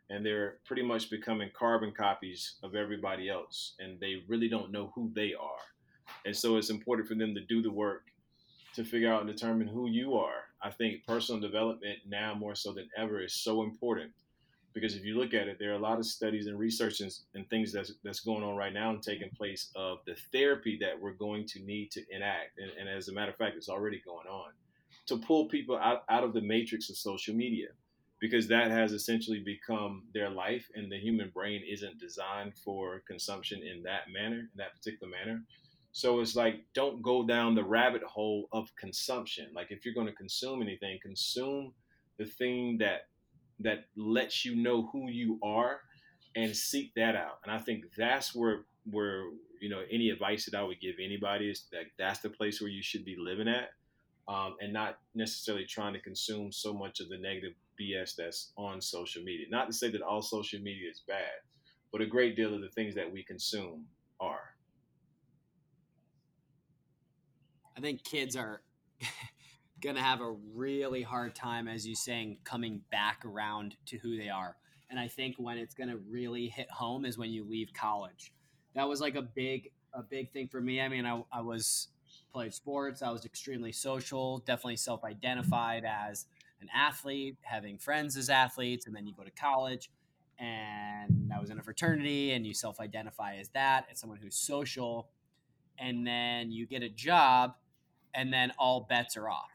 and 0.09 0.25
they're 0.25 0.57
pretty 0.65 0.81
much 0.81 1.09
becoming 1.11 1.51
carbon 1.57 1.93
copies 1.95 2.55
of 2.63 2.73
everybody 2.73 3.29
else, 3.29 3.75
and 3.79 3.99
they 3.99 4.23
really 4.27 4.49
don't 4.49 4.71
know 4.71 4.91
who 4.95 5.11
they 5.13 5.33
are. 5.33 5.76
And 6.25 6.35
so 6.35 6.57
it's 6.57 6.69
important 6.69 7.07
for 7.07 7.15
them 7.15 7.33
to 7.35 7.41
do 7.41 7.61
the 7.61 7.71
work 7.71 8.03
to 8.75 8.83
figure 8.83 9.11
out 9.11 9.21
and 9.21 9.29
determine 9.29 9.67
who 9.67 9.89
you 9.89 10.15
are. 10.15 10.43
I 10.61 10.71
think 10.71 11.05
personal 11.05 11.41
development 11.41 11.99
now 12.07 12.35
more 12.35 12.55
so 12.55 12.73
than 12.73 12.89
ever 12.97 13.23
is 13.23 13.33
so 13.33 13.63
important 13.63 14.11
because 14.73 14.95
if 14.95 15.03
you 15.03 15.17
look 15.17 15.33
at 15.33 15.47
it, 15.47 15.57
there 15.59 15.71
are 15.71 15.75
a 15.75 15.79
lot 15.79 15.97
of 15.97 16.05
studies 16.05 16.45
and 16.45 16.59
research 16.59 17.01
and, 17.01 17.11
and 17.33 17.49
things 17.49 17.71
that's, 17.71 17.93
that's 18.03 18.19
going 18.19 18.43
on 18.43 18.55
right 18.55 18.73
now 18.73 18.91
and 18.91 19.01
taking 19.01 19.29
place 19.31 19.71
of 19.75 19.99
the 20.05 20.15
therapy 20.31 20.77
that 20.79 20.99
we're 20.99 21.13
going 21.13 21.45
to 21.47 21.59
need 21.61 21.89
to 21.91 22.03
enact. 22.11 22.59
And, 22.59 22.71
and 22.79 22.89
as 22.89 23.07
a 23.07 23.13
matter 23.13 23.31
of 23.31 23.37
fact, 23.37 23.55
it's 23.55 23.69
already 23.69 24.01
going 24.05 24.27
on 24.27 24.51
to 25.07 25.17
pull 25.17 25.45
people 25.47 25.77
out, 25.77 26.03
out 26.09 26.23
of 26.23 26.33
the 26.33 26.41
matrix 26.41 26.89
of 26.89 26.97
social 26.97 27.33
media. 27.33 27.69
because 28.19 28.47
that 28.47 28.71
has 28.71 28.93
essentially 28.93 29.39
become 29.39 30.03
their 30.13 30.29
life 30.29 30.69
and 30.75 30.91
the 30.91 30.97
human 30.97 31.29
brain 31.29 31.61
isn't 31.67 31.99
designed 31.99 32.53
for 32.63 33.01
consumption 33.07 33.61
in 33.61 33.83
that 33.83 34.11
manner 34.11 34.39
in 34.39 34.57
that 34.57 34.73
particular 34.75 35.11
manner 35.11 35.43
so 35.97 36.19
it's 36.19 36.35
like 36.35 36.63
don't 36.75 37.01
go 37.01 37.25
down 37.25 37.55
the 37.55 37.63
rabbit 37.63 38.03
hole 38.03 38.47
of 38.51 38.69
consumption 38.75 39.47
like 39.55 39.71
if 39.71 39.83
you're 39.83 39.95
going 39.95 40.05
to 40.05 40.13
consume 40.13 40.61
anything 40.61 40.99
consume 41.01 41.73
the 42.19 42.25
thing 42.25 42.77
that 42.77 43.07
that 43.59 43.85
lets 43.95 44.45
you 44.45 44.55
know 44.55 44.87
who 44.91 45.09
you 45.09 45.39
are 45.41 45.79
and 46.35 46.55
seek 46.55 46.93
that 46.93 47.15
out 47.15 47.39
and 47.43 47.51
i 47.51 47.57
think 47.57 47.85
that's 47.97 48.35
where 48.35 48.65
where 48.91 49.23
you 49.59 49.69
know 49.69 49.81
any 49.89 50.11
advice 50.11 50.45
that 50.45 50.55
i 50.55 50.61
would 50.61 50.79
give 50.79 50.95
anybody 51.03 51.49
is 51.49 51.65
that 51.71 51.85
that's 51.97 52.19
the 52.19 52.29
place 52.29 52.61
where 52.61 52.69
you 52.69 52.83
should 52.83 53.03
be 53.03 53.15
living 53.17 53.47
at 53.47 53.69
um, 54.27 54.55
and 54.59 54.71
not 54.71 54.99
necessarily 55.15 55.65
trying 55.65 55.93
to 55.93 56.01
consume 56.01 56.51
so 56.51 56.73
much 56.73 56.99
of 56.99 57.09
the 57.09 57.17
negative 57.17 57.53
BS 57.79 58.15
that's 58.15 58.51
on 58.57 58.81
social 58.81 59.23
media. 59.23 59.45
Not 59.49 59.67
to 59.67 59.73
say 59.73 59.89
that 59.91 60.01
all 60.01 60.21
social 60.21 60.59
media 60.59 60.89
is 60.91 61.01
bad, 61.07 61.39
but 61.93 62.01
a 62.01 62.05
great 62.05 62.35
deal 62.35 62.53
of 62.53 62.59
the 62.59 62.69
things 62.69 62.93
that 62.95 63.09
we 63.09 63.23
consume 63.23 63.85
are. 64.19 64.46
I 67.77 67.81
think 67.81 68.03
kids 68.03 68.35
are 68.35 68.61
going 69.81 69.95
to 69.95 70.01
have 70.01 70.21
a 70.21 70.31
really 70.53 71.03
hard 71.03 71.35
time, 71.35 71.67
as 71.67 71.87
you 71.87 71.95
saying, 71.95 72.39
coming 72.43 72.81
back 72.91 73.23
around 73.25 73.75
to 73.87 73.97
who 73.97 74.17
they 74.17 74.29
are. 74.29 74.55
And 74.89 74.99
I 74.99 75.07
think 75.07 75.35
when 75.37 75.57
it's 75.57 75.75
going 75.75 75.89
to 75.89 75.97
really 75.97 76.47
hit 76.47 76.71
home 76.71 77.05
is 77.05 77.17
when 77.17 77.29
you 77.29 77.43
leave 77.43 77.73
college. 77.73 78.31
That 78.73 78.87
was 78.87 79.01
like 79.01 79.15
a 79.15 79.21
big, 79.21 79.71
a 79.93 80.01
big 80.01 80.31
thing 80.31 80.47
for 80.47 80.61
me. 80.61 80.81
I 80.81 80.87
mean, 80.87 81.05
I, 81.05 81.21
I 81.31 81.41
was 81.41 81.89
played 82.31 82.53
sports. 82.53 83.01
I 83.01 83.11
was 83.11 83.25
extremely 83.25 83.71
social, 83.71 84.39
definitely 84.39 84.77
self-identified 84.77 85.83
as 85.85 86.25
an 86.61 86.69
athlete, 86.75 87.37
having 87.41 87.77
friends 87.77 88.17
as 88.17 88.29
athletes, 88.29 88.87
and 88.87 88.95
then 88.95 89.05
you 89.05 89.13
go 89.13 89.23
to 89.23 89.31
college 89.31 89.91
and 90.39 91.31
I 91.35 91.39
was 91.39 91.49
in 91.49 91.59
a 91.59 91.63
fraternity 91.63 92.33
and 92.33 92.45
you 92.45 92.53
self 92.53 92.79
identify 92.79 93.35
as 93.35 93.49
that, 93.49 93.87
as 93.91 93.99
someone 93.99 94.19
who's 94.21 94.35
social, 94.35 95.09
and 95.79 96.05
then 96.05 96.51
you 96.51 96.65
get 96.67 96.83
a 96.83 96.89
job 96.89 97.55
and 98.17 98.33
then 98.33 98.51
all 98.57 98.87
bets 98.89 99.15
are 99.15 99.29
off. 99.29 99.51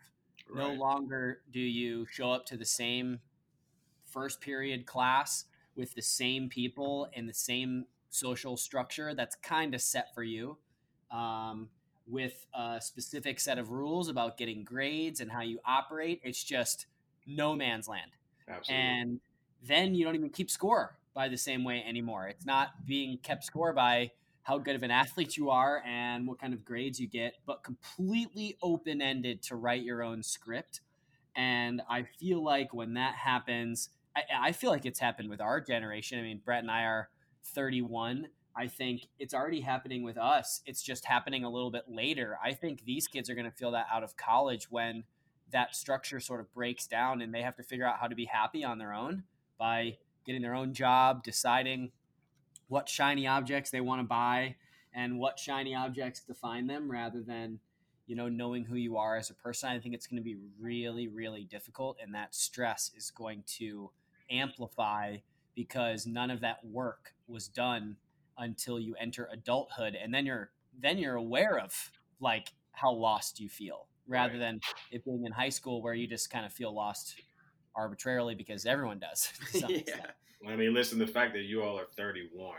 Right. 0.48 0.66
No 0.66 0.72
longer 0.72 1.40
do 1.52 1.60
you 1.60 2.06
show 2.10 2.30
up 2.30 2.46
to 2.46 2.56
the 2.56 2.64
same 2.64 3.20
first 4.06 4.40
period 4.40 4.86
class 4.86 5.44
with 5.76 5.94
the 5.94 6.02
same 6.02 6.48
people 6.48 7.08
and 7.14 7.28
the 7.28 7.34
same 7.34 7.86
social 8.08 8.56
structure 8.56 9.14
that's 9.14 9.34
kind 9.36 9.74
of 9.74 9.82
set 9.82 10.14
for 10.14 10.22
you. 10.22 10.56
Um, 11.10 11.68
with 12.06 12.46
a 12.54 12.80
specific 12.80 13.38
set 13.38 13.58
of 13.58 13.70
rules 13.70 14.08
about 14.08 14.36
getting 14.36 14.64
grades 14.64 15.20
and 15.20 15.30
how 15.30 15.40
you 15.40 15.60
operate. 15.64 16.20
It's 16.24 16.42
just 16.42 16.86
no 17.26 17.54
man's 17.54 17.88
land. 17.88 18.10
Absolutely. 18.48 18.84
And 18.84 19.20
then 19.62 19.94
you 19.94 20.04
don't 20.04 20.14
even 20.14 20.30
keep 20.30 20.50
score 20.50 20.98
by 21.14 21.28
the 21.28 21.36
same 21.36 21.64
way 21.64 21.84
anymore. 21.86 22.26
It's 22.26 22.44
not 22.44 22.86
being 22.86 23.18
kept 23.18 23.44
score 23.44 23.72
by 23.72 24.10
how 24.42 24.58
good 24.58 24.74
of 24.74 24.82
an 24.82 24.90
athlete 24.90 25.36
you 25.36 25.50
are 25.50 25.82
and 25.86 26.26
what 26.26 26.40
kind 26.40 26.52
of 26.52 26.64
grades 26.64 26.98
you 26.98 27.08
get, 27.08 27.34
but 27.46 27.62
completely 27.62 28.56
open 28.62 29.00
ended 29.00 29.42
to 29.42 29.56
write 29.56 29.82
your 29.82 30.02
own 30.02 30.22
script. 30.22 30.80
And 31.36 31.80
I 31.88 32.02
feel 32.18 32.42
like 32.42 32.74
when 32.74 32.94
that 32.94 33.14
happens, 33.14 33.90
I, 34.16 34.48
I, 34.48 34.52
feel 34.52 34.70
like 34.70 34.84
it's 34.84 34.98
happened 34.98 35.30
with 35.30 35.40
our 35.40 35.60
generation. 35.60 36.18
I 36.18 36.22
mean, 36.22 36.40
Brett 36.44 36.62
and 36.62 36.70
I 36.70 36.82
are 36.82 37.08
31. 37.44 38.26
I 38.54 38.66
think 38.66 39.06
it's 39.18 39.32
already 39.32 39.60
happening 39.60 40.02
with 40.02 40.18
us. 40.18 40.60
It's 40.66 40.82
just 40.82 41.06
happening 41.06 41.44
a 41.44 41.50
little 41.50 41.70
bit 41.70 41.84
later. 41.88 42.38
I 42.44 42.52
think 42.52 42.84
these 42.84 43.06
kids 43.06 43.30
are 43.30 43.34
going 43.34 43.50
to 43.50 43.56
feel 43.56 43.70
that 43.70 43.86
out 43.90 44.02
of 44.02 44.16
college 44.16 44.70
when 44.70 45.04
that 45.52 45.74
structure 45.74 46.20
sort 46.20 46.40
of 46.40 46.52
breaks 46.52 46.86
down 46.86 47.22
and 47.22 47.32
they 47.32 47.42
have 47.42 47.56
to 47.56 47.62
figure 47.62 47.86
out 47.86 47.98
how 47.98 48.08
to 48.08 48.14
be 48.14 48.26
happy 48.26 48.64
on 48.64 48.78
their 48.78 48.92
own 48.92 49.22
by 49.58 49.96
getting 50.26 50.42
their 50.42 50.54
own 50.54 50.74
job, 50.74 51.22
deciding 51.22 51.92
what 52.72 52.88
shiny 52.88 53.26
objects 53.26 53.70
they 53.70 53.82
want 53.82 54.00
to 54.00 54.06
buy 54.06 54.56
and 54.94 55.18
what 55.18 55.38
shiny 55.38 55.74
objects 55.74 56.20
define 56.20 56.66
them 56.66 56.90
rather 56.90 57.20
than 57.20 57.58
you 58.06 58.16
know 58.16 58.30
knowing 58.30 58.64
who 58.64 58.76
you 58.76 58.96
are 58.96 59.14
as 59.18 59.28
a 59.28 59.34
person 59.34 59.68
i 59.68 59.78
think 59.78 59.94
it's 59.94 60.06
going 60.06 60.16
to 60.16 60.24
be 60.24 60.38
really 60.58 61.06
really 61.06 61.44
difficult 61.44 61.98
and 62.02 62.14
that 62.14 62.34
stress 62.34 62.90
is 62.96 63.10
going 63.10 63.44
to 63.46 63.90
amplify 64.30 65.14
because 65.54 66.06
none 66.06 66.30
of 66.30 66.40
that 66.40 66.64
work 66.64 67.12
was 67.28 67.46
done 67.46 67.94
until 68.38 68.80
you 68.80 68.94
enter 68.98 69.28
adulthood 69.30 69.94
and 69.94 70.14
then 70.14 70.24
you're 70.24 70.48
then 70.80 70.96
you're 70.96 71.16
aware 71.16 71.58
of 71.58 71.92
like 72.20 72.54
how 72.72 72.90
lost 72.90 73.38
you 73.38 73.50
feel 73.50 73.86
rather 74.08 74.32
right. 74.32 74.40
than 74.40 74.60
it 74.90 75.04
being 75.04 75.26
in 75.26 75.32
high 75.32 75.50
school 75.50 75.82
where 75.82 75.92
you 75.92 76.06
just 76.06 76.30
kind 76.30 76.46
of 76.46 76.52
feel 76.54 76.74
lost 76.74 77.16
arbitrarily 77.74 78.34
because 78.34 78.66
everyone 78.66 78.98
does. 78.98 79.32
yeah. 79.68 80.06
I 80.48 80.56
mean, 80.56 80.74
listen, 80.74 80.98
the 80.98 81.06
fact 81.06 81.32
that 81.34 81.42
you 81.42 81.62
all 81.62 81.78
are 81.78 81.86
31 81.96 82.56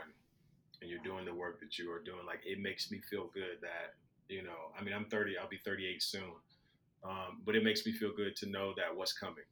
and 0.80 0.90
you're 0.90 1.02
doing 1.02 1.24
the 1.24 1.34
work 1.34 1.60
that 1.60 1.78
you 1.78 1.90
are 1.92 2.00
doing, 2.00 2.26
like 2.26 2.40
it 2.44 2.60
makes 2.60 2.90
me 2.90 3.00
feel 3.10 3.30
good 3.34 3.58
that, 3.60 3.94
you 4.28 4.42
know, 4.42 4.72
I 4.78 4.82
mean, 4.82 4.94
I'm 4.94 5.04
30, 5.06 5.36
I'll 5.38 5.48
be 5.48 5.60
38 5.64 6.02
soon. 6.02 6.32
Um, 7.04 7.42
but 7.44 7.54
it 7.54 7.62
makes 7.62 7.84
me 7.84 7.92
feel 7.92 8.12
good 8.16 8.34
to 8.36 8.46
know 8.46 8.72
that 8.76 8.94
what's 8.94 9.12
coming 9.12 9.44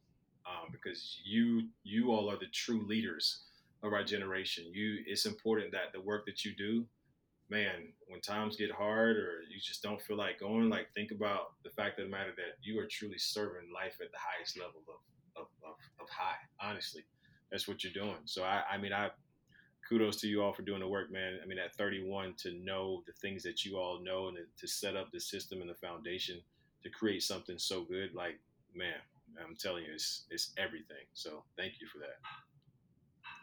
um, 0.47 0.69
because 0.71 1.19
you, 1.23 1.67
you 1.83 2.11
all 2.11 2.29
are 2.31 2.37
the 2.37 2.47
true 2.51 2.85
leaders 2.87 3.43
of 3.83 3.93
our 3.93 4.03
generation. 4.03 4.65
You, 4.73 5.03
it's 5.05 5.25
important 5.27 5.71
that 5.73 5.93
the 5.93 6.01
work 6.01 6.25
that 6.25 6.43
you 6.43 6.55
do 6.55 6.85
man, 7.49 7.93
when 8.07 8.19
times 8.21 8.55
get 8.55 8.71
hard 8.71 9.15
or 9.17 9.43
you 9.47 9.59
just 9.61 9.83
don't 9.83 10.01
feel 10.01 10.17
like 10.17 10.39
going, 10.39 10.69
like 10.69 10.87
think 10.95 11.11
about 11.11 11.53
the 11.63 11.69
fact 11.69 11.99
of 11.99 12.05
the 12.05 12.11
matter 12.11 12.33
that 12.35 12.57
you 12.63 12.79
are 12.79 12.87
truly 12.89 13.17
serving 13.17 13.71
life 13.71 13.97
at 14.01 14.11
the 14.11 14.17
highest 14.17 14.57
level 14.57 14.81
of, 14.87 15.43
of, 15.43 15.47
of, 15.63 15.75
of 16.01 16.09
high. 16.09 16.41
Honestly, 16.59 17.03
that's 17.53 17.67
what 17.67 17.83
you're 17.83 17.93
doing. 17.93 18.17
So 18.25 18.43
I, 18.43 18.63
I 18.73 18.77
mean, 18.79 18.91
I 18.91 19.11
kudos 19.87 20.17
to 20.21 20.27
you 20.27 20.41
all 20.41 20.53
for 20.53 20.63
doing 20.63 20.79
the 20.79 20.87
work, 20.87 21.11
man. 21.11 21.37
I 21.41 21.45
mean, 21.45 21.59
at 21.59 21.75
31, 21.75 22.33
to 22.39 22.51
know 22.53 23.03
the 23.05 23.13
things 23.13 23.43
that 23.43 23.63
you 23.63 23.77
all 23.77 24.01
know 24.01 24.27
and 24.27 24.37
to 24.59 24.67
set 24.67 24.95
up 24.95 25.11
the 25.11 25.19
system 25.19 25.61
and 25.61 25.69
the 25.69 25.75
foundation 25.75 26.41
to 26.81 26.89
create 26.89 27.21
something 27.21 27.59
so 27.59 27.83
good, 27.83 28.15
like, 28.15 28.39
man, 28.73 28.95
I'm 29.39 29.55
telling 29.55 29.83
you, 29.83 29.93
it's, 29.93 30.23
it's 30.31 30.51
everything. 30.57 31.05
So 31.13 31.43
thank 31.55 31.73
you 31.79 31.85
for 31.85 31.99
that. 31.99 32.17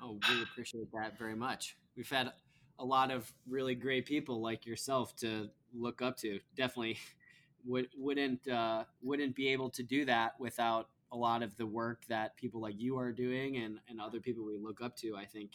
Oh, 0.02 0.18
we 0.28 0.42
appreciate 0.42 0.90
that 0.92 1.16
very 1.16 1.36
much. 1.36 1.76
We've 1.96 2.10
had 2.10 2.32
a 2.80 2.84
lot 2.84 3.12
of 3.12 3.32
really 3.48 3.76
great 3.76 4.06
people 4.06 4.42
like 4.42 4.66
yourself 4.66 5.14
to 5.16 5.50
look 5.72 6.02
up 6.02 6.16
to. 6.18 6.40
Definitely 6.56 6.98
would 7.64 7.88
wouldn't 7.96 8.48
uh, 8.48 8.84
wouldn't 9.02 9.36
be 9.36 9.48
able 9.48 9.70
to 9.70 9.82
do 9.82 10.06
that 10.06 10.32
without 10.40 10.88
a 11.12 11.16
lot 11.16 11.42
of 11.42 11.56
the 11.56 11.66
work 11.66 12.02
that 12.08 12.36
people 12.36 12.60
like 12.60 12.78
you 12.78 12.98
are 12.98 13.12
doing 13.12 13.56
and, 13.56 13.78
and 13.88 14.00
other 14.00 14.20
people 14.20 14.44
we 14.44 14.58
look 14.58 14.80
up 14.80 14.96
to. 14.96 15.16
I 15.16 15.24
think 15.24 15.52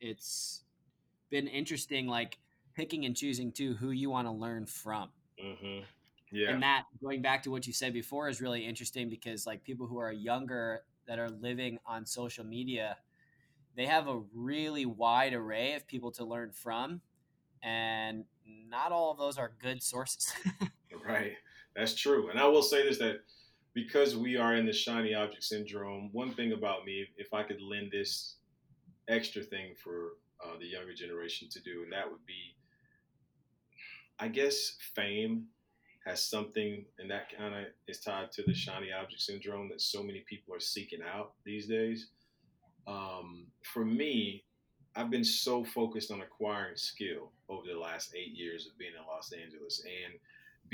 it's 0.00 0.62
been 1.30 1.48
interesting, 1.48 2.06
like 2.06 2.38
picking 2.74 3.04
and 3.04 3.16
choosing 3.16 3.52
too 3.52 3.74
who 3.74 3.90
you 3.90 4.10
want 4.10 4.26
to 4.26 4.32
learn 4.32 4.66
from. 4.66 5.10
Mm-hmm. 5.42 5.84
Yeah. 6.30 6.50
And 6.50 6.62
that 6.62 6.84
going 7.02 7.22
back 7.22 7.42
to 7.44 7.50
what 7.50 7.66
you 7.66 7.72
said 7.72 7.92
before 7.92 8.28
is 8.28 8.40
really 8.40 8.66
interesting 8.66 9.08
because 9.08 9.46
like 9.46 9.64
people 9.64 9.86
who 9.86 9.98
are 9.98 10.12
younger 10.12 10.82
that 11.06 11.18
are 11.18 11.30
living 11.30 11.78
on 11.86 12.06
social 12.06 12.44
media 12.44 12.96
they 13.76 13.86
have 13.86 14.08
a 14.08 14.20
really 14.34 14.86
wide 14.86 15.34
array 15.34 15.74
of 15.74 15.86
people 15.86 16.12
to 16.12 16.24
learn 16.24 16.52
from, 16.52 17.00
and 17.62 18.24
not 18.68 18.92
all 18.92 19.10
of 19.10 19.18
those 19.18 19.38
are 19.38 19.52
good 19.60 19.82
sources. 19.82 20.32
right, 21.06 21.32
that's 21.74 21.94
true. 21.94 22.30
And 22.30 22.38
I 22.38 22.46
will 22.46 22.62
say 22.62 22.86
this 22.88 22.98
that 22.98 23.20
because 23.74 24.16
we 24.16 24.36
are 24.36 24.54
in 24.54 24.66
the 24.66 24.72
shiny 24.72 25.14
object 25.14 25.42
syndrome, 25.42 26.08
one 26.12 26.32
thing 26.32 26.52
about 26.52 26.84
me, 26.84 27.06
if 27.16 27.34
I 27.34 27.42
could 27.42 27.60
lend 27.60 27.90
this 27.90 28.36
extra 29.08 29.42
thing 29.42 29.74
for 29.82 30.12
uh, 30.44 30.58
the 30.60 30.66
younger 30.66 30.94
generation 30.94 31.48
to 31.50 31.60
do, 31.60 31.82
and 31.82 31.92
that 31.92 32.10
would 32.10 32.24
be, 32.26 32.54
I 34.18 34.28
guess, 34.28 34.76
fame 34.94 35.46
has 36.06 36.22
something, 36.22 36.84
and 36.98 37.10
that 37.10 37.36
kind 37.36 37.54
of 37.54 37.64
is 37.88 38.00
tied 38.00 38.30
to 38.32 38.42
the 38.46 38.54
shiny 38.54 38.92
object 38.92 39.22
syndrome 39.22 39.68
that 39.70 39.80
so 39.80 40.02
many 40.02 40.24
people 40.28 40.54
are 40.54 40.60
seeking 40.60 41.00
out 41.02 41.32
these 41.44 41.66
days. 41.66 42.10
Um, 42.86 43.46
for 43.72 43.84
me, 43.84 44.44
I've 44.94 45.10
been 45.10 45.24
so 45.24 45.64
focused 45.64 46.12
on 46.12 46.20
acquiring 46.20 46.76
skill 46.76 47.32
over 47.48 47.66
the 47.66 47.78
last 47.78 48.14
eight 48.14 48.34
years 48.36 48.66
of 48.66 48.78
being 48.78 48.92
in 48.92 49.06
Los 49.06 49.32
Angeles 49.32 49.82
and 49.84 50.14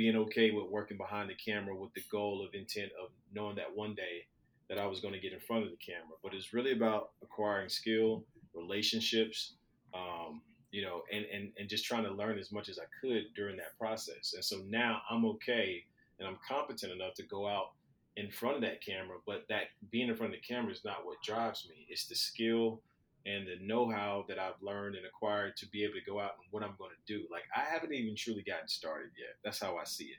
being 0.01 0.17
okay 0.17 0.51
with 0.51 0.65
working 0.71 0.97
behind 0.97 1.29
the 1.29 1.35
camera 1.35 1.77
with 1.77 1.93
the 1.93 2.03
goal 2.11 2.43
of 2.43 2.55
intent 2.55 2.91
of 2.99 3.11
knowing 3.35 3.55
that 3.55 3.77
one 3.77 3.95
day 3.95 4.25
that 4.71 4.79
I 4.79 4.87
was 4.87 4.99
going 4.99 5.13
to 5.13 5.21
get 5.21 5.35
in 5.35 5.41
front 5.41 5.65
of 5.65 5.71
the 5.71 5.77
camera. 5.77 6.17
But 6.23 6.33
it's 6.33 6.55
really 6.55 6.73
about 6.73 7.11
acquiring 7.23 7.69
skill, 7.69 8.25
relationships, 8.55 9.57
um, 9.93 10.41
you 10.71 10.81
know, 10.81 11.03
and, 11.13 11.27
and, 11.27 11.53
and 11.59 11.69
just 11.69 11.85
trying 11.85 12.05
to 12.05 12.13
learn 12.13 12.39
as 12.39 12.51
much 12.51 12.71
as 12.71 12.79
I 12.79 12.85
could 12.99 13.25
during 13.37 13.59
that 13.59 13.77
process. 13.79 14.33
And 14.35 14.43
so 14.43 14.63
now 14.71 15.03
I'm 15.11 15.27
okay 15.27 15.85
and 16.19 16.27
I'm 16.27 16.39
competent 16.49 16.93
enough 16.93 17.13
to 17.17 17.23
go 17.25 17.47
out 17.47 17.73
in 18.17 18.31
front 18.31 18.57
of 18.57 18.63
that 18.63 18.83
camera, 18.83 19.19
but 19.27 19.45
that 19.51 19.65
being 19.91 20.09
in 20.09 20.17
front 20.17 20.33
of 20.33 20.41
the 20.41 20.55
camera 20.55 20.73
is 20.73 20.83
not 20.83 21.05
what 21.05 21.21
drives 21.23 21.67
me. 21.69 21.85
It's 21.91 22.07
the 22.07 22.15
skill 22.15 22.81
and 23.27 23.47
the 23.47 23.59
know-how 23.61 24.25
that 24.29 24.39
I've 24.39 24.61
learned 24.63 24.97
and 24.97 25.05
acquired 25.07 25.57
to 25.59 25.67
be 25.69 25.85
able 25.85 25.95
to 25.95 26.11
go 26.11 26.19
out 26.19 26.33
and 26.39 26.47
what 26.51 26.63
I'm 26.63 26.75
going 26.79 26.93
to 26.93 27.13
do. 27.13 27.27
Like 27.31 27.45
I 27.55 27.61
haven't 27.73 27.93
even 27.93 28.17
truly 28.17 28.43
gotten 28.43 28.69
started 28.69 29.11
yet. 29.19 29.37
That's 29.45 29.61
how 29.61 29.77
I 29.77 29.85
see 29.85 30.05
it. 30.05 30.19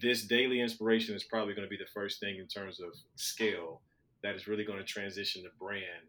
This 0.00 0.24
daily 0.24 0.60
inspiration 0.60 1.14
is 1.14 1.24
probably 1.24 1.54
going 1.54 1.66
to 1.66 1.70
be 1.70 1.76
the 1.76 1.90
first 1.92 2.20
thing 2.20 2.38
in 2.38 2.46
terms 2.46 2.80
of 2.80 2.90
scale, 3.16 3.82
that 4.22 4.34
is 4.34 4.46
really 4.46 4.64
going 4.64 4.78
to 4.78 4.84
transition 4.84 5.42
the 5.42 5.50
brand 5.58 6.06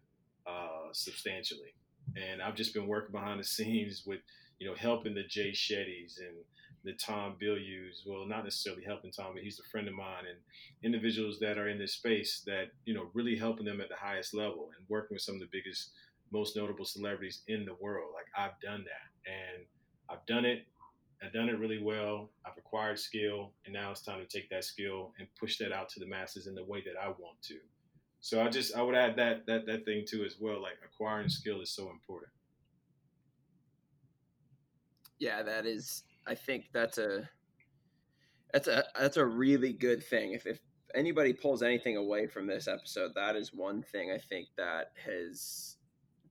uh, 0.47 0.91
substantially. 0.91 1.73
And 2.15 2.41
I've 2.41 2.55
just 2.55 2.73
been 2.73 2.87
working 2.87 3.11
behind 3.11 3.39
the 3.39 3.43
scenes 3.43 4.03
with, 4.05 4.19
you 4.59 4.67
know, 4.67 4.75
helping 4.75 5.15
the 5.15 5.23
Jay 5.23 5.51
Shettys 5.51 6.19
and 6.19 6.37
the 6.83 6.93
Tom 6.93 7.35
Bilyeu's. 7.41 8.03
Well, 8.05 8.25
not 8.27 8.43
necessarily 8.43 8.83
helping 8.83 9.11
Tom, 9.11 9.33
but 9.33 9.43
he's 9.43 9.59
a 9.59 9.69
friend 9.69 9.87
of 9.87 9.93
mine, 9.93 10.25
and 10.29 10.39
individuals 10.83 11.39
that 11.39 11.57
are 11.57 11.69
in 11.69 11.79
this 11.79 11.93
space 11.93 12.41
that 12.45 12.71
you 12.85 12.93
know 12.93 13.09
really 13.13 13.35
helping 13.35 13.65
them 13.65 13.81
at 13.81 13.89
the 13.89 13.95
highest 13.95 14.33
level 14.33 14.69
and 14.77 14.87
working 14.89 15.15
with 15.15 15.21
some 15.21 15.35
of 15.35 15.41
the 15.41 15.49
biggest, 15.51 15.91
most 16.31 16.55
notable 16.55 16.85
celebrities 16.85 17.41
in 17.47 17.65
the 17.65 17.75
world. 17.79 18.11
Like 18.13 18.27
I've 18.37 18.59
done 18.61 18.83
that, 18.83 19.31
and 19.31 19.65
I've 20.09 20.25
done 20.25 20.45
it. 20.45 20.65
I've 21.23 21.31
done 21.31 21.47
it 21.47 21.57
really 21.57 21.81
well. 21.81 22.31
I've 22.45 22.57
acquired 22.57 22.99
skill, 22.99 23.51
and 23.65 23.73
now 23.73 23.91
it's 23.91 24.01
time 24.01 24.19
to 24.19 24.25
take 24.27 24.49
that 24.49 24.65
skill 24.65 25.13
and 25.19 25.27
push 25.39 25.57
that 25.59 25.71
out 25.71 25.87
to 25.89 25.99
the 25.99 26.07
masses 26.07 26.47
in 26.47 26.55
the 26.55 26.63
way 26.65 26.81
that 26.81 27.01
I 27.01 27.07
want 27.07 27.41
to. 27.43 27.55
So 28.19 28.41
I 28.41 28.49
just 28.49 28.75
I 28.75 28.81
would 28.81 28.95
add 28.95 29.17
that 29.17 29.45
that 29.47 29.65
that 29.65 29.85
thing 29.85 30.05
too 30.07 30.23
as 30.25 30.35
well. 30.39 30.61
Like 30.61 30.79
acquiring 30.83 31.29
skill 31.29 31.61
is 31.61 31.71
so 31.71 31.89
important. 31.89 32.31
Yeah, 35.19 35.43
that 35.43 35.65
is. 35.65 36.03
I 36.25 36.35
think 36.35 36.69
that's 36.73 36.97
a 36.97 37.29
that's 38.53 38.67
a 38.67 38.83
that's 38.97 39.17
a 39.17 39.25
really 39.25 39.73
good 39.73 40.03
thing. 40.03 40.33
If 40.33 40.45
if 40.45 40.59
anybody 40.95 41.33
pulls 41.33 41.63
anything 41.63 41.97
away 41.97 42.27
from 42.27 42.47
this 42.47 42.67
episode, 42.67 43.11
that 43.15 43.35
is 43.35 43.53
one 43.53 43.81
thing 43.81 44.11
I 44.11 44.17
think 44.17 44.47
that 44.57 44.91
has 45.03 45.77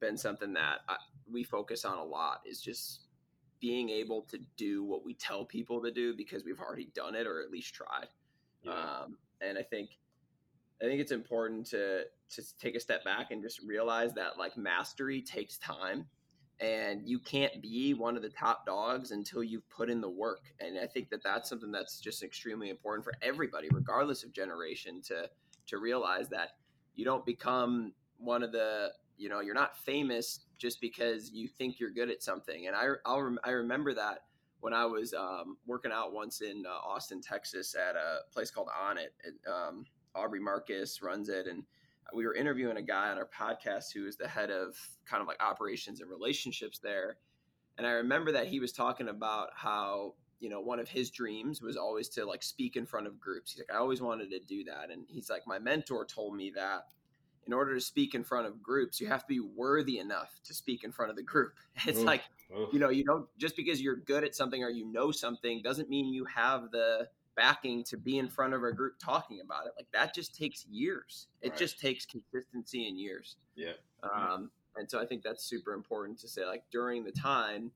been 0.01 0.17
something 0.17 0.53
that 0.55 0.81
I, 0.89 0.97
we 1.31 1.43
focus 1.43 1.85
on 1.85 1.99
a 1.99 2.05
lot. 2.05 2.41
Is 2.47 2.61
just 2.61 3.01
being 3.61 3.91
able 3.91 4.23
to 4.23 4.39
do 4.57 4.85
what 4.85 5.05
we 5.05 5.15
tell 5.15 5.45
people 5.45 5.81
to 5.83 5.91
do 5.93 6.17
because 6.17 6.45
we've 6.45 6.61
already 6.61 6.91
done 6.95 7.15
it 7.15 7.27
or 7.27 7.41
at 7.41 7.51
least 7.51 7.75
tried. 7.75 8.09
Yeah. 8.63 8.73
Um, 8.73 9.17
and 9.41 9.57
I 9.59 9.63
think 9.63 9.91
I 10.83 10.87
think 10.87 11.01
it's 11.01 11.13
important 11.13 11.67
to 11.67 12.05
to 12.31 12.59
take 12.59 12.75
a 12.75 12.81
step 12.81 13.05
back 13.05 13.31
and 13.31 13.43
just 13.43 13.61
realize 13.63 14.15
that 14.15 14.39
like 14.39 14.57
mastery 14.57 15.21
takes 15.23 15.59
time 15.59 16.07
and 16.63 17.03
you 17.05 17.19
can't 17.19 17.61
be 17.61 17.93
one 17.93 18.17
of 18.17 18.23
the 18.23 18.29
top 18.29 18.65
dogs 18.65 19.11
until 19.11 19.43
you've 19.43 19.69
put 19.69 19.91
in 19.91 20.01
the 20.01 20.09
work 20.09 20.45
and 20.61 20.79
i 20.79 20.87
think 20.87 21.11
that 21.11 21.23
that's 21.23 21.49
something 21.49 21.73
that's 21.73 21.99
just 21.99 22.23
extremely 22.23 22.71
important 22.71 23.05
for 23.05 23.13
everybody 23.21 23.69
regardless 23.73 24.23
of 24.23 24.33
generation 24.33 25.03
to 25.03 25.29
to 25.67 25.79
realize 25.79 26.29
that 26.29 26.51
you 26.95 27.05
don't 27.05 27.27
become 27.27 27.93
one 28.19 28.43
of 28.43 28.53
the 28.53 28.91
you 29.19 29.29
know 29.29 29.41
you're 29.41 29.55
not 29.55 29.77
famous 29.77 30.41
just 30.57 30.81
because 30.81 31.31
you 31.33 31.49
think 31.49 31.81
you're 31.81 31.91
good 31.91 32.09
at 32.09 32.23
something 32.23 32.69
and 32.69 32.77
i 32.77 32.87
I'll, 33.05 33.37
i 33.45 33.51
remember 33.51 33.93
that 33.95 34.21
when 34.61 34.73
i 34.73 34.87
was 34.87 35.13
um, 35.13 35.57
working 35.67 35.91
out 35.93 36.13
once 36.13 36.41
in 36.41 36.65
uh, 36.67 36.87
austin 36.87 37.21
texas 37.21 37.75
at 37.75 37.97
a 37.97 38.21
place 38.33 38.51
called 38.51 38.69
Onnit 38.69 39.11
um, 39.53 39.85
aubrey 40.15 40.41
marcus 40.41 41.03
runs 41.03 41.29
it 41.29 41.47
and 41.47 41.65
we 42.15 42.27
were 42.27 42.35
interviewing 42.35 42.77
a 42.77 42.83
guy 42.83 43.11
on 43.11 43.19
our 43.19 43.29
podcast 43.29 43.93
who 43.93 44.07
is 44.07 44.17
the 44.17 44.29
head 44.29 44.51
of 44.51 44.77
kind 45.07 45.21
of 45.21 45.29
like 45.29 45.43
operations 45.43 46.01
and 46.01 46.11
relationships 46.11 46.79
there. 46.79 47.17
And 47.79 47.87
I 47.87 47.93
remember 47.93 48.33
that 48.33 48.47
he 48.47 48.61
was 48.61 48.73
talking 48.73 49.09
about 49.09 49.51
how, 49.55 50.15
you 50.41 50.49
know, 50.49 50.61
one 50.61 50.79
of 50.79 50.89
his 50.89 51.11
dreams 51.11 51.63
was 51.63 51.77
always 51.77 52.09
to 52.11 52.25
like 52.25 52.43
speak 52.43 52.77
in 52.77 52.87
front 52.87 53.07
of 53.07 53.19
groups. 53.21 53.53
He's 53.53 53.61
like, 53.61 53.75
I 53.75 53.81
always 53.81 54.03
wanted 54.03 54.31
to 54.31 54.41
do 54.41 54.65
that. 54.65 54.91
And 54.91 55.05
he's 55.09 55.31
like, 55.31 55.47
my 55.47 55.59
mentor 55.59 56.05
told 56.05 56.37
me 56.37 56.53
that 56.55 56.87
in 57.47 57.53
order 57.53 57.75
to 57.75 57.81
speak 57.81 58.15
in 58.15 58.23
front 58.23 58.47
of 58.47 58.63
groups, 58.63 59.01
you 59.01 59.09
have 59.09 59.23
to 59.23 59.29
be 59.29 59.41
worthy 59.41 59.99
enough 59.99 60.31
to 60.45 60.55
speak 60.55 60.85
in 60.85 60.93
front 60.93 61.11
of 61.11 61.17
the 61.17 61.23
group. 61.23 61.55
It's 61.87 61.99
oof, 61.99 62.05
like, 62.05 62.23
oof. 62.57 62.69
you 62.73 62.79
know, 62.79 62.91
you 62.91 63.05
don't 63.05 63.27
just 63.39 63.57
because 63.57 63.81
you're 63.81 63.97
good 63.97 64.25
at 64.25 64.35
something 64.35 64.63
or 64.63 64.71
you 64.71 64.91
know 64.91 65.11
something 65.11 65.63
doesn't 65.63 65.89
mean 65.89 66.13
you 66.13 66.25
have 66.27 66.71
the 66.71 67.09
backing 67.37 67.85
to 67.85 67.97
be 67.97 68.19
in 68.19 68.29
front 68.29 68.55
of 68.55 68.63
a 68.63 68.73
group 68.73 68.95
talking 69.03 69.41
about 69.45 69.67
it. 69.67 69.73
Like 69.77 69.87
that 69.93 70.15
just 70.15 70.35
takes 70.35 70.67
years. 70.67 71.29
It 71.41 71.51
right. 71.51 71.59
just 71.59 71.81
takes 71.81 72.07
consistency 72.07 72.89
and 72.89 72.99
years. 72.99 73.37
Yeah. 73.55 73.73
Um, 74.03 74.51
and 74.77 74.91
so 74.91 75.01
I 75.01 75.07
think 75.07 75.23
that's 75.23 75.45
super 75.45 75.73
important 75.75 76.19
to 76.21 76.29
say, 76.29 76.45
like 76.45 76.65
during 76.71 77.05
the 77.05 77.13
time, 77.13 77.71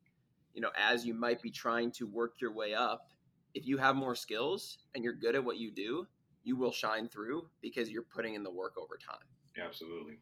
you 0.55 0.61
know, 0.61 0.71
as 0.77 1.05
you 1.05 1.15
might 1.15 1.43
be 1.43 1.51
trying 1.51 1.91
to 1.93 2.07
work 2.07 2.35
your 2.41 2.53
way 2.53 2.75
up, 2.75 3.11
if 3.55 3.67
you 3.67 3.79
have 3.79 3.97
more 3.97 4.15
skills 4.15 4.79
and 4.95 5.05
you're 5.05 5.15
good 5.15 5.35
at 5.35 5.45
what 5.45 5.59
you 5.59 5.71
do, 5.71 6.07
you 6.45 6.57
will 6.57 6.73
shine 6.73 7.09
through 7.09 7.49
because 7.61 7.91
you're 7.91 8.03
putting 8.03 8.35
in 8.35 8.43
the 8.43 8.51
work 8.51 8.75
over 8.79 8.97
time. 8.97 9.27
Absolutely. 9.63 10.19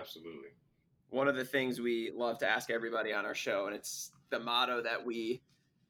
Absolutely. 0.00 0.50
One 1.10 1.28
of 1.28 1.36
the 1.36 1.44
things 1.44 1.80
we 1.80 2.10
love 2.14 2.38
to 2.38 2.48
ask 2.48 2.70
everybody 2.70 3.12
on 3.12 3.24
our 3.24 3.34
show, 3.34 3.66
and 3.66 3.74
it's 3.74 4.12
the 4.30 4.38
motto 4.38 4.82
that 4.82 5.04
we 5.04 5.42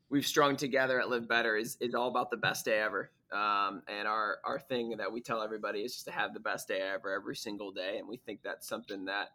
we've 0.09 0.27
strung 0.27 0.57
together 0.57 1.01
at 1.01 1.09
Live 1.09 1.29
Better 1.29 1.57
is 1.57 1.77
is 1.81 1.95
all 1.95 2.09
about 2.09 2.31
the 2.31 2.37
best 2.37 2.65
day 2.65 2.81
ever. 2.81 3.11
Um, 3.33 3.83
and 3.89 4.07
our 4.07 4.39
our 4.45 4.59
thing 4.59 4.97
that 4.99 5.11
we 5.11 5.21
tell 5.21 5.43
everybody 5.43 5.81
is 5.81 5.95
just 5.95 6.05
to 6.07 6.13
have 6.13 6.35
the 6.35 6.41
best 6.41 6.69
day 6.69 6.81
ever 6.81 7.13
every 7.13 7.37
single 7.37 7.73
day. 7.73 7.99
And 7.99 8.09
we 8.09 8.17
think 8.19 8.41
that's 8.43 8.69
something 8.69 9.07
that 9.07 9.31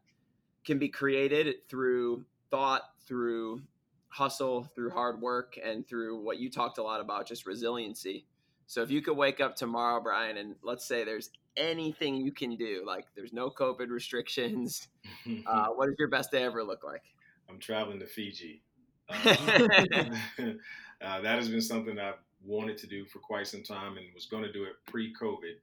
can 0.64 0.80
be 0.80 0.90
created 0.90 1.68
through 1.68 2.26
thought, 2.50 2.84
through 3.08 3.62
hustle, 4.10 4.64
through 4.76 4.92
hard 4.92 5.22
work, 5.22 5.58
and 5.64 5.88
through 5.88 6.22
what 6.22 6.38
you 6.38 6.50
talked 6.50 6.78
a 6.78 6.84
lot 6.84 7.02
about, 7.02 7.28
just 7.28 7.46
resiliency. 7.46 8.26
So 8.68 8.82
if 8.82 8.92
you 8.92 9.02
could 9.02 9.18
wake 9.18 9.42
up 9.42 9.56
tomorrow, 9.56 10.02
Brian, 10.02 10.38
and 10.38 10.56
let's 10.64 10.86
say 10.86 11.04
there's 11.04 11.30
anything 11.58 12.16
you 12.16 12.32
can 12.32 12.56
do, 12.56 12.84
like 12.86 13.06
there's 13.16 13.34
no 13.34 13.50
COVID 13.50 13.90
restrictions, 13.90 14.88
uh, 15.46 15.68
what 15.68 15.88
does 15.88 15.96
your 15.98 16.10
best 16.10 16.32
day 16.32 16.44
ever 16.44 16.64
look 16.64 16.84
like? 16.84 17.04
I'm 17.50 17.60
traveling 17.60 18.00
to 18.00 18.06
Fiji. 18.06 18.62
uh, 21.02 21.22
that 21.22 21.38
has 21.38 21.50
been 21.50 21.62
something 21.62 22.00
I've 22.00 22.16
wanted 22.46 22.78
to 22.80 22.88
do 22.88 23.06
for 23.06 23.20
quite 23.20 23.48
some 23.48 23.64
time 23.64 23.98
and 23.98 24.06
was 24.14 24.26
going 24.26 24.44
to 24.44 24.52
do 24.52 24.64
it 24.64 24.74
pre-COVID, 24.88 25.56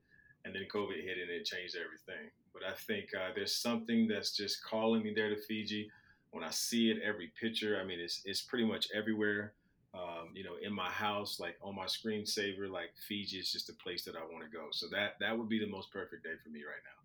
and 0.44 0.55
then 0.55 0.62
COVID 0.72 1.03
hit 1.03 1.18
and 1.18 1.30
it 1.30 1.44
changed 1.44 1.76
everything. 1.76 2.30
But 2.53 2.62
I 2.64 2.74
think 2.74 3.09
uh, 3.14 3.32
there's 3.34 3.55
something 3.55 4.09
that's 4.09 4.36
just 4.36 4.64
calling 4.64 5.03
me 5.03 5.12
there 5.14 5.28
to 5.28 5.40
Fiji. 5.42 5.90
When 6.30 6.44
I 6.44 6.51
see 6.51 6.90
it, 6.90 6.99
every 7.03 7.32
picture, 7.40 7.80
I 7.80 7.84
mean, 7.84 8.01
it's 8.01 8.22
it's 8.24 8.42
pretty 8.42 8.64
much 8.64 8.88
everywhere. 8.94 9.55
Um, 9.94 10.28
you 10.34 10.44
know, 10.44 10.57
in 10.62 10.72
my 10.72 10.90
house, 10.90 11.40
like 11.40 11.57
on 11.62 11.74
my 11.74 11.86
screensaver, 11.86 12.68
like 12.70 12.90
Fiji 13.09 13.38
is 13.38 13.51
just 13.51 13.70
a 13.70 13.72
place 13.74 14.05
that 14.05 14.14
I 14.16 14.20
want 14.20 14.44
to 14.44 14.51
go. 14.51 14.66
So 14.70 14.86
that 14.92 15.14
that 15.20 15.36
would 15.36 15.49
be 15.49 15.59
the 15.59 15.66
most 15.66 15.90
perfect 15.92 16.24
day 16.24 16.36
for 16.42 16.51
me 16.51 16.61
right 16.61 16.82
now. 16.84 16.99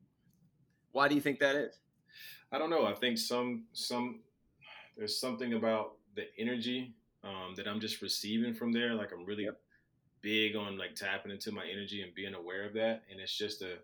Why 0.92 1.08
do 1.08 1.16
you 1.16 1.22
think 1.22 1.40
that 1.40 1.56
is? 1.56 1.80
I 2.52 2.58
don't 2.58 2.70
know. 2.70 2.86
I 2.86 2.94
think 2.94 3.18
some 3.18 3.64
some 3.74 4.20
there's 4.98 5.20
something 5.20 5.54
about 5.54 5.94
the 6.16 6.28
energy 6.38 6.94
um, 7.24 7.54
that 7.56 7.68
I'm 7.68 7.80
just 7.80 8.02
receiving 8.02 8.54
from 8.54 8.72
there. 8.72 8.94
Like 8.94 9.12
I'm 9.12 9.26
really 9.26 9.46
yep. 9.46 9.60
big 10.22 10.56
on 10.56 10.78
like 10.78 10.96
tapping 10.96 11.32
into 11.32 11.52
my 11.52 11.66
energy 11.66 12.02
and 12.02 12.14
being 12.14 12.34
aware 12.34 12.66
of 12.66 12.74
that. 12.74 13.04
And 13.12 13.20
it's 13.20 13.36
just 13.36 13.62
a 13.62 13.76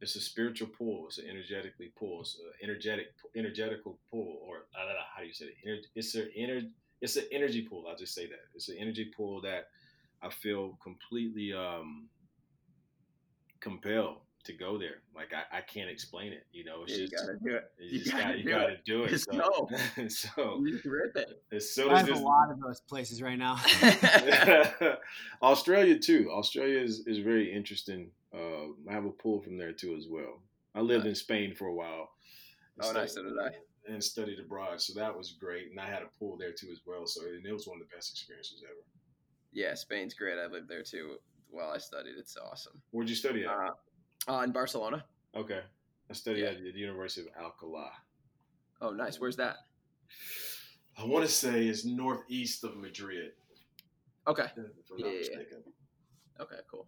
it's 0.00 0.16
a 0.16 0.20
spiritual 0.20 0.68
pull. 0.68 1.06
It's 1.06 1.18
an 1.18 1.26
energetically 1.28 1.92
pull. 1.98 2.20
It's 2.20 2.38
an 2.38 2.52
energetic 2.62 3.14
energetical 3.34 3.98
pull, 4.10 4.38
or 4.46 4.66
how 4.74 5.22
do 5.22 5.26
you 5.26 5.32
say 5.32 5.46
it? 5.62 5.86
It's 5.94 6.14
an 6.14 6.30
ener, 6.38 6.68
it's 7.00 7.16
an 7.16 7.24
energy 7.32 7.62
pull. 7.62 7.86
I'll 7.88 7.96
just 7.96 8.14
say 8.14 8.26
that 8.26 8.40
it's 8.54 8.68
an 8.68 8.76
energy 8.78 9.10
pull 9.16 9.40
that 9.42 9.68
I 10.22 10.28
feel 10.30 10.78
completely 10.82 11.52
um, 11.52 12.08
compelled 13.60 14.18
to 14.46 14.52
go 14.52 14.78
there. 14.78 15.02
Like 15.14 15.32
I, 15.32 15.58
I 15.58 15.60
can't 15.60 15.90
explain 15.90 16.32
it. 16.32 16.46
You 16.52 16.64
know, 16.64 16.82
it's 16.84 16.92
yeah, 16.92 17.06
just 17.06 17.12
you 17.12 17.18
gotta 17.18 17.38
do 17.38 17.56
it. 17.56 17.72
You, 17.78 17.98
you 17.98 18.12
gotta, 18.12 18.38
you 18.38 18.48
gotta 18.48 18.76
do 18.84 19.04
it. 19.04 19.08
Just 19.10 19.30
so, 19.30 19.38
go. 19.38 20.08
so 20.08 20.64
you 20.64 20.80
rip 20.84 21.16
it. 21.16 21.42
As 21.52 21.70
soon 21.70 21.90
I 21.90 21.94
as 21.94 21.98
have 22.00 22.08
this, 22.08 22.20
a 22.20 22.22
lot 22.22 22.50
of 22.50 22.60
those 22.60 22.80
places 22.80 23.22
right 23.22 23.38
now. 23.38 23.58
Australia 25.42 25.98
too. 25.98 26.30
Australia 26.32 26.80
is, 26.80 27.06
is 27.06 27.18
very 27.18 27.52
interesting. 27.52 28.10
Uh, 28.34 28.72
I 28.88 28.92
have 28.92 29.04
a 29.04 29.10
pool 29.10 29.40
from 29.40 29.56
there 29.56 29.72
too 29.72 29.94
as 29.96 30.06
well. 30.08 30.40
I 30.74 30.80
lived 30.80 31.04
nice. 31.04 31.10
in 31.10 31.14
Spain 31.14 31.54
for 31.54 31.66
a 31.66 31.74
while. 31.74 32.10
Oh, 32.80 32.92
nice. 32.92 33.14
So 33.14 33.22
did 33.22 33.32
I. 33.38 33.50
And 33.88 34.02
studied 34.02 34.40
abroad, 34.40 34.80
so 34.80 34.98
that 34.98 35.16
was 35.16 35.36
great. 35.38 35.70
And 35.70 35.78
I 35.78 35.86
had 35.86 36.02
a 36.02 36.08
pool 36.18 36.36
there 36.36 36.50
too 36.52 36.68
as 36.72 36.80
well. 36.84 37.06
So 37.06 37.22
and 37.24 37.46
it 37.46 37.52
was 37.52 37.68
one 37.68 37.80
of 37.80 37.88
the 37.88 37.94
best 37.94 38.10
experiences 38.10 38.62
ever. 38.64 38.80
Yeah, 39.52 39.74
Spain's 39.74 40.12
great. 40.12 40.38
I 40.38 40.46
lived 40.46 40.68
there 40.68 40.82
too 40.82 41.16
while 41.50 41.70
I 41.70 41.78
studied. 41.78 42.14
It's 42.18 42.36
awesome. 42.36 42.80
Where'd 42.90 43.08
you 43.08 43.14
study 43.14 43.44
at? 43.44 43.50
Uh, 43.50 43.70
uh, 44.28 44.42
in 44.44 44.52
Barcelona. 44.52 45.04
Okay. 45.34 45.60
I 46.10 46.12
studied 46.12 46.42
yeah. 46.42 46.50
at 46.50 46.62
the 46.62 46.78
University 46.78 47.26
of 47.28 47.34
Alcalá. 47.42 47.88
Oh, 48.80 48.90
nice. 48.90 49.20
Where's 49.20 49.36
that? 49.36 49.56
I 50.98 51.04
want 51.04 51.24
to 51.24 51.30
say 51.30 51.66
it's 51.66 51.84
northeast 51.84 52.64
of 52.64 52.76
Madrid. 52.76 53.32
Okay. 54.26 54.46
Yeah, 54.56 55.22
Okay, 56.40 56.56
cool. 56.70 56.86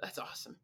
That's 0.00 0.18
awesome. 0.18 0.56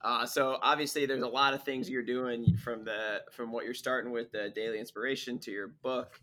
Uh, 0.00 0.24
so 0.24 0.58
obviously, 0.62 1.06
there's 1.06 1.22
a 1.22 1.28
lot 1.28 1.54
of 1.54 1.62
things 1.62 1.90
you're 1.90 2.02
doing 2.02 2.56
from 2.56 2.84
the 2.84 3.22
from 3.32 3.50
what 3.50 3.64
you're 3.64 3.74
starting 3.74 4.12
with 4.12 4.30
the 4.30 4.50
daily 4.54 4.78
inspiration 4.78 5.38
to 5.40 5.50
your 5.50 5.68
book 5.82 6.20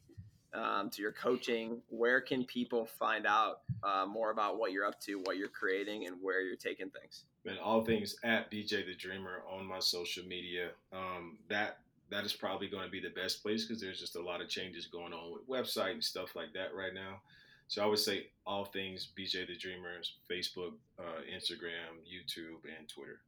um, 0.56 0.90
to 0.92 1.02
your 1.02 1.12
coaching. 1.12 1.82
Where 1.90 2.22
can 2.22 2.46
people 2.46 2.86
find 2.86 3.26
out 3.28 3.62
uh, 3.84 4.06
more 4.08 4.32
about 4.32 4.58
what 4.58 4.72
you're 4.72 4.86
up 4.86 5.00
to, 5.02 5.16
what 5.16 5.38
you're 5.38 5.48
creating, 5.48 6.08
and 6.08 6.16
where 6.22 6.42
you're 6.42 6.56
taking 6.56 6.90
things? 6.90 7.26
And 7.46 7.60
all 7.60 7.84
things 7.84 8.16
at 8.24 8.50
BJ 8.50 8.86
the 8.86 8.96
Dreamer 8.96 9.44
on 9.52 9.66
my 9.66 9.80
social 9.80 10.26
media. 10.26 10.70
Um, 10.92 11.38
that 11.50 11.80
that 12.12 12.24
is 12.24 12.34
probably 12.34 12.68
going 12.68 12.86
to 12.86 12.92
be 12.92 13.00
the 13.00 13.10
best 13.10 13.42
place 13.42 13.66
because 13.66 13.82
there's 13.82 14.00
just 14.00 14.16
a 14.16 14.22
lot 14.22 14.42
of 14.42 14.48
changes 14.48 14.86
going 14.86 15.14
on 15.14 15.32
with 15.32 15.48
website 15.50 15.92
and 15.92 16.04
stuff 16.04 16.36
like 16.36 16.54
that 16.54 16.74
right 16.76 16.94
now. 16.94 17.22
So 17.68 17.84
I 17.84 17.88
would 17.88 18.00
say 18.00 18.28
all 18.46 18.66
things 18.66 19.10
BJ 19.18 19.48
the 19.48 19.58
Dreamers, 19.58 20.14
Facebook, 20.30 20.74
uh, 21.00 21.22
Instagram, 21.36 21.98
YouTube, 22.06 22.62
and 22.78 22.88
Twitter. 22.88 23.20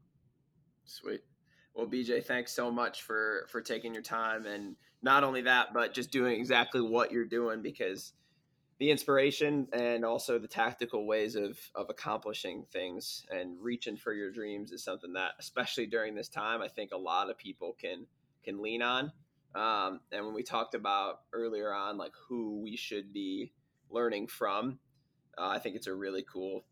Sweet. 0.86 1.23
Well, 1.78 1.86
BJ, 1.86 2.25
thanks 2.25 2.51
so 2.53 2.71
much 2.71 3.03
for 3.03 3.45
for 3.49 3.61
taking 3.61 3.93
your 3.93 4.01
time 4.01 4.47
and 4.47 4.75
not 5.03 5.23
only 5.23 5.43
that, 5.43 5.75
but 5.75 5.93
just 5.93 6.09
doing 6.09 6.39
exactly 6.39 6.82
what 6.82 7.11
you're 7.11 7.23
doing 7.23 7.61
because 7.61 8.13
the 8.80 8.89
inspiration 8.89 9.67
and 9.71 10.03
also 10.03 10.39
the 10.39 10.47
tactical 10.47 11.05
ways 11.05 11.36
of 11.36 11.59
of 11.75 11.91
accomplishing 11.91 12.65
things 12.73 13.28
and 13.30 13.61
reaching 13.61 13.95
for 13.95 14.11
your 14.11 14.32
dreams 14.32 14.71
is 14.71 14.84
something 14.84 15.13
that, 15.13 15.34
especially 15.38 15.86
during 15.86 16.15
this 16.15 16.30
time, 16.30 16.63
I 16.63 16.67
think 16.67 16.93
a 16.93 16.97
lot 16.97 17.30
of 17.30 17.38
people 17.38 17.75
can 17.80 18.07
can 18.43 18.59
lean 18.59 18.82
on. 18.82 19.11
Um, 19.53 19.99
and 20.11 20.25
when 20.25 20.34
we 20.34 20.41
talked 20.41 20.73
about 20.73 21.21
earlier 21.32 21.71
on, 21.71 21.99
like 21.99 22.13
who 22.28 22.59
we 22.59 22.75
should 22.75 23.13
be 23.13 23.53
learning 23.91 24.30
from, 24.30 24.80
uh, 25.38 25.49
I 25.49 25.59
think 25.59 25.75
it's 25.75 25.86
a 25.86 25.93
really 25.93 26.23
cool 26.23 26.65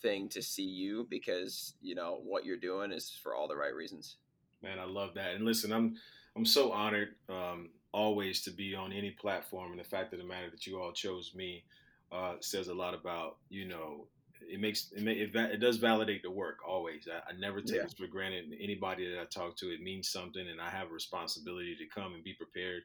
thing 0.00 0.28
to 0.28 0.42
see 0.42 0.62
you 0.62 1.08
because 1.10 1.74
you 1.82 1.96
know 1.96 2.20
what 2.22 2.44
you're 2.44 2.56
doing 2.56 2.92
is 2.92 3.10
for 3.20 3.34
all 3.34 3.48
the 3.48 3.56
right 3.56 3.74
reasons. 3.74 4.18
Man, 4.64 4.78
I 4.78 4.86
love 4.86 5.14
that. 5.14 5.34
And 5.34 5.44
listen, 5.44 5.72
I'm 5.72 5.96
I'm 6.34 6.46
so 6.46 6.72
honored 6.72 7.14
um, 7.28 7.68
always 7.92 8.42
to 8.42 8.50
be 8.50 8.74
on 8.74 8.92
any 8.92 9.10
platform, 9.10 9.70
and 9.70 9.78
the 9.78 9.84
fact 9.84 10.12
of 10.12 10.18
the 10.18 10.24
matter 10.24 10.50
that 10.50 10.66
you 10.66 10.80
all 10.80 10.92
chose 10.92 11.32
me 11.34 11.64
uh, 12.10 12.34
says 12.40 12.68
a 12.68 12.74
lot 12.74 12.94
about 12.94 13.36
you 13.50 13.68
know 13.68 14.06
it 14.40 14.60
makes 14.60 14.90
it, 14.96 15.02
may, 15.02 15.12
it, 15.12 15.34
it 15.34 15.60
does 15.60 15.76
validate 15.76 16.22
the 16.22 16.30
work 16.30 16.58
always. 16.66 17.06
I, 17.12 17.30
I 17.30 17.38
never 17.38 17.60
take 17.60 17.76
yeah. 17.76 17.82
this 17.82 17.92
for 17.92 18.06
granted. 18.06 18.56
Anybody 18.58 19.08
that 19.10 19.20
I 19.20 19.24
talk 19.26 19.56
to, 19.58 19.66
it 19.66 19.82
means 19.82 20.08
something, 20.08 20.48
and 20.48 20.60
I 20.60 20.70
have 20.70 20.90
a 20.90 20.94
responsibility 20.94 21.76
to 21.76 21.86
come 21.86 22.14
and 22.14 22.24
be 22.24 22.32
prepared 22.32 22.82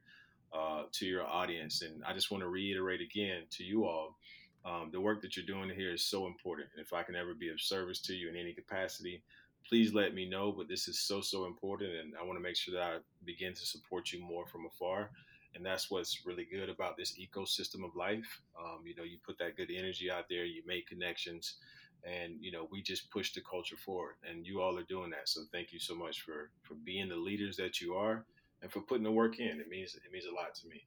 uh, 0.54 0.84
to 0.92 1.06
your 1.06 1.26
audience. 1.26 1.82
And 1.82 2.04
I 2.06 2.14
just 2.14 2.30
want 2.30 2.44
to 2.44 2.50
reiterate 2.50 3.02
again 3.02 3.44
to 3.52 3.64
you 3.64 3.86
all 3.86 4.18
um, 4.66 4.90
the 4.92 5.00
work 5.00 5.22
that 5.22 5.38
you're 5.38 5.46
doing 5.46 5.70
here 5.70 5.94
is 5.94 6.04
so 6.04 6.28
important. 6.28 6.68
And 6.76 6.86
if 6.86 6.94
I 6.94 7.04
can 7.04 7.16
ever 7.16 7.34
be 7.34 7.50
of 7.50 7.62
service 7.62 8.00
to 8.02 8.14
you 8.14 8.30
in 8.30 8.36
any 8.36 8.54
capacity, 8.54 9.24
please 9.70 9.94
let 9.94 10.14
me 10.14 10.28
know. 10.28 10.52
But 10.52 10.68
this 10.68 10.88
is 10.88 11.00
so, 11.00 11.22
so 11.22 11.46
important. 11.46 11.92
And 11.92 12.14
I 12.20 12.26
want 12.26 12.38
to 12.38 12.44
make 12.44 12.58
sure 12.58 12.74
that 12.74 12.84
I 12.84 12.98
begin 13.24 13.54
to 13.54 13.66
support 13.66 14.12
you 14.12 14.22
more 14.22 14.48
from 14.48 14.66
afar. 14.66 15.12
And 15.56 15.66
that's 15.66 15.90
what's 15.90 16.26
really 16.26 16.46
good 16.46 16.70
about 16.70 16.98
this 16.98 17.18
ecosystem 17.18 17.86
of 17.86 17.96
life. 17.96 18.42
Um, 18.60 18.80
you 18.86 18.96
know, 18.96 19.04
you 19.04 19.18
put 19.26 19.38
that 19.38 19.56
good 19.56 19.70
energy 19.74 20.12
out 20.12 20.26
there, 20.30 20.46
you 20.46 20.62
make 20.66 20.88
connections, 20.88 21.56
and 22.04 22.34
you 22.40 22.52
know, 22.52 22.68
we 22.72 22.82
just 22.82 23.10
push 23.10 23.34
the 23.34 23.42
culture 23.42 23.78
forward. 23.78 24.16
And 24.28 24.46
you 24.46 24.62
all 24.62 24.78
are 24.78 24.84
doing 24.84 25.10
that. 25.12 25.28
So 25.28 25.42
thank 25.52 25.72
you 25.72 25.80
so 25.80 25.96
much 25.96 26.22
for 26.22 26.52
for 26.62 26.76
being 26.76 27.10
the 27.10 27.16
leaders 27.16 27.58
that 27.58 27.82
you 27.82 27.96
are 27.96 28.26
and 28.62 28.72
for 28.72 28.82
putting 28.82 29.04
the 29.04 29.12
work 29.12 29.40
in. 29.40 29.60
It 29.60 29.70
means 29.70 29.96
it 29.96 30.12
means 30.12 30.26
a 30.26 30.34
lot 30.34 30.54
to 30.56 30.68
me. 30.68 30.86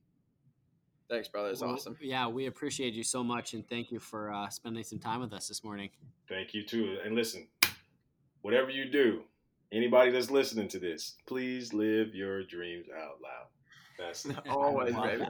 Thanks, 1.10 1.28
brother. 1.28 1.50
It's 1.50 1.60
well, 1.60 1.72
awesome. 1.72 1.96
Yeah, 2.00 2.28
we 2.28 2.46
appreciate 2.46 2.94
you 2.94 3.02
so 3.02 3.22
much, 3.22 3.52
and 3.52 3.68
thank 3.68 3.90
you 3.90 3.98
for 3.98 4.32
uh, 4.32 4.48
spending 4.48 4.84
some 4.84 4.98
time 4.98 5.20
with 5.20 5.32
us 5.32 5.48
this 5.48 5.62
morning. 5.64 5.90
Thank 6.28 6.54
you 6.54 6.62
too. 6.62 6.98
And 7.04 7.14
listen, 7.14 7.48
whatever 8.42 8.70
you 8.70 8.84
do, 8.90 9.22
anybody 9.72 10.10
that's 10.10 10.30
listening 10.30 10.68
to 10.68 10.78
this, 10.78 11.16
please 11.26 11.72
live 11.72 12.14
your 12.14 12.44
dreams 12.44 12.86
out 12.94 13.18
loud. 13.22 13.46
That's 13.98 14.26
always, 14.48 14.94
baby. 14.96 15.24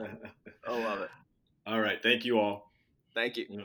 I 0.67 0.71
love 0.71 1.01
it. 1.01 1.09
All 1.65 1.79
right. 1.79 2.01
Thank 2.03 2.25
you 2.25 2.39
all. 2.39 2.71
Thank 3.13 3.37
you. 3.37 3.63